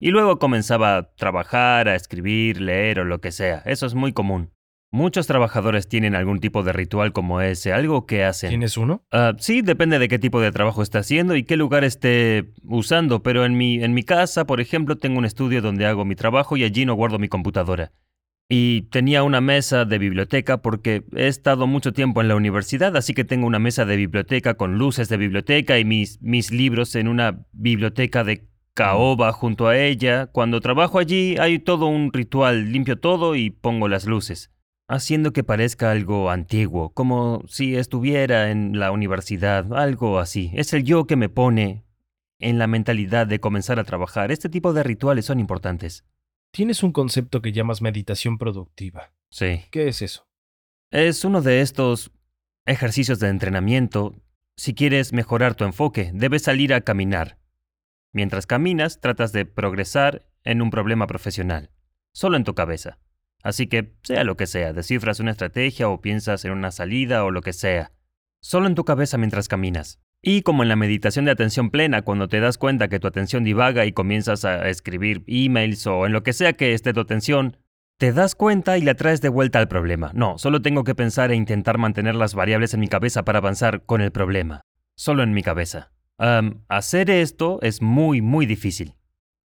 Y 0.00 0.10
luego 0.10 0.38
comenzaba 0.38 0.96
a 0.96 1.14
trabajar, 1.14 1.88
a 1.88 1.94
escribir, 1.94 2.60
leer 2.60 3.00
o 3.00 3.04
lo 3.04 3.20
que 3.20 3.32
sea. 3.32 3.62
Eso 3.66 3.86
es 3.86 3.94
muy 3.94 4.12
común. 4.12 4.52
Muchos 4.90 5.26
trabajadores 5.26 5.86
tienen 5.86 6.14
algún 6.14 6.40
tipo 6.40 6.62
de 6.62 6.72
ritual 6.72 7.12
como 7.12 7.42
ese, 7.42 7.74
algo 7.74 8.06
que 8.06 8.24
hacen. 8.24 8.48
¿Tienes 8.48 8.78
uno? 8.78 9.04
Uh, 9.12 9.36
sí, 9.38 9.60
depende 9.60 9.98
de 9.98 10.08
qué 10.08 10.18
tipo 10.18 10.40
de 10.40 10.50
trabajo 10.50 10.82
esté 10.82 10.96
haciendo 10.96 11.36
y 11.36 11.44
qué 11.44 11.58
lugar 11.58 11.84
esté 11.84 12.52
usando, 12.64 13.22
pero 13.22 13.44
en 13.44 13.58
mi, 13.58 13.84
en 13.84 13.92
mi 13.92 14.02
casa, 14.02 14.46
por 14.46 14.62
ejemplo, 14.62 14.96
tengo 14.96 15.18
un 15.18 15.26
estudio 15.26 15.60
donde 15.60 15.84
hago 15.84 16.06
mi 16.06 16.16
trabajo 16.16 16.56
y 16.56 16.64
allí 16.64 16.86
no 16.86 16.94
guardo 16.94 17.18
mi 17.18 17.28
computadora. 17.28 17.92
Y 18.48 18.82
tenía 18.90 19.24
una 19.24 19.42
mesa 19.42 19.84
de 19.84 19.98
biblioteca 19.98 20.62
porque 20.62 21.04
he 21.14 21.26
estado 21.26 21.66
mucho 21.66 21.92
tiempo 21.92 22.22
en 22.22 22.28
la 22.28 22.36
universidad, 22.36 22.96
así 22.96 23.12
que 23.12 23.24
tengo 23.24 23.46
una 23.46 23.58
mesa 23.58 23.84
de 23.84 23.96
biblioteca 23.96 24.54
con 24.54 24.78
luces 24.78 25.10
de 25.10 25.18
biblioteca 25.18 25.78
y 25.78 25.84
mis, 25.84 26.22
mis 26.22 26.50
libros 26.50 26.94
en 26.94 27.08
una 27.08 27.44
biblioteca 27.52 28.24
de 28.24 28.48
caoba 28.72 29.32
junto 29.32 29.68
a 29.68 29.76
ella. 29.76 30.28
Cuando 30.28 30.62
trabajo 30.62 30.98
allí 30.98 31.36
hay 31.36 31.58
todo 31.58 31.88
un 31.88 32.10
ritual, 32.10 32.72
limpio 32.72 32.98
todo 32.98 33.34
y 33.34 33.50
pongo 33.50 33.86
las 33.86 34.06
luces 34.06 34.50
haciendo 34.88 35.32
que 35.32 35.44
parezca 35.44 35.90
algo 35.90 36.30
antiguo, 36.30 36.90
como 36.90 37.44
si 37.46 37.76
estuviera 37.76 38.50
en 38.50 38.78
la 38.78 38.90
universidad, 38.90 39.72
algo 39.74 40.18
así. 40.18 40.50
Es 40.54 40.72
el 40.72 40.82
yo 40.82 41.06
que 41.06 41.16
me 41.16 41.28
pone 41.28 41.84
en 42.40 42.58
la 42.58 42.66
mentalidad 42.66 43.26
de 43.26 43.38
comenzar 43.38 43.78
a 43.78 43.84
trabajar. 43.84 44.32
Este 44.32 44.48
tipo 44.48 44.72
de 44.72 44.82
rituales 44.82 45.26
son 45.26 45.40
importantes. 45.40 46.04
Tienes 46.50 46.82
un 46.82 46.92
concepto 46.92 47.42
que 47.42 47.52
llamas 47.52 47.82
meditación 47.82 48.38
productiva. 48.38 49.12
Sí. 49.30 49.64
¿Qué 49.70 49.88
es 49.88 50.00
eso? 50.00 50.26
Es 50.90 51.24
uno 51.24 51.42
de 51.42 51.60
estos 51.60 52.10
ejercicios 52.64 53.20
de 53.20 53.28
entrenamiento. 53.28 54.14
Si 54.56 54.74
quieres 54.74 55.12
mejorar 55.12 55.54
tu 55.54 55.64
enfoque, 55.64 56.10
debes 56.14 56.42
salir 56.42 56.72
a 56.72 56.80
caminar. 56.80 57.38
Mientras 58.12 58.46
caminas, 58.46 59.00
tratas 59.00 59.32
de 59.32 59.44
progresar 59.44 60.26
en 60.44 60.62
un 60.62 60.70
problema 60.70 61.06
profesional, 61.06 61.70
solo 62.12 62.38
en 62.38 62.44
tu 62.44 62.54
cabeza. 62.54 62.98
Así 63.42 63.66
que, 63.66 63.94
sea 64.02 64.24
lo 64.24 64.36
que 64.36 64.46
sea, 64.46 64.72
descifras 64.72 65.20
una 65.20 65.30
estrategia 65.30 65.88
o 65.88 66.00
piensas 66.00 66.44
en 66.44 66.52
una 66.52 66.70
salida 66.70 67.24
o 67.24 67.30
lo 67.30 67.42
que 67.42 67.52
sea. 67.52 67.92
Solo 68.40 68.66
en 68.66 68.74
tu 68.74 68.84
cabeza 68.84 69.18
mientras 69.18 69.48
caminas. 69.48 70.00
Y 70.20 70.42
como 70.42 70.64
en 70.64 70.68
la 70.68 70.76
meditación 70.76 71.24
de 71.24 71.30
atención 71.30 71.70
plena, 71.70 72.02
cuando 72.02 72.28
te 72.28 72.40
das 72.40 72.58
cuenta 72.58 72.88
que 72.88 72.98
tu 72.98 73.06
atención 73.06 73.44
divaga 73.44 73.86
y 73.86 73.92
comienzas 73.92 74.44
a 74.44 74.68
escribir 74.68 75.22
emails 75.28 75.86
o 75.86 76.06
en 76.06 76.12
lo 76.12 76.22
que 76.22 76.32
sea 76.32 76.54
que 76.54 76.74
esté 76.74 76.92
tu 76.92 77.00
atención, 77.00 77.56
te 77.98 78.12
das 78.12 78.34
cuenta 78.34 78.78
y 78.78 78.82
la 78.82 78.94
traes 78.94 79.20
de 79.20 79.28
vuelta 79.28 79.60
al 79.60 79.68
problema. 79.68 80.10
No, 80.14 80.38
solo 80.38 80.60
tengo 80.60 80.84
que 80.84 80.94
pensar 80.94 81.30
e 81.30 81.36
intentar 81.36 81.78
mantener 81.78 82.16
las 82.16 82.34
variables 82.34 82.74
en 82.74 82.80
mi 82.80 82.88
cabeza 82.88 83.24
para 83.24 83.38
avanzar 83.38 83.84
con 83.86 84.00
el 84.00 84.10
problema. 84.10 84.60
Solo 84.96 85.22
en 85.22 85.32
mi 85.32 85.42
cabeza. 85.42 85.92
hacer 86.68 87.10
esto 87.10 87.60
es 87.62 87.80
muy, 87.80 88.20
muy 88.20 88.46
difícil. 88.46 88.94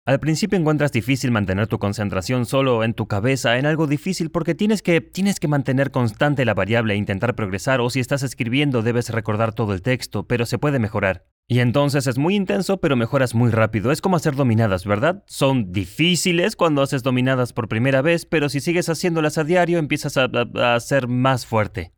Al 0.08 0.20
principio 0.20 0.60
encuentras 0.60 0.91
difícil 0.91 1.32
mantener 1.32 1.66
tu 1.66 1.80
concentración 1.80 2.45
solo 2.45 2.84
en 2.84 2.93
tu 2.93 3.08
cabeza 3.08 3.58
en 3.58 3.66
algo 3.66 3.88
difícil 3.88 4.30
porque 4.30 4.53
tienes 4.53 4.84
que, 4.84 5.01
tienes 5.01 5.39
que 5.39 5.47
mantener 5.47 5.89
constante 5.89 6.45
la 6.45 6.53
variable 6.53 6.93
e 6.93 6.97
intentar 6.97 7.34
progresar 7.34 7.82
o 7.82 7.89
si 7.89 8.01
estás 8.01 8.22
escribiendo 8.22 8.84
debes 8.84 9.10
recordar 9.10 9.56
todo 9.56 9.74
el 9.74 9.82
texto, 9.82 10.28
pero 10.28 10.45
se 10.45 10.60
puede 10.60 10.78
mejorar. 10.78 11.26
Y 11.47 11.58
entonces 11.58 12.06
es 12.06 12.20
muy 12.20 12.36
intenso 12.36 12.78
pero 12.78 12.95
mejoras 12.95 13.34
muy 13.34 13.49
rápido. 13.49 13.91
Es 13.91 13.99
como 13.99 14.16
hacer 14.16 14.36
dominadas, 14.36 14.86
¿verdad? 14.86 15.24
Son 15.26 15.72
difíciles 15.72 16.56
cuando 16.56 16.84
haces 16.84 17.01
dominadas 17.01 17.51
por 17.51 17.68
primera 17.68 18.03
vez, 18.03 18.28
pero 18.28 18.49
si 18.49 18.60
sigues 18.60 18.89
haciéndolas 18.89 19.39
a 19.39 19.43
diario 19.43 19.80
empiezas 19.80 20.18
a, 20.18 20.80
ser 20.82 21.08
más 21.08 21.47
fuerte. 21.47 21.93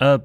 Ah, 0.00 0.24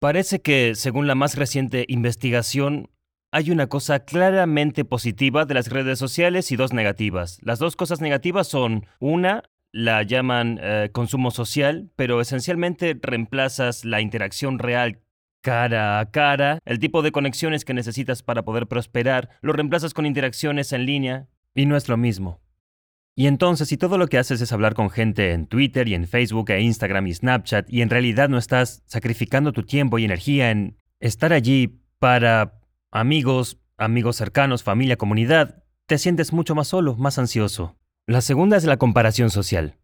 parece 0.00 0.40
que, 0.40 0.74
según 0.74 1.06
la 1.06 1.16
más 1.16 1.36
reciente 1.36 1.84
investigación, 1.86 2.88
hay 3.36 3.50
una 3.50 3.66
cosa 3.66 4.00
claramente 4.00 4.86
positiva 4.86 5.44
de 5.44 5.52
las 5.52 5.68
redes 5.68 5.98
sociales 5.98 6.50
y 6.52 6.56
dos 6.56 6.72
negativas. 6.72 7.38
Las 7.42 7.58
dos 7.58 7.76
cosas 7.76 8.00
negativas 8.00 8.48
son, 8.48 8.86
una, 8.98 9.42
la 9.72 10.02
llaman 10.04 10.58
eh, 10.62 10.88
consumo 10.90 11.30
social, 11.30 11.90
pero 11.96 12.22
esencialmente 12.22 12.98
reemplazas 12.98 13.84
la 13.84 14.00
interacción 14.00 14.58
real 14.58 15.02
cara 15.42 16.00
a 16.00 16.10
cara, 16.10 16.60
el 16.64 16.78
tipo 16.78 17.02
de 17.02 17.12
conexiones 17.12 17.66
que 17.66 17.74
necesitas 17.74 18.22
para 18.22 18.42
poder 18.42 18.68
prosperar, 18.68 19.28
lo 19.42 19.52
reemplazas 19.52 19.92
con 19.92 20.06
interacciones 20.06 20.72
en 20.72 20.86
línea 20.86 21.28
y 21.54 21.66
no 21.66 21.76
es 21.76 21.90
lo 21.90 21.98
mismo. 21.98 22.40
Y 23.14 23.26
entonces, 23.26 23.68
si 23.68 23.76
todo 23.76 23.98
lo 23.98 24.06
que 24.06 24.16
haces 24.16 24.40
es 24.40 24.50
hablar 24.50 24.72
con 24.72 24.88
gente 24.88 25.32
en 25.32 25.46
Twitter 25.46 25.88
y 25.88 25.94
en 25.94 26.08
Facebook 26.08 26.48
e 26.52 26.62
Instagram 26.62 27.06
y 27.06 27.12
Snapchat 27.12 27.70
y 27.70 27.82
en 27.82 27.90
realidad 27.90 28.30
no 28.30 28.38
estás 28.38 28.82
sacrificando 28.86 29.52
tu 29.52 29.62
tiempo 29.62 29.98
y 29.98 30.06
energía 30.06 30.50
en 30.50 30.78
estar 31.00 31.34
allí 31.34 31.82
para 31.98 32.54
amigos, 32.96 33.58
amigos 33.76 34.16
cercanos, 34.16 34.62
familia, 34.62 34.96
comunidad, 34.96 35.62
te 35.86 35.98
sientes 35.98 36.32
mucho 36.32 36.54
más 36.54 36.68
solo, 36.68 36.96
más 36.96 37.18
ansioso. 37.18 37.76
La 38.06 38.22
segunda 38.22 38.56
es 38.56 38.64
la 38.64 38.78
comparación 38.78 39.28
social. 39.30 39.76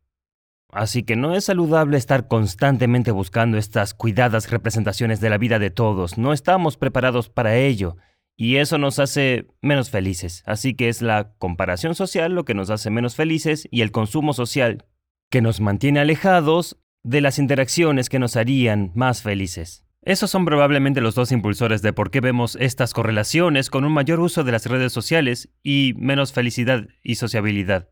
Así 0.71 1.03
que 1.03 1.15
no 1.15 1.35
es 1.35 1.45
saludable 1.45 1.99
estar 1.99 2.27
constantemente 2.27 3.11
buscando 3.11 3.59
estas 3.59 3.93
cuidadas 3.93 4.51
representaciones 4.51 5.21
de 5.21 5.29
la 5.29 5.37
vida 5.37 5.59
de 5.59 5.71
todos. 5.71 6.17
No 6.17 6.33
estamos 6.33 6.79
preparados 6.79 7.29
para 7.29 7.57
ello. 7.57 7.97
Y 8.35 8.57
eso 8.57 8.79
nos 8.79 8.99
hace 8.99 9.47
menos 9.61 9.91
felices. 9.91 10.43
Así 10.47 10.75
que 10.75 10.89
es 10.89 11.03
la 11.03 11.35
comparación 11.37 11.95
social 11.95 12.33
lo 12.33 12.47
que 12.47 12.55
nos 12.55 12.71
hace 12.71 12.89
menos 12.89 13.15
felices 13.15 13.69
y 13.71 13.83
el 13.83 13.93
consumo 13.93 14.33
social 14.33 14.87
que 15.31 15.43
nos 15.43 15.61
mantiene 15.61 16.01
alejados 16.01 16.79
de 17.03 17.21
las 17.21 17.39
interacciones 17.39 18.09
que 18.09 18.19
nos 18.19 18.37
harían 18.37 18.91
más 18.95 19.21
felices. 19.21 19.82
Esos 20.05 20.31
son 20.31 20.45
probablemente 20.45 21.01
los 21.01 21.15
dos 21.15 21.31
impulsores 21.31 21.81
de 21.81 21.93
por 21.93 22.11
qué 22.11 22.21
vemos 22.21 22.57
estas 22.59 22.93
correlaciones 22.93 23.71
con 23.71 23.85
un 23.85 23.93
mayor 23.93 24.19
uso 24.19 24.43
de 24.43 24.51
las 24.51 24.67
redes 24.67 24.93
sociales 24.93 25.49
y 25.63 25.95
menos 25.97 26.33
felicidad 26.33 26.89
y 27.05 27.15
sociabilidad. 27.15 27.89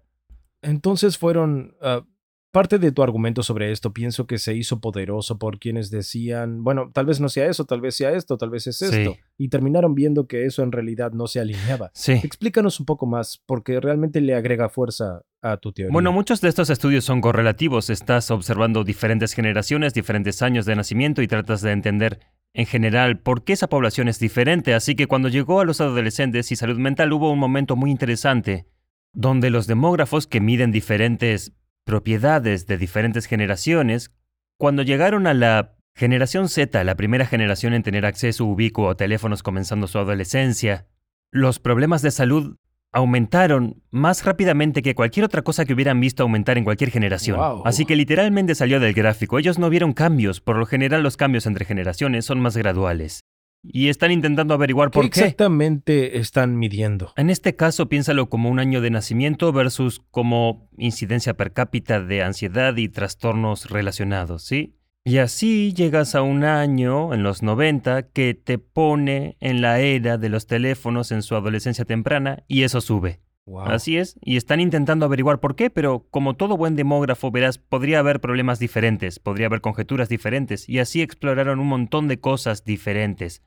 Entonces 0.60 1.18
fueron 1.18 1.76
ah, 1.80 2.02
Parte 2.52 2.80
de 2.80 2.90
tu 2.90 3.04
argumento 3.04 3.44
sobre 3.44 3.70
esto 3.70 3.92
pienso 3.92 4.26
que 4.26 4.38
se 4.38 4.56
hizo 4.56 4.80
poderoso 4.80 5.38
por 5.38 5.60
quienes 5.60 5.88
decían, 5.88 6.64
bueno, 6.64 6.90
tal 6.92 7.06
vez 7.06 7.20
no 7.20 7.28
sea 7.28 7.46
eso, 7.46 7.64
tal 7.64 7.80
vez 7.80 7.94
sea 7.94 8.10
esto, 8.10 8.38
tal 8.38 8.50
vez 8.50 8.66
es 8.66 8.82
esto. 8.82 9.16
Y 9.38 9.50
terminaron 9.50 9.94
viendo 9.94 10.26
que 10.26 10.46
eso 10.46 10.64
en 10.64 10.72
realidad 10.72 11.12
no 11.12 11.28
se 11.28 11.38
alineaba. 11.38 11.92
Sí. 11.94 12.12
Explícanos 12.24 12.80
un 12.80 12.86
poco 12.86 13.06
más, 13.06 13.40
porque 13.46 13.78
realmente 13.78 14.20
le 14.20 14.34
agrega 14.34 14.68
fuerza 14.68 15.22
a 15.42 15.58
tu 15.58 15.72
teoría. 15.72 15.92
Bueno, 15.92 16.10
muchos 16.10 16.40
de 16.40 16.48
estos 16.48 16.70
estudios 16.70 17.04
son 17.04 17.20
correlativos. 17.20 17.88
Estás 17.88 18.32
observando 18.32 18.82
diferentes 18.82 19.32
generaciones, 19.32 19.94
diferentes 19.94 20.42
años 20.42 20.66
de 20.66 20.74
nacimiento 20.74 21.22
y 21.22 21.28
tratas 21.28 21.62
de 21.62 21.70
entender 21.70 22.18
en 22.52 22.66
general 22.66 23.20
por 23.20 23.44
qué 23.44 23.52
esa 23.52 23.68
población 23.68 24.08
es 24.08 24.18
diferente. 24.18 24.74
Así 24.74 24.96
que 24.96 25.06
cuando 25.06 25.28
llegó 25.28 25.60
a 25.60 25.64
los 25.64 25.80
adolescentes 25.80 26.50
y 26.50 26.56
salud 26.56 26.78
mental 26.78 27.12
hubo 27.12 27.30
un 27.30 27.38
momento 27.38 27.76
muy 27.76 27.92
interesante 27.92 28.66
donde 29.12 29.50
los 29.50 29.66
demógrafos 29.66 30.26
que 30.26 30.40
miden 30.40 30.70
diferentes 30.72 31.52
propiedades 31.90 32.68
de 32.68 32.78
diferentes 32.78 33.26
generaciones, 33.26 34.12
cuando 34.56 34.84
llegaron 34.84 35.26
a 35.26 35.34
la 35.34 35.74
generación 35.96 36.48
Z, 36.48 36.84
la 36.84 36.94
primera 36.94 37.26
generación 37.26 37.74
en 37.74 37.82
tener 37.82 38.06
acceso 38.06 38.44
ubicuo 38.44 38.90
a 38.90 38.96
teléfonos 38.96 39.42
comenzando 39.42 39.88
su 39.88 39.98
adolescencia, 39.98 40.86
los 41.32 41.58
problemas 41.58 42.00
de 42.00 42.12
salud 42.12 42.54
aumentaron 42.92 43.82
más 43.90 44.24
rápidamente 44.24 44.82
que 44.82 44.94
cualquier 44.94 45.24
otra 45.24 45.42
cosa 45.42 45.64
que 45.64 45.72
hubieran 45.72 45.98
visto 45.98 46.22
aumentar 46.22 46.58
en 46.58 46.64
cualquier 46.64 46.92
generación. 46.92 47.40
Así 47.64 47.84
que 47.84 47.96
literalmente 47.96 48.54
salió 48.54 48.78
del 48.78 48.94
gráfico. 48.94 49.40
Ellos 49.40 49.58
no 49.58 49.68
vieron 49.68 49.92
cambios. 49.92 50.40
Por 50.40 50.58
lo 50.58 50.66
general 50.66 51.02
los 51.02 51.16
cambios 51.16 51.44
entre 51.46 51.64
generaciones 51.64 52.24
son 52.24 52.38
más 52.38 52.56
graduales 52.56 53.24
y 53.62 53.88
están 53.88 54.10
intentando 54.10 54.54
averiguar 54.54 54.90
por 54.90 55.10
qué. 55.10 55.20
exactamente 55.20 56.18
están 56.18 56.58
midiendo? 56.58 57.12
En 57.16 57.30
este 57.30 57.56
caso, 57.56 57.88
piénsalo 57.88 58.28
como 58.28 58.50
un 58.50 58.58
año 58.58 58.80
de 58.80 58.90
nacimiento 58.90 59.52
versus 59.52 60.02
como 60.10 60.68
incidencia 60.78 61.34
per 61.34 61.52
cápita 61.52 62.00
de 62.00 62.22
ansiedad 62.22 62.76
y 62.76 62.88
trastornos 62.88 63.70
relacionados, 63.70 64.44
¿sí? 64.44 64.76
Y 65.02 65.18
así 65.18 65.72
llegas 65.72 66.14
a 66.14 66.22
un 66.22 66.44
año, 66.44 67.14
en 67.14 67.22
los 67.22 67.42
90, 67.42 68.10
que 68.10 68.34
te 68.34 68.58
pone 68.58 69.38
en 69.40 69.62
la 69.62 69.80
era 69.80 70.18
de 70.18 70.28
los 70.28 70.46
teléfonos 70.46 71.10
en 71.10 71.22
su 71.22 71.34
adolescencia 71.36 71.86
temprana 71.86 72.44
y 72.48 72.64
eso 72.64 72.80
sube. 72.82 73.20
Así 73.58 73.96
es, 73.96 74.16
y 74.22 74.36
están 74.36 74.60
intentando 74.60 75.06
averiguar 75.06 75.40
por 75.40 75.56
qué, 75.56 75.70
pero 75.70 76.06
como 76.10 76.34
todo 76.34 76.56
buen 76.56 76.76
demógrafo, 76.76 77.30
verás, 77.30 77.58
podría 77.58 77.98
haber 77.98 78.20
problemas 78.20 78.58
diferentes, 78.58 79.18
podría 79.18 79.46
haber 79.46 79.60
conjeturas 79.60 80.08
diferentes, 80.08 80.68
y 80.68 80.78
así 80.78 81.02
exploraron 81.02 81.58
un 81.58 81.66
montón 81.66 82.08
de 82.08 82.20
cosas 82.20 82.64
diferentes. 82.64 83.42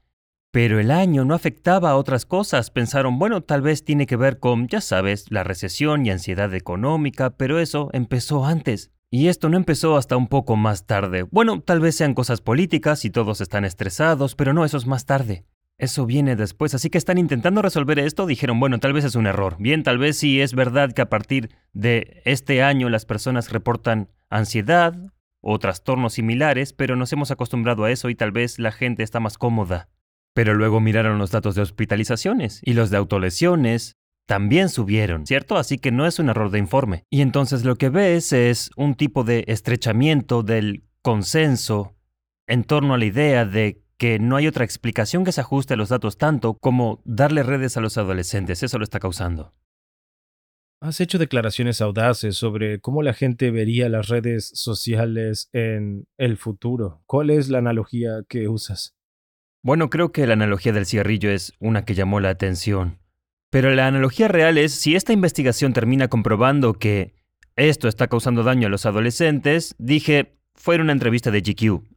Pero 0.51 0.79
el 0.79 0.91
año 0.91 1.25
no 1.25 1.33
afectaba 1.33 1.89
a 1.89 1.95
otras 1.95 2.27
cosas. 2.27 2.69
Pensaron, 2.69 3.17
bueno, 3.17 3.41
tal 3.41 3.63
vez 3.63 3.83
tiene 3.83 4.05
que 4.05 4.17
ver 4.17 4.37
con, 4.37 4.67
ya 4.67 4.81
sabes, 4.81 5.31
la 5.31 5.43
recesión 5.43 6.05
y 6.05 6.11
ansiedad 6.11 6.53
económica, 6.53 7.31
pero 7.31 7.57
eso 7.57 7.89
empezó 7.91 8.45
antes. 8.45 8.91
Y 9.09 9.29
esto 9.29 9.49
no 9.49 9.57
empezó 9.57 9.97
hasta 9.97 10.15
un 10.15 10.27
poco 10.27 10.55
más 10.55 10.85
tarde. 10.85 11.23
Bueno, 11.23 11.61
tal 11.61 11.79
vez 11.79 11.95
sean 11.95 12.13
cosas 12.13 12.41
políticas 12.41 13.03
y 13.03 13.09
todos 13.09 13.41
están 13.41 13.65
estresados, 13.65 14.35
pero 14.35 14.53
no, 14.53 14.63
eso 14.63 14.77
es 14.77 14.85
más 14.85 15.07
tarde. 15.07 15.43
Eso 15.77 16.05
viene 16.05 16.35
después, 16.35 16.75
así 16.75 16.89
que 16.89 16.97
están 16.97 17.17
intentando 17.17 17.61
resolver 17.61 17.97
esto, 17.99 18.25
dijeron, 18.25 18.59
bueno, 18.59 18.79
tal 18.79 18.93
vez 18.93 19.05
es 19.05 19.15
un 19.15 19.25
error. 19.25 19.55
Bien, 19.59 19.83
tal 19.83 19.97
vez 19.97 20.17
sí 20.17 20.39
es 20.39 20.53
verdad 20.53 20.93
que 20.93 21.01
a 21.01 21.09
partir 21.09 21.49
de 21.73 22.21
este 22.25 22.61
año 22.61 22.89
las 22.89 23.05
personas 23.05 23.51
reportan 23.51 24.09
ansiedad 24.29 24.95
o 25.41 25.59
trastornos 25.59 26.13
similares, 26.13 26.73
pero 26.73 26.95
nos 26.95 27.11
hemos 27.11 27.31
acostumbrado 27.31 27.83
a 27.83 27.91
eso 27.91 28.09
y 28.09 28.15
tal 28.15 28.31
vez 28.31 28.59
la 28.59 28.71
gente 28.71 29.03
está 29.03 29.19
más 29.19 29.37
cómoda. 29.37 29.89
Pero 30.33 30.53
luego 30.53 30.79
miraron 30.79 31.17
los 31.17 31.31
datos 31.31 31.55
de 31.55 31.61
hospitalizaciones 31.61 32.61
y 32.63 32.73
los 32.73 32.89
de 32.89 32.97
autolesiones 32.97 33.97
también 34.25 34.69
subieron, 34.69 35.27
¿cierto? 35.27 35.57
Así 35.57 35.77
que 35.77 35.91
no 35.91 36.07
es 36.07 36.17
un 36.17 36.29
error 36.29 36.49
de 36.49 36.59
informe. 36.59 37.03
Y 37.09 37.21
entonces 37.21 37.65
lo 37.65 37.75
que 37.75 37.89
ves 37.89 38.31
es 38.31 38.71
un 38.77 38.95
tipo 38.95 39.23
de 39.23 39.43
estrechamiento 39.47 40.43
del 40.43 40.85
consenso 41.01 41.95
en 42.47 42.63
torno 42.63 42.93
a 42.93 42.97
la 42.97 43.05
idea 43.05 43.45
de 43.45 43.82
que 44.03 44.19
no 44.19 44.35
hay 44.35 44.47
otra 44.47 44.65
explicación 44.65 45.23
que 45.23 45.31
se 45.31 45.39
ajuste 45.39 45.75
a 45.75 45.77
los 45.77 45.87
datos 45.87 46.17
tanto 46.17 46.55
como 46.55 47.01
darle 47.05 47.41
redes 47.41 47.77
a 47.77 47.79
los 47.79 47.97
adolescentes. 47.97 48.61
Eso 48.61 48.77
lo 48.77 48.83
está 48.83 48.99
causando. 48.99 49.53
Has 50.81 50.99
hecho 50.99 51.17
declaraciones 51.17 51.79
audaces 51.79 52.35
sobre 52.35 52.81
cómo 52.81 53.01
la 53.01 53.13
gente 53.13 53.49
vería 53.49 53.87
las 53.87 54.09
redes 54.09 54.51
sociales 54.55 55.47
en 55.53 56.05
el 56.17 56.35
futuro. 56.35 57.01
¿Cuál 57.05 57.29
es 57.29 57.47
la 57.47 57.59
analogía 57.59 58.25
que 58.27 58.49
usas? 58.49 58.93
Bueno, 59.63 59.89
creo 59.89 60.11
que 60.11 60.27
la 60.27 60.33
analogía 60.33 60.73
del 60.73 60.85
cigarrillo 60.85 61.31
es 61.31 61.53
una 61.59 61.85
que 61.85 61.95
llamó 61.95 62.19
la 62.19 62.31
atención. 62.31 62.99
Pero 63.51 63.73
la 63.73 63.87
analogía 63.87 64.27
real 64.27 64.57
es 64.57 64.73
si 64.73 64.97
esta 64.97 65.13
investigación 65.13 65.71
termina 65.71 66.09
comprobando 66.09 66.73
que 66.73 67.13
esto 67.55 67.87
está 67.87 68.09
causando 68.09 68.43
daño 68.43 68.67
a 68.67 68.69
los 68.69 68.85
adolescentes, 68.85 69.75
dije, 69.77 70.35
fue 70.55 70.75
en 70.75 70.81
una 70.81 70.91
entrevista 70.91 71.31
de 71.31 71.39
GQ. 71.39 71.92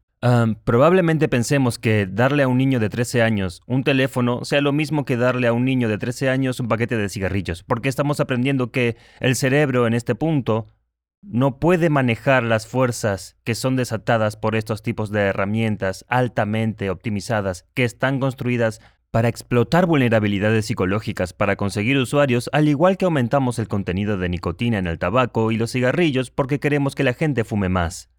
Probablemente 0.64 1.28
pensemos 1.28 1.78
que 1.78 2.06
darle 2.06 2.42
a 2.42 2.48
un 2.48 2.58
niño 2.58 2.80
de 2.80 2.88
13 2.88 3.22
años 3.22 3.60
un 3.66 3.84
teléfono 3.84 4.44
sea 4.44 4.60
lo 4.60 4.72
mismo 4.72 5.04
que 5.04 5.16
darle 5.16 5.46
a 5.46 5.52
un 5.52 5.64
niño 5.64 5.88
de 5.88 5.98
13 5.98 6.30
años 6.30 6.58
un 6.60 6.68
paquete 6.68 6.96
de 6.96 7.08
cigarrillos, 7.08 7.62
porque 7.62 7.88
estamos 7.88 8.18
aprendiendo 8.20 8.70
que 8.70 8.96
el 9.20 9.36
cerebro 9.36 9.86
en 9.86 9.94
este 9.94 10.14
punto 10.14 10.66
no 11.22 11.58
puede 11.58 11.90
manejar 11.90 12.42
las 12.42 12.66
fuerzas 12.66 13.36
que 13.44 13.54
son 13.54 13.76
desatadas 13.76 14.36
por 14.36 14.54
estos 14.54 14.82
tipos 14.82 15.10
de 15.10 15.20
herramientas 15.20 16.04
altamente 16.08 16.90
optimizadas 16.90 17.66
que 17.74 17.84
están 17.84 18.20
construidas 18.20 18.80
para 19.10 19.28
explotar 19.28 19.86
vulnerabilidades 19.86 20.66
psicológicas 20.66 21.32
para 21.32 21.56
conseguir 21.56 21.96
usuarios, 21.96 22.50
al 22.52 22.68
igual 22.68 22.96
que 22.96 23.06
aumentamos 23.06 23.58
el 23.58 23.68
contenido 23.68 24.18
de 24.18 24.28
nicotina 24.28 24.78
en 24.78 24.86
el 24.86 24.98
tabaco 24.98 25.52
y 25.52 25.56
los 25.56 25.72
cigarrillos 25.72 26.30
porque 26.30 26.60
queremos 26.60 26.94
que 26.94 27.04
la 27.04 27.14
gente 27.14 27.44
fume 27.44 27.68
más. 27.68 28.10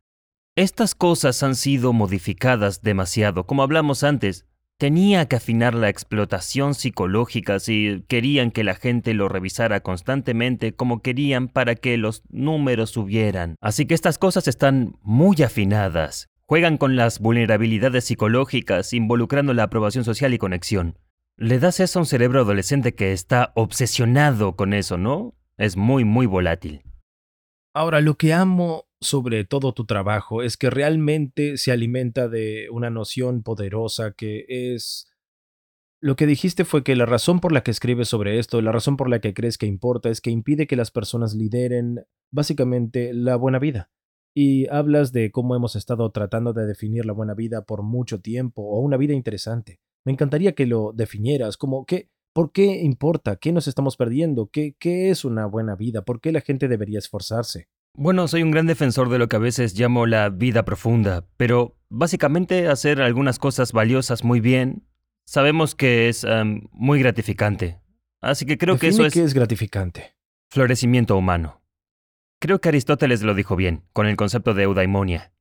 Estas 0.58 0.96
cosas 0.96 1.44
han 1.44 1.54
sido 1.56 1.94
modificadas 1.94 2.82
demasiado, 2.82 3.46
como 3.46 3.62
hablamos 3.62 4.04
antes, 4.04 4.48
Tenía 4.80 5.28
que 5.28 5.38
afinar 5.38 5.74
la 5.74 5.90
explotación 5.90 6.76
psicológica 6.76 7.60
si 7.60 8.06
querían 8.08 8.52
que 8.52 8.64
la 8.64 8.76
gente 8.76 9.16
lo 9.16 9.28
revisara 9.28 9.80
constantemente 9.80 10.76
como 10.76 11.02
querían 11.02 11.48
para 11.48 11.74
que 11.74 11.98
los 11.98 12.22
números 12.30 12.92
subieran. 12.92 13.56
Así 13.60 13.88
que 13.88 13.96
estas 13.96 14.20
cosas 14.20 14.48
están 14.48 14.96
muy 15.02 15.42
afinadas. 15.42 16.30
Juegan 16.46 16.78
con 16.78 16.96
las 16.96 17.18
vulnerabilidades 17.18 18.06
psicológicas 18.06 18.94
involucrando 18.94 19.56
la 19.56 19.64
aprobación 19.64 20.04
social 20.04 20.36
y 20.36 20.38
conexión. 20.38 21.00
le 21.38 21.58
das 21.58 21.80
eso 21.80 21.98
a 21.98 22.02
un 22.04 22.06
cerebro 22.06 22.42
adolescente 22.42 22.94
que 22.94 23.14
está 23.14 23.54
obsesionado 23.56 24.56
con 24.56 24.74
eso, 24.74 25.00
¿no? 25.00 25.34
Es 25.58 25.76
muy, 25.76 26.06
muy 26.06 26.28
volátil. 26.28 26.84
Ahora, 27.78 28.02
lo 28.02 28.16
que 28.16 28.34
amo 28.34 28.86
sobre 29.00 29.46
todo 29.46 29.72
tu 29.72 29.86
trabajo 29.86 30.42
es 30.42 30.58
que 30.58 30.72
realmente 30.72 31.58
se 31.58 31.72
alimenta 31.72 32.28
de 32.28 32.70
una 32.72 32.90
noción 32.90 33.44
poderosa 33.44 34.14
que 34.14 34.46
es... 34.48 35.08
Lo 36.02 36.16
que 36.16 36.26
dijiste 36.26 36.66
fue 36.66 36.84
que 36.84 36.96
la 36.96 37.06
razón 37.06 37.40
por 37.40 37.52
la 37.52 37.62
que 37.62 37.70
escribes 37.70 38.08
sobre 38.08 38.40
esto, 38.40 38.64
la 38.64 38.72
razón 38.72 38.98
por 38.98 39.12
la 39.12 39.22
que 39.22 39.36
crees 39.36 39.60
que 39.60 39.68
importa, 39.68 40.10
es 40.10 40.22
que 40.22 40.32
impide 40.32 40.66
que 40.66 40.76
las 40.76 40.90
personas 40.90 41.36
lideren 41.36 42.04
básicamente 42.32 43.14
la 43.14 43.36
buena 43.36 43.60
vida. 43.60 43.92
Y 44.36 44.68
hablas 44.70 45.12
de 45.12 45.30
cómo 45.30 45.56
hemos 45.56 45.76
estado 45.76 46.12
tratando 46.12 46.54
de 46.54 46.66
definir 46.66 47.06
la 47.06 47.14
buena 47.14 47.36
vida 47.36 47.64
por 47.64 47.84
mucho 47.84 48.22
tiempo 48.22 48.64
o 48.64 48.80
una 48.80 48.98
vida 48.98 49.14
interesante. 49.14 49.82
Me 50.04 50.14
encantaría 50.14 50.56
que 50.56 50.66
lo 50.66 50.94
definieras, 50.96 51.58
como 51.58 51.86
que, 51.86 52.10
¿por 52.38 52.52
qué 52.52 52.84
importa? 52.84 53.38
¿Qué 53.38 53.52
nos 53.52 53.68
estamos 53.68 53.98
perdiendo? 53.98 54.52
¿Qué, 54.52 54.76
qué 54.78 55.10
es 55.10 55.26
una 55.26 55.48
buena 55.48 55.76
vida? 55.76 56.04
¿Por 56.04 56.22
qué 56.22 56.32
la 56.32 56.42
gente 56.42 56.68
debería 56.68 57.00
esforzarse? 57.00 57.68
Bueno, 57.96 58.28
soy 58.28 58.44
un 58.44 58.52
gran 58.52 58.68
defensor 58.68 59.10
de 59.10 59.18
lo 59.18 59.28
que 59.28 59.38
a 59.38 59.40
veces 59.40 59.74
llamo 59.74 60.06
la 60.06 60.30
vida 60.30 60.64
profunda, 60.64 61.26
pero 61.38 61.80
básicamente 61.90 62.68
hacer 62.68 63.02
algunas 63.02 63.40
cosas 63.40 63.72
valiosas 63.72 64.24
muy 64.24 64.40
bien, 64.40 64.86
sabemos 65.26 65.74
que 65.74 66.10
es 66.10 66.28
muy 66.74 67.00
gratificante. 67.00 67.80
Así 68.22 68.46
que 68.46 68.60
creo 68.60 68.78
que 68.78 68.90
eso 68.90 69.04
es... 69.04 69.16
¿Qué 69.16 69.24
es 69.24 69.34
gratificante? 69.34 70.16
Florecimiento 70.52 71.18
humano. 71.18 71.64
Creo 72.40 72.62
que 72.62 72.70
Aristóteles 72.70 73.24
lo 73.24 73.34
dijo 73.34 73.56
bien, 73.56 73.82
con 73.94 74.06
el 74.06 74.16
concepto 74.16 74.54
de 74.54 74.62
eudaimonia. 74.62 75.34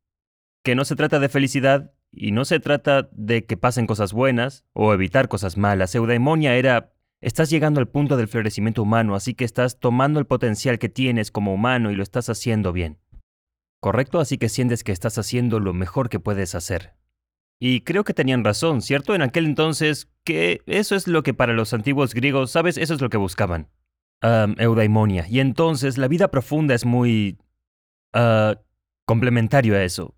Que 0.64 0.74
no 0.74 0.86
se 0.86 0.96
trata 0.96 1.18
de 1.18 1.28
felicidad 1.28 1.92
y 2.16 2.32
no 2.32 2.44
se 2.44 2.58
trata 2.60 3.08
de 3.12 3.44
que 3.44 3.56
pasen 3.56 3.86
cosas 3.86 4.12
buenas 4.12 4.64
o 4.72 4.92
evitar 4.92 5.28
cosas 5.28 5.56
malas. 5.56 5.94
Eudaimonia 5.94 6.56
era 6.56 6.92
Estás 7.22 7.48
llegando 7.48 7.80
al 7.80 7.88
punto 7.88 8.16
del 8.16 8.28
florecimiento 8.28 8.82
humano, 8.82 9.14
así 9.14 9.34
que 9.34 9.44
estás 9.44 9.80
tomando 9.80 10.20
el 10.20 10.26
potencial 10.26 10.78
que 10.78 10.90
tienes 10.90 11.30
como 11.30 11.54
humano 11.54 11.90
y 11.90 11.96
lo 11.96 12.02
estás 12.02 12.28
haciendo 12.28 12.72
bien. 12.72 12.98
¿Correcto? 13.80 14.20
Así 14.20 14.36
que 14.36 14.48
sientes 14.48 14.84
que 14.84 14.92
estás 14.92 15.16
haciendo 15.16 15.58
lo 15.58 15.72
mejor 15.72 16.08
que 16.08 16.20
puedes 16.20 16.54
hacer. 16.54 16.94
Y 17.58 17.80
creo 17.80 18.04
que 18.04 18.12
tenían 18.12 18.44
razón, 18.44 18.82
¿cierto? 18.82 19.14
En 19.14 19.22
aquel 19.22 19.46
entonces, 19.46 20.10
que 20.24 20.60
eso 20.66 20.94
es 20.94 21.08
lo 21.08 21.22
que 21.22 21.32
para 21.32 21.54
los 21.54 21.72
antiguos 21.72 22.12
griegos, 22.12 22.50
¿sabes? 22.50 22.76
Eso 22.76 22.94
es 22.94 23.00
lo 23.00 23.08
que 23.08 23.16
buscaban. 23.16 23.70
eudaimonia. 24.22 25.26
Y 25.28 25.40
entonces 25.40 25.98
la 25.98 26.08
vida 26.08 26.30
profunda 26.30 26.74
es 26.74 26.84
muy... 26.84 27.38
Uh, 28.14 28.54
complementario 29.06 29.74
a 29.76 29.84
eso. 29.84 30.14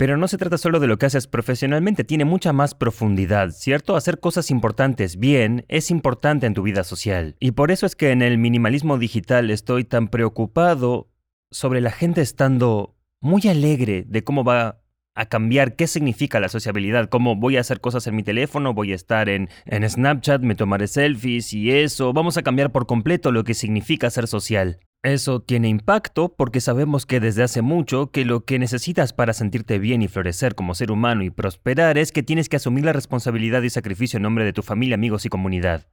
Pero 0.00 0.16
no 0.16 0.28
se 0.28 0.38
trata 0.38 0.56
solo 0.56 0.80
de 0.80 0.86
lo 0.86 0.96
que 0.96 1.04
haces 1.04 1.26
profesionalmente, 1.26 2.04
tiene 2.04 2.24
mucha 2.24 2.54
más 2.54 2.74
profundidad, 2.74 3.50
¿cierto? 3.50 3.96
Hacer 3.96 4.18
cosas 4.18 4.50
importantes 4.50 5.18
bien 5.18 5.66
es 5.68 5.90
importante 5.90 6.46
en 6.46 6.54
tu 6.54 6.62
vida 6.62 6.84
social. 6.84 7.36
Y 7.38 7.50
por 7.50 7.70
eso 7.70 7.84
es 7.84 7.96
que 7.96 8.10
en 8.10 8.22
el 8.22 8.38
minimalismo 8.38 8.96
digital 8.96 9.50
estoy 9.50 9.84
tan 9.84 10.08
preocupado 10.08 11.10
sobre 11.50 11.82
la 11.82 11.90
gente 11.90 12.22
estando 12.22 12.96
muy 13.20 13.42
alegre 13.46 14.06
de 14.08 14.24
cómo 14.24 14.42
va 14.42 14.80
a 15.14 15.26
cambiar 15.26 15.76
qué 15.76 15.86
significa 15.86 16.40
la 16.40 16.48
sociabilidad, 16.48 17.10
cómo 17.10 17.36
voy 17.36 17.58
a 17.58 17.60
hacer 17.60 17.82
cosas 17.82 18.06
en 18.06 18.16
mi 18.16 18.22
teléfono, 18.22 18.72
voy 18.72 18.92
a 18.92 18.96
estar 18.96 19.28
en, 19.28 19.50
en 19.66 19.86
Snapchat, 19.86 20.40
me 20.40 20.54
tomaré 20.54 20.86
selfies 20.86 21.52
y 21.52 21.72
eso, 21.72 22.14
vamos 22.14 22.38
a 22.38 22.42
cambiar 22.42 22.72
por 22.72 22.86
completo 22.86 23.32
lo 23.32 23.44
que 23.44 23.52
significa 23.52 24.08
ser 24.08 24.28
social. 24.28 24.80
Eso 25.02 25.40
tiene 25.40 25.68
impacto 25.68 26.34
porque 26.36 26.60
sabemos 26.60 27.06
que 27.06 27.20
desde 27.20 27.42
hace 27.42 27.62
mucho 27.62 28.10
que 28.10 28.26
lo 28.26 28.44
que 28.44 28.58
necesitas 28.58 29.14
para 29.14 29.32
sentirte 29.32 29.78
bien 29.78 30.02
y 30.02 30.08
florecer 30.08 30.54
como 30.54 30.74
ser 30.74 30.90
humano 30.90 31.22
y 31.22 31.30
prosperar 31.30 31.96
es 31.96 32.12
que 32.12 32.22
tienes 32.22 32.50
que 32.50 32.56
asumir 32.56 32.84
la 32.84 32.92
responsabilidad 32.92 33.62
y 33.62 33.70
sacrificio 33.70 34.18
en 34.18 34.24
nombre 34.24 34.44
de 34.44 34.52
tu 34.52 34.62
familia, 34.62 34.96
amigos 34.96 35.24
y 35.24 35.30
comunidad. 35.30 35.88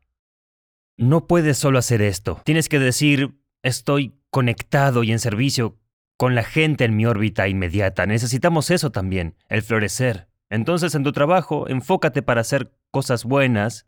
No 0.98 1.26
puedes 1.26 1.58
solo 1.58 1.80
hacer 1.80 2.02
esto. 2.02 2.42
Tienes 2.44 2.68
que 2.68 2.80
decir, 2.80 3.40
estoy 3.64 4.20
conectado 4.30 5.04
y 5.04 5.14
en 5.14 5.20
servicio 5.20 5.80
con 6.18 6.36
la 6.36 6.44
gente 6.44 6.84
en 6.84 6.98
mi 6.98 7.06
órbita 7.06 7.48
inmediata. 7.48 8.06
Necesitamos 8.06 8.72
eso 8.72 8.92
también, 8.92 9.36
el 9.48 9.62
florecer. 9.62 10.28
Entonces 10.50 10.96
en 10.96 11.04
tu 11.04 11.14
trabajo, 11.14 11.70
enfócate 11.70 12.24
para 12.24 12.42
hacer 12.42 12.74
cosas 12.92 13.24
buenas 13.24 13.86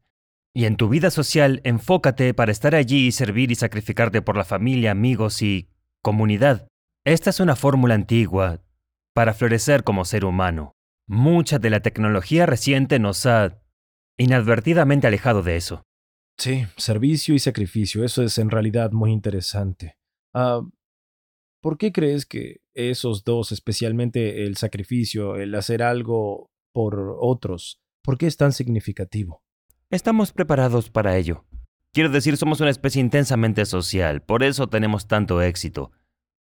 y 0.54 0.66
en 0.66 0.76
tu 0.76 0.90
vida 0.90 1.12
social, 1.12 1.62
enfócate 1.64 2.34
para 2.34 2.52
estar 2.52 2.76
allí 2.76 3.08
y 3.08 3.12
servir 3.12 3.52
y 3.52 3.56
sacrificarte 3.56 4.22
por 4.22 4.36
la 4.36 4.46
familia, 4.46 4.92
amigos 4.92 5.42
y 5.42 5.70
comunidad. 6.02 6.68
Esta 7.06 7.30
es 7.30 7.40
una 7.40 7.56
fórmula 7.56 7.96
antigua 7.96 8.62
para 9.14 9.34
florecer 9.34 9.84
como 9.84 10.06
ser 10.06 10.26
humano. 10.26 10.74
Mucha 11.08 11.60
de 11.60 11.70
la 11.70 11.82
tecnología 11.82 12.46
reciente 12.46 13.00
nos 13.00 13.26
ha 13.26 13.62
inadvertidamente 14.18 15.08
alejado 15.08 15.44
de 15.44 15.56
eso. 15.56 15.84
Sí, 16.38 16.66
servicio 16.78 17.36
y 17.36 17.40
sacrificio, 17.40 18.04
eso 18.04 18.24
es 18.24 18.38
en 18.38 18.50
realidad 18.50 18.92
muy 18.92 19.12
interesante. 19.12 19.96
Ah, 20.34 20.62
¿Por 21.62 21.78
qué 21.78 21.92
crees 21.92 22.26
que 22.26 22.62
esos 22.74 23.24
dos, 23.24 23.52
especialmente 23.52 24.46
el 24.46 24.56
sacrificio, 24.56 25.36
el 25.36 25.54
hacer 25.56 25.84
algo 25.84 26.50
por 26.74 27.18
otros, 27.20 27.82
por 28.04 28.18
qué 28.18 28.28
es 28.28 28.38
tan 28.38 28.54
significativo? 28.54 29.42
Estamos 29.92 30.32
preparados 30.34 30.92
para 30.92 31.18
ello. 31.18 31.46
Quiero 31.94 32.10
decir, 32.10 32.38
somos 32.38 32.62
una 32.62 32.70
especie 32.70 33.02
intensamente 33.02 33.66
social, 33.66 34.22
por 34.22 34.44
eso 34.44 34.70
tenemos 34.70 35.08
tanto 35.08 35.42
éxito. 35.42 35.92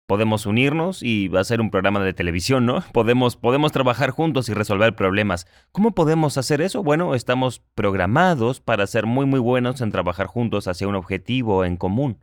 Podemos 0.07 0.45
unirnos 0.45 1.03
y 1.03 1.35
hacer 1.35 1.63
un 1.63 1.71
programa 1.71 2.01
de 2.01 2.13
televisión, 2.13 2.67
¿no? 2.67 2.83
Podemos, 2.93 3.37
podemos 3.37 3.73
trabajar 3.73 4.11
juntos 4.11 4.51
y 4.51 4.53
resolver 4.53 4.95
problemas. 4.95 5.47
¿Cómo 5.73 5.93
podemos 5.95 6.37
hacer 6.37 6.61
eso? 6.61 6.83
Bueno, 6.83 7.15
estamos 7.15 7.63
programados 7.75 8.61
para 8.61 8.87
ser 8.87 9.07
muy 9.07 9.25
muy 9.25 9.41
buenos 9.41 9.81
en 9.81 9.93
trabajar 9.93 10.27
juntos 10.27 10.69
hacia 10.69 10.87
un 10.87 10.95
objetivo 10.95 11.65
en 11.65 11.79
común. 11.79 12.19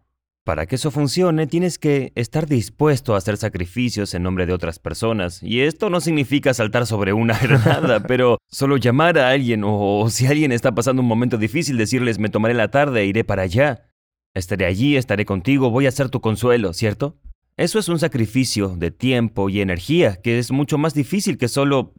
Para 0.45 0.67
que 0.67 0.75
eso 0.75 0.91
funcione, 0.91 1.47
tienes 1.47 1.79
que 1.79 2.11
estar 2.13 2.45
dispuesto 2.45 3.15
a 3.15 3.17
hacer 3.17 3.35
sacrificios 3.37 4.13
en 4.13 4.21
nombre 4.21 4.45
de 4.45 4.53
otras 4.53 4.77
personas. 4.77 5.41
Y 5.41 5.61
esto 5.61 5.89
no 5.89 5.99
significa 6.01 6.53
saltar 6.53 6.85
sobre 6.85 7.13
una 7.13 7.35
granada, 7.41 8.01
pero 8.01 8.37
solo 8.47 8.77
llamar 8.77 9.17
a 9.17 9.29
alguien 9.29 9.63
o, 9.65 10.07
si 10.11 10.27
alguien 10.27 10.51
está 10.51 10.75
pasando 10.75 11.01
un 11.01 11.07
momento 11.07 11.39
difícil, 11.39 11.77
decirles 11.77 12.19
me 12.19 12.29
tomaré 12.29 12.53
la 12.53 12.69
tarde 12.69 13.01
e 13.01 13.05
iré 13.07 13.23
para 13.23 13.41
allá. 13.41 13.87
Estaré 14.35 14.67
allí, 14.67 14.97
estaré 14.97 15.25
contigo, 15.25 15.71
voy 15.71 15.87
a 15.87 15.91
ser 15.91 16.09
tu 16.09 16.21
consuelo, 16.21 16.73
¿cierto? 16.73 17.17
Eso 17.57 17.79
es 17.79 17.89
un 17.89 17.97
sacrificio 17.97 18.75
de 18.77 18.91
tiempo 18.91 19.49
y 19.49 19.61
energía 19.61 20.21
que 20.21 20.37
es 20.37 20.51
mucho 20.51 20.77
más 20.77 20.93
difícil 20.93 21.39
que 21.39 21.47
solo 21.47 21.95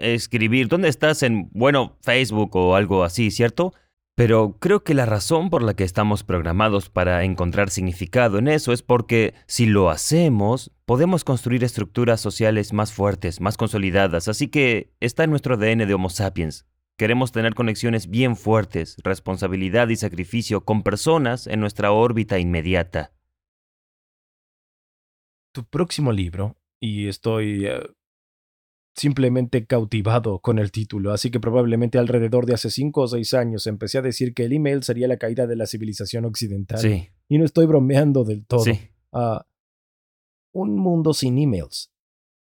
escribir 0.00 0.68
dónde 0.68 0.88
estás 0.88 1.22
en, 1.22 1.50
bueno, 1.52 1.98
Facebook 2.00 2.56
o 2.56 2.74
algo 2.74 3.04
así, 3.04 3.30
¿cierto? 3.30 3.74
Pero 4.14 4.58
creo 4.58 4.84
que 4.84 4.92
la 4.92 5.06
razón 5.06 5.48
por 5.48 5.62
la 5.62 5.74
que 5.74 5.84
estamos 5.84 6.22
programados 6.22 6.90
para 6.90 7.24
encontrar 7.24 7.70
significado 7.70 8.38
en 8.38 8.46
eso 8.46 8.72
es 8.72 8.82
porque 8.82 9.32
si 9.46 9.64
lo 9.64 9.88
hacemos, 9.88 10.70
podemos 10.84 11.24
construir 11.24 11.64
estructuras 11.64 12.20
sociales 12.20 12.74
más 12.74 12.92
fuertes, 12.92 13.40
más 13.40 13.56
consolidadas, 13.56 14.28
así 14.28 14.48
que 14.48 14.92
está 15.00 15.24
en 15.24 15.30
nuestro 15.30 15.54
ADN 15.54 15.86
de 15.86 15.94
Homo 15.94 16.10
sapiens. 16.10 16.66
Queremos 16.98 17.32
tener 17.32 17.54
conexiones 17.54 18.10
bien 18.10 18.36
fuertes, 18.36 18.96
responsabilidad 19.02 19.88
y 19.88 19.96
sacrificio 19.96 20.62
con 20.62 20.82
personas 20.82 21.46
en 21.46 21.60
nuestra 21.60 21.90
órbita 21.90 22.38
inmediata. 22.38 23.12
Tu 25.54 25.64
próximo 25.64 26.12
libro, 26.12 26.56
y 26.80 27.08
estoy 27.08 27.66
eh, 27.66 27.80
simplemente 28.94 29.66
cautivado 29.66 30.40
con 30.40 30.58
el 30.58 30.70
título, 30.70 31.12
así 31.12 31.30
que 31.30 31.40
probablemente 31.40 31.98
alrededor 31.98 32.46
de 32.46 32.54
hace 32.54 32.70
cinco 32.70 33.02
o 33.02 33.08
seis 33.08 33.34
años 33.34 33.66
empecé 33.66 33.98
a 33.98 34.02
decir 34.02 34.34
que 34.34 34.44
el 34.44 34.52
email 34.52 34.82
sería 34.82 35.08
la 35.08 35.16
caída 35.16 35.46
de 35.46 35.56
la 35.56 35.66
civilización 35.66 36.24
occidental. 36.24 36.78
Sí. 36.78 37.08
Y 37.28 37.38
no 37.38 37.44
estoy 37.44 37.66
bromeando 37.66 38.24
del 38.24 38.44
todo. 38.44 38.64
Sí. 38.64 38.78
Ah, 39.12 39.46
un 40.52 40.76
mundo 40.76 41.14
sin 41.14 41.38
emails. 41.38 41.90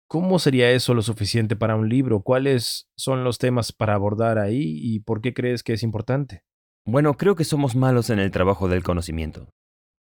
¿Cómo 0.07 0.39
sería 0.39 0.71
eso 0.71 0.93
lo 0.93 1.01
suficiente 1.01 1.57
para 1.57 1.75
un 1.75 1.89
libro? 1.89 2.21
¿Cuáles 2.21 2.87
son 2.95 3.25
los 3.25 3.39
temas 3.39 3.73
para 3.73 3.93
abordar 3.93 4.39
ahí 4.39 4.79
y 4.81 5.01
por 5.01 5.19
qué 5.19 5.33
crees 5.33 5.63
que 5.63 5.73
es 5.73 5.83
importante? 5.83 6.43
Bueno, 6.85 7.15
creo 7.15 7.35
que 7.35 7.43
somos 7.43 7.75
malos 7.75 8.09
en 8.09 8.19
el 8.19 8.31
trabajo 8.31 8.69
del 8.69 8.83
conocimiento. 8.83 9.49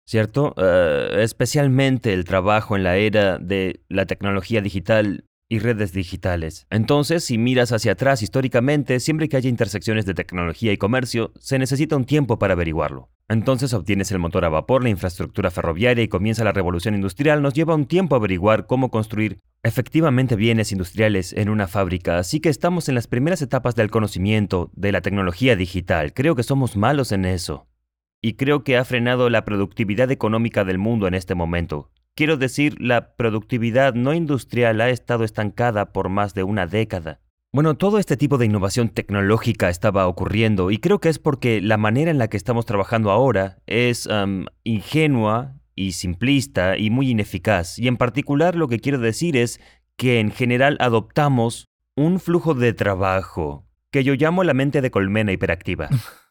¿Cierto? 0.09 0.55
Eh, 0.57 1.23
especialmente 1.23 2.13
el 2.13 2.25
trabajo 2.25 2.77
en 2.77 2.85
la 2.85 2.97
era 2.97 3.39
de 3.39 3.81
la 3.89 4.07
tecnología 4.07 4.61
digital 4.61 5.25
y 5.49 5.59
redes 5.61 5.93
digitales. 5.93 6.67
Entonces, 6.71 7.25
si 7.25 7.39
miras 7.39 7.73
hacia 7.73 7.93
atrás 7.93 8.23
históricamente, 8.23 9.01
siempre 9.01 9.29
que 9.29 9.37
haya 9.37 9.49
intersecciones 9.49 10.07
de 10.07 10.15
tecnología 10.15 10.73
y 10.73 10.77
comercio, 10.77 11.33
se 11.39 11.59
necesita 11.59 11.97
un 11.97 12.05
tiempo 12.05 12.39
para 12.39 12.55
averiguarlo. 12.55 13.11
Entonces 13.29 13.75
obtienes 13.75 14.13
el 14.13 14.21
motor 14.21 14.45
a 14.45 14.49
vapor, 14.49 14.85
la 14.85 14.91
infraestructura 14.91 15.51
ferroviaria 15.51 16.05
y 16.05 16.09
comienza 16.09 16.45
la 16.45 16.53
revolución 16.53 16.95
industrial. 16.95 17.43
Nos 17.43 17.55
lleva 17.55 17.75
un 17.75 17.87
tiempo 17.87 18.15
averiguar 18.15 18.67
cómo 18.67 18.91
construir 18.91 19.41
efectivamente 19.65 20.37
bienes 20.37 20.71
industriales 20.71 21.33
en 21.33 21.49
una 21.49 21.67
fábrica, 21.67 22.19
así 22.19 22.39
que 22.39 22.49
estamos 22.49 22.89
en 22.89 22.95
las 22.95 23.09
primeras 23.09 23.43
etapas 23.43 23.75
del 23.75 23.91
conocimiento 23.91 24.71
de 24.75 24.93
la 24.93 25.01
tecnología 25.01 25.57
digital. 25.57 26.13
Creo 26.13 26.37
que 26.37 26.45
somos 26.45 26.77
malos 26.77 27.11
en 27.11 27.25
eso. 27.25 27.67
Y 28.23 28.35
creo 28.35 28.63
que 28.63 28.77
ha 28.77 28.85
frenado 28.85 29.29
la 29.29 29.45
productividad 29.45 30.11
económica 30.11 30.65
del 30.65 30.79
mundo 30.79 31.09
en 31.09 31.15
este 31.15 31.35
momento. 31.35 31.91
Quiero 32.17 32.39
decir, 32.39 32.81
la 32.81 33.15
productividad 33.15 33.93
no 33.93 34.15
industrial 34.15 34.81
ha 34.81 34.89
estado 34.89 35.23
estancada 35.23 35.93
por 35.93 36.09
más 36.09 36.33
de 36.33 36.45
una 36.45 36.67
década. 36.67 37.21
Bueno, 37.53 37.77
todo 37.77 37.99
este 37.99 38.17
tipo 38.17 38.39
de 38.39 38.47
innovación 38.47 38.89
tecnológica 38.89 39.69
estaba 39.69 40.07
ocurriendo 40.07 40.71
y 40.71 40.79
creo 40.79 40.99
que 40.99 41.11
es 41.11 41.19
porque 41.19 41.61
la 41.61 41.77
manera 41.77 42.11
en 42.11 42.17
la 42.17 42.29
que 42.29 42.39
estamos 42.39 42.65
trabajando 42.65 43.11
ahora 43.11 43.59
es 43.67 44.07
um, 44.07 44.47
ingenua 44.65 45.57
y 45.75 45.93
simplista 45.93 46.79
y 46.79 46.89
muy 46.89 47.11
ineficaz. 47.11 47.79
Y 47.79 47.87
en 47.87 47.99
particular 47.99 48.57
lo 48.57 48.69
que 48.69 48.81
quiero 48.81 48.99
decir 48.99 49.37
es 49.37 49.61
que 49.99 50.19
en 50.19 50.31
general 50.31 50.79
adoptamos 50.81 51.67
un 51.97 52.19
flujo 52.19 52.55
de 52.55 52.73
trabajo 52.73 53.67
que 53.91 54.05
yo 54.05 54.15
llamo 54.15 54.43
la 54.43 54.55
mente 54.55 54.81
de 54.81 54.91
colmena 54.91 55.33
hiperactiva. 55.33 55.91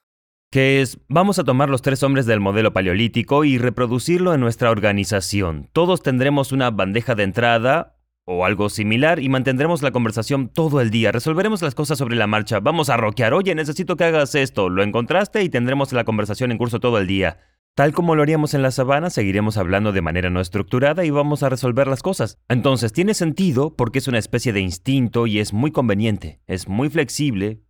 que 0.52 0.82
es, 0.82 1.00
vamos 1.08 1.40
a 1.40 1.44
tomar 1.44 1.70
los 1.70 1.82
tres 1.82 2.02
hombres 2.04 2.26
del 2.26 2.40
modelo 2.40 2.74
paleolítico 2.74 3.44
y 3.44 3.58
reproducirlo 3.58 4.34
en 4.34 4.42
nuestra 4.42 4.72
organización. 4.72 5.70
Todos 5.74 6.02
tendremos 6.02 6.52
una 6.52 6.72
bandeja 6.72 7.16
de 7.16 7.24
entrada 7.24 7.96
o 8.26 8.46
algo 8.46 8.70
similar 8.70 9.20
y 9.20 9.30
mantendremos 9.30 9.82
la 9.82 9.92
conversación 9.92 10.50
todo 10.50 10.82
el 10.82 10.90
día. 10.90 11.12
Resolveremos 11.12 11.62
las 11.62 11.76
cosas 11.76 11.98
sobre 11.98 12.16
la 12.16 12.28
marcha. 12.28 12.60
Vamos 12.60 12.90
a 12.90 12.98
roquear. 12.98 13.34
Oye, 13.34 13.54
necesito 13.54 13.96
que 13.96 14.06
hagas 14.06 14.36
esto. 14.36 14.70
Lo 14.70 14.84
encontraste 14.84 15.44
y 15.44 15.50
tendremos 15.50 15.94
la 15.94 16.06
conversación 16.06 16.52
en 16.52 16.58
curso 16.58 16.80
todo 16.80 16.98
el 16.98 17.08
día. 17.08 17.38
Tal 17.76 17.92
como 17.92 18.16
lo 18.16 18.24
haríamos 18.24 18.54
en 18.54 18.62
la 18.62 18.72
sabana, 18.72 19.10
seguiremos 19.10 19.58
hablando 19.58 19.92
de 19.92 20.02
manera 20.02 20.30
no 20.30 20.40
estructurada 20.40 21.04
y 21.04 21.10
vamos 21.10 21.44
a 21.44 21.50
resolver 21.50 21.88
las 21.88 22.02
cosas. 22.02 22.40
Entonces, 22.48 22.94
tiene 22.94 23.14
sentido 23.14 23.76
porque 23.76 24.00
es 24.00 24.08
una 24.08 24.18
especie 24.18 24.54
de 24.54 24.62
instinto 24.62 25.28
y 25.28 25.40
es 25.40 25.52
muy 25.52 25.72
conveniente, 25.72 26.40
es 26.48 26.70
muy 26.70 26.90
flexible, 26.90 27.65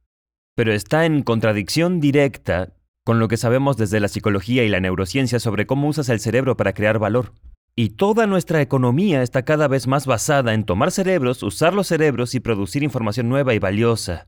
pero 0.56 0.74
está 0.74 1.06
en 1.06 1.22
contradicción 1.22 2.00
directa 2.00 2.74
con 3.04 3.20
lo 3.20 3.28
que 3.28 3.38
sabemos 3.38 3.78
desde 3.78 4.00
la 4.00 4.08
psicología 4.08 4.64
y 4.64 4.70
la 4.70 4.80
neurociencia 4.80 5.40
sobre 5.40 5.68
cómo 5.68 5.88
usas 5.88 6.10
el 6.10 6.20
cerebro 6.20 6.58
para 6.58 6.74
crear 6.74 6.98
valor. 6.98 7.34
Y 7.76 7.90
toda 7.90 8.26
nuestra 8.26 8.62
economía 8.62 9.22
está 9.22 9.44
cada 9.44 9.68
vez 9.68 9.86
más 9.86 10.08
basada 10.08 10.54
en 10.54 10.64
tomar 10.64 10.92
cerebros, 10.92 11.44
usar 11.44 11.74
los 11.74 11.88
cerebros 11.88 12.34
y 12.34 12.40
producir 12.40 12.84
información 12.84 13.30
nueva 13.30 13.54
y 13.54 13.60
valiosa. 13.60 14.28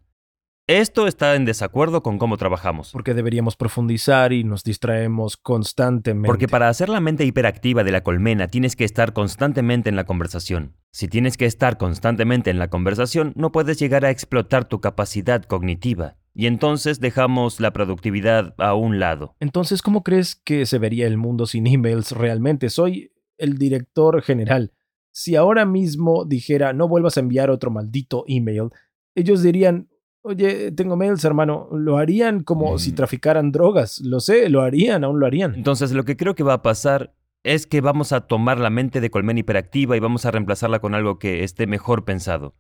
Esto 0.69 1.07
está 1.07 1.35
en 1.35 1.45
desacuerdo 1.45 2.03
con 2.03 2.17
cómo 2.17 2.35
trabajamos. 2.35 2.91
Porque 2.91 3.13
deberíamos 3.13 3.55
profundizar 3.55 4.33
y 4.33 4.43
nos 4.43 4.65
distraemos 4.65 5.37
constantemente. 5.37 6.27
Porque 6.27 6.49
para 6.49 6.67
hacer 6.67 6.89
la 6.89 6.99
mente 6.99 7.23
hiperactiva 7.23 7.85
de 7.85 7.91
la 7.93 8.03
colmena 8.03 8.49
tienes 8.49 8.75
que 8.75 8.83
estar 8.83 9.13
constantemente 9.13 9.87
en 9.87 9.95
la 9.95 10.03
conversación. 10.03 10.75
Si 10.91 11.07
tienes 11.07 11.37
que 11.37 11.45
estar 11.45 11.77
constantemente 11.77 12.49
en 12.49 12.59
la 12.59 12.69
conversación, 12.69 13.31
no 13.37 13.53
puedes 13.53 13.79
llegar 13.79 14.03
a 14.03 14.09
explotar 14.09 14.67
tu 14.67 14.81
capacidad 14.81 15.41
cognitiva. 15.43 16.17
Y 16.33 16.47
entonces 16.47 16.99
dejamos 16.99 17.61
la 17.61 17.71
productividad 17.71 18.53
a 18.57 18.73
un 18.73 18.99
lado. 18.99 19.37
Entonces, 19.39 19.81
¿cómo 19.81 20.03
crees 20.03 20.35
que 20.35 20.65
se 20.65 20.79
vería 20.79 21.07
el 21.07 21.15
mundo 21.15 21.45
sin 21.45 21.65
emails 21.65 22.11
realmente? 22.11 22.69
Soy 22.69 23.13
el 23.37 23.57
director 23.57 24.21
general. 24.21 24.73
Si 25.13 25.37
ahora 25.37 25.65
mismo 25.65 26.25
dijera 26.25 26.73
no 26.73 26.89
vuelvas 26.89 27.15
a 27.15 27.21
enviar 27.21 27.51
otro 27.51 27.71
maldito 27.71 28.25
email, 28.27 28.67
ellos 29.15 29.41
dirían, 29.41 29.87
Oye, 30.27 30.73
tengo 30.73 30.97
mails, 30.97 31.23
hermano. 31.23 31.69
Lo 31.71 31.97
harían 31.97 32.43
como 32.43 32.77
si 32.79 32.91
mm. 32.91 32.95
traficaran 32.95 33.53
drogas. 33.53 34.01
Lo 34.01 34.19
sé, 34.19 34.49
lo 34.49 34.61
harían, 34.61 35.05
aún 35.05 35.21
lo 35.21 35.25
harían. 35.25 35.55
Entonces, 35.55 35.93
lo 35.93 36.03
que 36.03 36.17
creo 36.17 36.35
que 36.35 36.43
va 36.43 36.51
a 36.51 36.61
pasar 36.61 37.15
es 37.43 37.65
que 37.65 37.79
vamos 37.79 38.11
a 38.11 38.27
tomar 38.27 38.59
la 38.59 38.69
mente 38.69 38.99
de 38.99 39.09
colmena 39.09 39.39
hiperactiva 39.39 39.95
y 39.95 40.01
vamos 40.01 40.25
a 40.25 40.31
reemplazarla 40.31 40.79
con 40.79 40.95
algo 40.95 41.17
que 41.17 41.45
esté 41.45 41.65
mejor 41.65 42.03
pensado. 42.03 42.55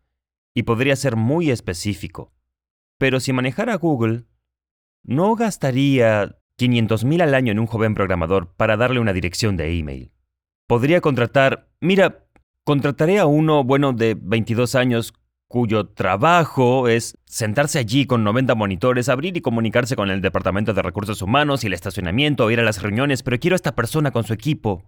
Y 0.53 0.63
podría 0.63 0.95
ser 0.95 1.17
muy 1.17 1.51
específico. 1.51 2.31
Pero 2.97 3.19
si 3.19 3.33
manejara 3.33 3.75
Google, 3.75 4.23
no 5.03 5.35
gastaría 5.35 6.37
500 6.55 7.03
mil 7.03 7.19
al 7.19 7.35
año 7.35 7.51
en 7.51 7.59
un 7.59 7.67
joven 7.67 7.95
programador 7.95 8.53
para 8.55 8.77
darle 8.77 9.01
una 9.01 9.11
dirección 9.11 9.57
de 9.57 9.77
email. 9.77 10.13
Podría 10.67 11.01
contratar, 11.01 11.67
mira, 11.81 12.29
contrataré 12.63 13.19
a 13.19 13.25
uno, 13.25 13.65
bueno, 13.65 13.91
de 13.91 14.17
22 14.17 14.75
años 14.75 15.13
cuyo 15.47 15.87
trabajo 15.87 16.87
es 16.87 17.17
sentarse 17.25 17.79
allí 17.79 18.05
con 18.05 18.23
90 18.23 18.55
monitores, 18.55 19.09
abrir 19.09 19.37
y 19.37 19.41
comunicarse 19.41 19.95
con 19.95 20.09
el 20.09 20.21
Departamento 20.21 20.73
de 20.73 20.81
Recursos 20.81 21.21
Humanos 21.21 21.63
y 21.63 21.67
el 21.67 21.73
estacionamiento, 21.73 22.51
ir 22.51 22.59
a 22.59 22.63
las 22.63 22.81
reuniones, 22.81 23.23
pero 23.23 23.39
quiero 23.39 23.55
a 23.55 23.57
esta 23.57 23.75
persona 23.75 24.11
con 24.11 24.23
su 24.23 24.33
equipo. 24.33 24.83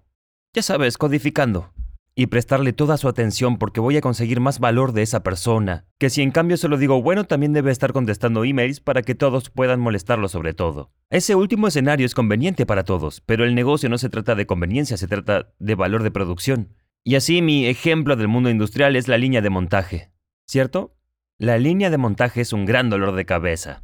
Ya 0.54 0.62
sabes, 0.62 0.98
codificando. 0.98 1.72
Y 2.16 2.28
prestarle 2.28 2.74
toda 2.74 2.98
su 2.98 3.08
atención 3.08 3.58
porque 3.58 3.80
voy 3.80 3.96
a 3.96 4.02
conseguir 4.02 4.42
más 4.42 4.60
valor 4.60 4.92
de 4.92 5.04
esa 5.04 5.24
persona. 5.24 5.86
Que 5.98 6.10
si 6.10 6.22
en 6.22 6.32
cambio 6.32 6.58
solo 6.58 6.78
digo, 6.78 7.02
bueno, 7.02 7.24
también 7.24 7.54
debe 7.54 7.72
estar 7.72 7.94
contestando 7.94 8.44
emails 8.44 8.82
para 8.82 9.04
que 9.04 9.16
todos 9.16 9.50
puedan 9.50 9.80
molestarlo 9.80 10.28
sobre 10.28 10.54
todo. 10.54 10.92
Ese 11.10 11.36
último 11.36 11.68
escenario 11.68 12.06
es 12.06 12.16
conveniente 12.16 12.66
para 12.66 12.84
todos, 12.84 13.22
pero 13.22 13.46
el 13.46 13.56
negocio 13.56 13.88
no 13.88 13.98
se 13.98 14.10
trata 14.10 14.36
de 14.36 14.46
conveniencia, 14.46 14.98
se 14.98 15.08
trata 15.08 15.54
de 15.60 15.76
valor 15.76 16.04
de 16.04 16.12
producción. 16.12 16.76
Y 17.06 17.16
así 17.16 17.42
mi 17.42 17.68
ejemplo 17.68 18.18
del 18.18 18.28
mundo 18.28 18.50
industrial 18.50 18.98
es 18.98 19.08
la 19.08 19.18
línea 19.18 19.42
de 19.42 19.50
montaje. 19.50 20.12
¿Cierto? 20.50 20.96
La 21.38 21.60
línea 21.60 21.92
de 21.92 22.00
montaje 22.00 22.42
es 22.42 22.54
un 22.54 22.66
gran 22.66 22.90
dolor 22.90 23.16
de 23.16 23.24
cabeza. 23.24 23.84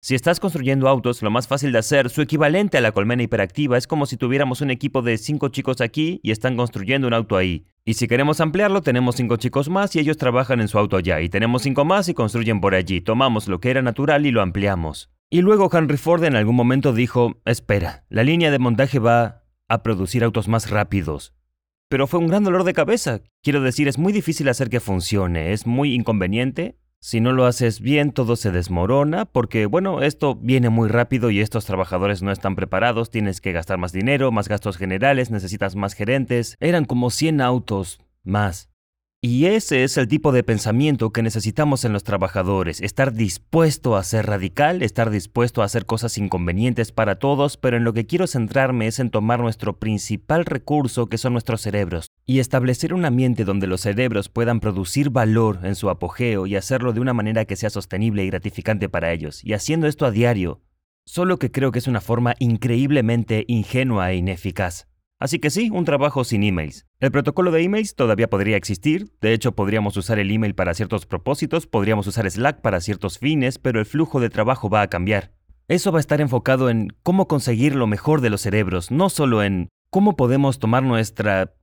Si 0.00 0.14
estás 0.14 0.40
construyendo 0.40 0.88
autos, 0.88 1.22
lo 1.22 1.30
más 1.30 1.46
fácil 1.46 1.70
de 1.70 1.80
hacer, 1.80 2.08
su 2.08 2.22
equivalente 2.22 2.78
a 2.78 2.80
la 2.80 2.92
colmena 2.92 3.22
hiperactiva, 3.22 3.76
es 3.76 3.86
como 3.86 4.06
si 4.06 4.16
tuviéramos 4.16 4.62
un 4.62 4.70
equipo 4.70 5.02
de 5.02 5.18
cinco 5.18 5.48
chicos 5.48 5.82
aquí 5.82 6.18
y 6.22 6.30
están 6.30 6.56
construyendo 6.56 7.08
un 7.08 7.12
auto 7.12 7.36
ahí. 7.36 7.66
Y 7.84 7.94
si 7.94 8.08
queremos 8.08 8.40
ampliarlo, 8.40 8.80
tenemos 8.80 9.16
cinco 9.16 9.36
chicos 9.36 9.68
más 9.68 9.94
y 9.96 9.98
ellos 9.98 10.16
trabajan 10.16 10.62
en 10.62 10.68
su 10.68 10.78
auto 10.78 10.96
allá. 10.96 11.20
Y 11.20 11.28
tenemos 11.28 11.60
cinco 11.62 11.84
más 11.84 12.08
y 12.08 12.14
construyen 12.14 12.62
por 12.62 12.74
allí. 12.74 13.02
Tomamos 13.02 13.46
lo 13.46 13.60
que 13.60 13.70
era 13.70 13.82
natural 13.82 14.24
y 14.24 14.30
lo 14.30 14.40
ampliamos. 14.40 15.10
Y 15.28 15.42
luego 15.42 15.68
Henry 15.70 15.98
Ford 15.98 16.24
en 16.24 16.36
algún 16.36 16.56
momento 16.56 16.94
dijo, 16.94 17.38
espera, 17.44 18.06
la 18.08 18.24
línea 18.24 18.50
de 18.50 18.58
montaje 18.58 18.98
va 18.98 19.44
a 19.68 19.82
producir 19.82 20.24
autos 20.24 20.48
más 20.48 20.70
rápidos. 20.70 21.34
Pero 21.88 22.06
fue 22.06 22.20
un 22.20 22.26
gran 22.28 22.44
dolor 22.44 22.64
de 22.64 22.74
cabeza. 22.74 23.20
Quiero 23.42 23.62
decir, 23.62 23.88
es 23.88 23.96
muy 23.96 24.12
difícil 24.12 24.48
hacer 24.48 24.68
que 24.68 24.80
funcione, 24.80 25.52
es 25.52 25.66
muy 25.66 25.94
inconveniente. 25.94 26.76
Si 27.00 27.20
no 27.20 27.32
lo 27.32 27.46
haces 27.46 27.80
bien, 27.80 28.12
todo 28.12 28.36
se 28.36 28.50
desmorona, 28.50 29.24
porque 29.24 29.66
bueno, 29.66 30.02
esto 30.02 30.34
viene 30.34 30.68
muy 30.68 30.88
rápido 30.88 31.30
y 31.30 31.40
estos 31.40 31.64
trabajadores 31.64 32.22
no 32.22 32.32
están 32.32 32.56
preparados, 32.56 33.10
tienes 33.10 33.40
que 33.40 33.52
gastar 33.52 33.78
más 33.78 33.92
dinero, 33.92 34.32
más 34.32 34.48
gastos 34.48 34.76
generales, 34.76 35.30
necesitas 35.30 35.76
más 35.76 35.94
gerentes. 35.94 36.56
Eran 36.60 36.84
como 36.84 37.10
100 37.10 37.40
autos 37.40 38.00
más. 38.24 38.68
Y 39.20 39.46
ese 39.46 39.82
es 39.82 39.96
el 39.96 40.06
tipo 40.06 40.30
de 40.30 40.44
pensamiento 40.44 41.10
que 41.10 41.24
necesitamos 41.24 41.84
en 41.84 41.92
los 41.92 42.04
trabajadores, 42.04 42.80
estar 42.80 43.12
dispuesto 43.12 43.96
a 43.96 44.04
ser 44.04 44.26
radical, 44.26 44.80
estar 44.80 45.10
dispuesto 45.10 45.60
a 45.60 45.64
hacer 45.64 45.86
cosas 45.86 46.18
inconvenientes 46.18 46.92
para 46.92 47.18
todos, 47.18 47.56
pero 47.56 47.76
en 47.76 47.82
lo 47.82 47.92
que 47.92 48.06
quiero 48.06 48.28
centrarme 48.28 48.86
es 48.86 49.00
en 49.00 49.10
tomar 49.10 49.40
nuestro 49.40 49.80
principal 49.80 50.44
recurso 50.44 51.08
que 51.08 51.18
son 51.18 51.32
nuestros 51.32 51.62
cerebros 51.62 52.12
y 52.26 52.38
establecer 52.38 52.94
un 52.94 53.04
ambiente 53.04 53.44
donde 53.44 53.66
los 53.66 53.80
cerebros 53.80 54.28
puedan 54.28 54.60
producir 54.60 55.10
valor 55.10 55.58
en 55.64 55.74
su 55.74 55.90
apogeo 55.90 56.46
y 56.46 56.54
hacerlo 56.54 56.92
de 56.92 57.00
una 57.00 57.12
manera 57.12 57.44
que 57.44 57.56
sea 57.56 57.70
sostenible 57.70 58.22
y 58.22 58.28
gratificante 58.28 58.88
para 58.88 59.10
ellos. 59.10 59.42
Y 59.42 59.52
haciendo 59.52 59.88
esto 59.88 60.06
a 60.06 60.12
diario, 60.12 60.60
solo 61.06 61.40
que 61.40 61.50
creo 61.50 61.72
que 61.72 61.80
es 61.80 61.88
una 61.88 62.00
forma 62.00 62.36
increíblemente 62.38 63.44
ingenua 63.48 64.12
e 64.12 64.16
ineficaz. 64.16 64.87
Así 65.18 65.40
que 65.40 65.50
sí, 65.50 65.68
un 65.72 65.84
trabajo 65.84 66.22
sin 66.22 66.44
emails. 66.44 66.86
El 67.00 67.10
protocolo 67.10 67.50
de 67.50 67.62
emails 67.62 67.96
todavía 67.96 68.30
podría 68.30 68.56
existir, 68.56 69.12
de 69.20 69.32
hecho 69.32 69.52
podríamos 69.52 69.96
usar 69.96 70.20
el 70.20 70.30
email 70.30 70.54
para 70.54 70.74
ciertos 70.74 71.06
propósitos, 71.06 71.66
podríamos 71.66 72.06
usar 72.06 72.30
Slack 72.30 72.60
para 72.60 72.80
ciertos 72.80 73.18
fines, 73.18 73.58
pero 73.58 73.80
el 73.80 73.86
flujo 73.86 74.20
de 74.20 74.30
trabajo 74.30 74.70
va 74.70 74.82
a 74.82 74.88
cambiar. 74.88 75.32
Eso 75.66 75.90
va 75.90 75.98
a 75.98 76.00
estar 76.00 76.20
enfocado 76.20 76.70
en 76.70 76.88
cómo 77.02 77.26
conseguir 77.26 77.74
lo 77.74 77.88
mejor 77.88 78.20
de 78.20 78.30
los 78.30 78.42
cerebros, 78.42 78.92
no 78.92 79.10
solo 79.10 79.42
en 79.42 79.68
cómo 79.90 80.16
podemos 80.16 80.60
tomar 80.60 80.84
nuestra 80.84 81.54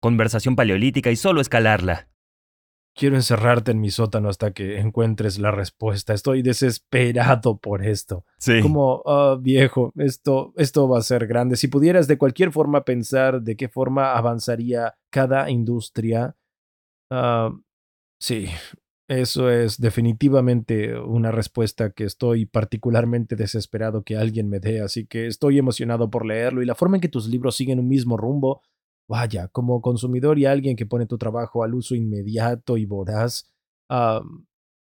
conversación 0.00 0.56
paleolítica 0.56 1.10
y 1.10 1.16
solo 1.16 1.40
escalarla. 1.40 2.08
Quiero 2.94 3.16
encerrarte 3.16 3.70
en 3.70 3.80
mi 3.80 3.90
sótano 3.90 4.28
hasta 4.28 4.52
que 4.52 4.78
encuentres 4.78 5.38
la 5.38 5.50
respuesta. 5.50 6.12
Estoy 6.12 6.42
desesperado 6.42 7.56
por 7.56 7.84
esto. 7.84 8.26
Sí. 8.38 8.60
Como, 8.60 9.02
ah, 9.06 9.38
viejo, 9.40 9.92
esto, 9.96 10.52
esto 10.56 10.88
va 10.88 10.98
a 10.98 11.02
ser 11.02 11.26
grande. 11.26 11.56
Si 11.56 11.68
pudieras 11.68 12.06
de 12.06 12.18
cualquier 12.18 12.52
forma 12.52 12.84
pensar 12.84 13.40
de 13.40 13.56
qué 13.56 13.68
forma 13.68 14.14
avanzaría 14.14 14.94
cada 15.10 15.48
industria, 15.50 16.36
ah, 17.10 17.50
sí, 18.20 18.48
eso 19.08 19.50
es 19.50 19.78
definitivamente 19.78 20.98
una 20.98 21.30
respuesta 21.32 21.90
que 21.90 22.04
estoy 22.04 22.46
particularmente 22.46 23.36
desesperado 23.36 24.04
que 24.04 24.16
alguien 24.16 24.48
me 24.48 24.60
dé. 24.60 24.80
Así 24.80 25.06
que 25.06 25.26
estoy 25.26 25.58
emocionado 25.58 26.10
por 26.10 26.24
leerlo 26.24 26.62
y 26.62 26.66
la 26.66 26.74
forma 26.74 26.96
en 26.96 27.00
que 27.00 27.08
tus 27.08 27.26
libros 27.26 27.56
siguen 27.56 27.78
un 27.80 27.88
mismo 27.88 28.16
rumbo 28.16 28.62
vaya, 29.12 29.48
como 29.48 29.82
consumidor 29.82 30.38
y 30.38 30.46
alguien 30.46 30.74
que 30.74 30.86
pone 30.86 31.04
tu 31.04 31.18
trabajo 31.18 31.62
al 31.62 31.74
uso 31.74 31.94
inmediato 31.94 32.78
y 32.78 32.86
voraz, 32.86 33.52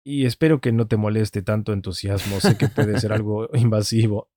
y 0.06 0.28
espero 0.28 0.62
que 0.62 0.72
no 0.72 0.88
te 0.88 0.98
moleste 0.98 1.42
tanto 1.42 1.74
entusiasmo, 1.74 2.40
sé 2.40 2.56
que 2.56 2.68
puede 2.68 3.00
ser 3.00 3.12
algo 3.14 3.50
invasivo. 3.56 4.30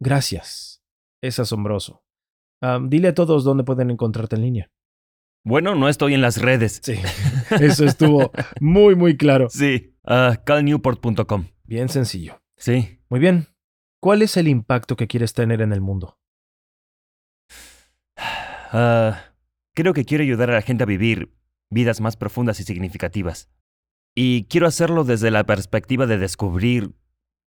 Gracias, 0.00 0.82
es 1.20 1.38
asombroso. 1.38 2.02
dile 2.88 3.08
a 3.08 3.14
todos 3.14 3.44
dónde 3.44 3.64
pueden 3.64 3.90
encontrarte 3.90 4.36
en 4.36 4.42
línea. 4.42 4.72
Bueno, 5.44 5.74
no 5.74 5.90
estoy 5.90 6.14
en 6.14 6.22
las 6.22 6.40
redes. 6.40 6.80
Sí, 6.82 6.94
eso 7.60 7.84
estuvo 7.84 8.30
muy, 8.60 8.94
muy 8.94 9.18
claro. 9.18 9.50
Sí, 9.50 9.94
uh, 10.04 10.42
calnewport.com. 10.42 11.48
Bien 11.64 11.90
sencillo. 11.90 12.40
Sí. 12.56 13.00
Muy 13.10 13.20
bien. 13.20 13.48
¿Cuál 14.00 14.22
es 14.22 14.38
el 14.38 14.48
impacto 14.48 14.96
que 14.96 15.06
quieres 15.06 15.34
tener 15.34 15.60
en 15.60 15.72
el 15.72 15.82
mundo? 15.82 16.16
Ah, 18.74 19.34
creo 19.74 19.92
que 19.92 20.06
quiero 20.06 20.24
ayudar 20.24 20.50
a 20.50 20.54
la 20.54 20.62
gente 20.62 20.84
a 20.84 20.86
vivir 20.86 21.36
vidas 21.70 22.00
más 22.00 22.16
profundas 22.16 22.58
y 22.58 22.64
significativas. 22.64 23.50
Y 24.14 24.44
quiero 24.44 24.66
hacerlo 24.66 25.04
desde 25.04 25.30
la 25.30 25.44
perspectiva 25.44 26.06
de 26.06 26.16
descubrir 26.16 26.94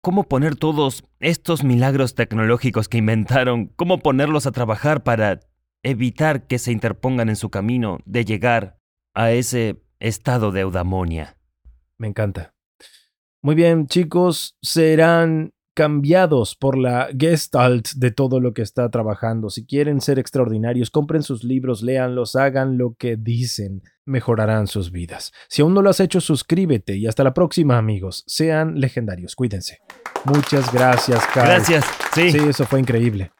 cómo 0.03 0.25
poner 0.25 0.55
todos 0.55 1.03
estos 1.21 1.65
milagros 1.65 2.15
tecnológicos 2.15 2.91
que 2.91 2.99
inventaron, 2.99 3.69
cómo 3.75 4.01
ponerlos 4.01 4.47
a 4.47 4.53
trabajar 4.53 5.03
para 5.03 5.41
evitar 5.83 6.47
que 6.47 6.59
se 6.59 6.73
interpongan 6.73 7.31
en 7.31 7.37
su 7.37 7.49
camino 7.49 8.01
de 8.05 8.27
llegar 8.27 8.79
a 9.15 9.31
ese 9.31 9.83
estado 10.01 10.53
de 10.53 10.61
eudamonia. 10.61 11.39
Me 11.97 12.07
encanta. 12.07 12.55
Muy 13.41 13.55
bien, 13.55 13.87
chicos, 13.87 14.59
serán 14.61 15.54
cambiados 15.75 16.55
por 16.55 16.79
la 16.79 17.09
gestalt 17.19 17.89
de 17.97 18.11
todo 18.11 18.41
lo 18.41 18.55
que 18.55 18.63
está 18.63 18.89
trabajando. 18.91 19.51
Si 19.51 19.67
quieren 19.67 20.01
ser 20.01 20.19
extraordinarios, 20.19 20.91
compren 20.91 21.23
sus 21.23 21.45
libros, 21.45 21.83
léanlos, 21.83 22.37
hagan 22.37 22.79
lo 22.79 22.95
que 22.95 23.17
dicen, 23.17 23.83
mejorarán 24.05 24.67
sus 24.67 24.91
vidas. 24.91 25.33
Si 25.49 25.63
aún 25.63 25.75
no 25.75 25.83
lo 25.83 25.91
has 25.91 26.01
hecho, 26.01 26.21
suscríbete 26.21 26.97
y 26.97 27.07
hasta 27.07 27.25
la 27.25 27.35
próxima, 27.35 27.77
amigos. 27.77 28.25
Sean 28.27 28.81
legendarios, 28.81 29.35
cuídense. 29.35 29.79
Muchas 30.25 30.73
gracias, 30.73 31.23
Carl. 31.35 31.49
Gracias. 31.49 31.85
Sí. 32.15 32.31
Sí, 32.31 32.39
eso 32.39 32.65
fue 32.65 32.81
increíble. 32.81 33.31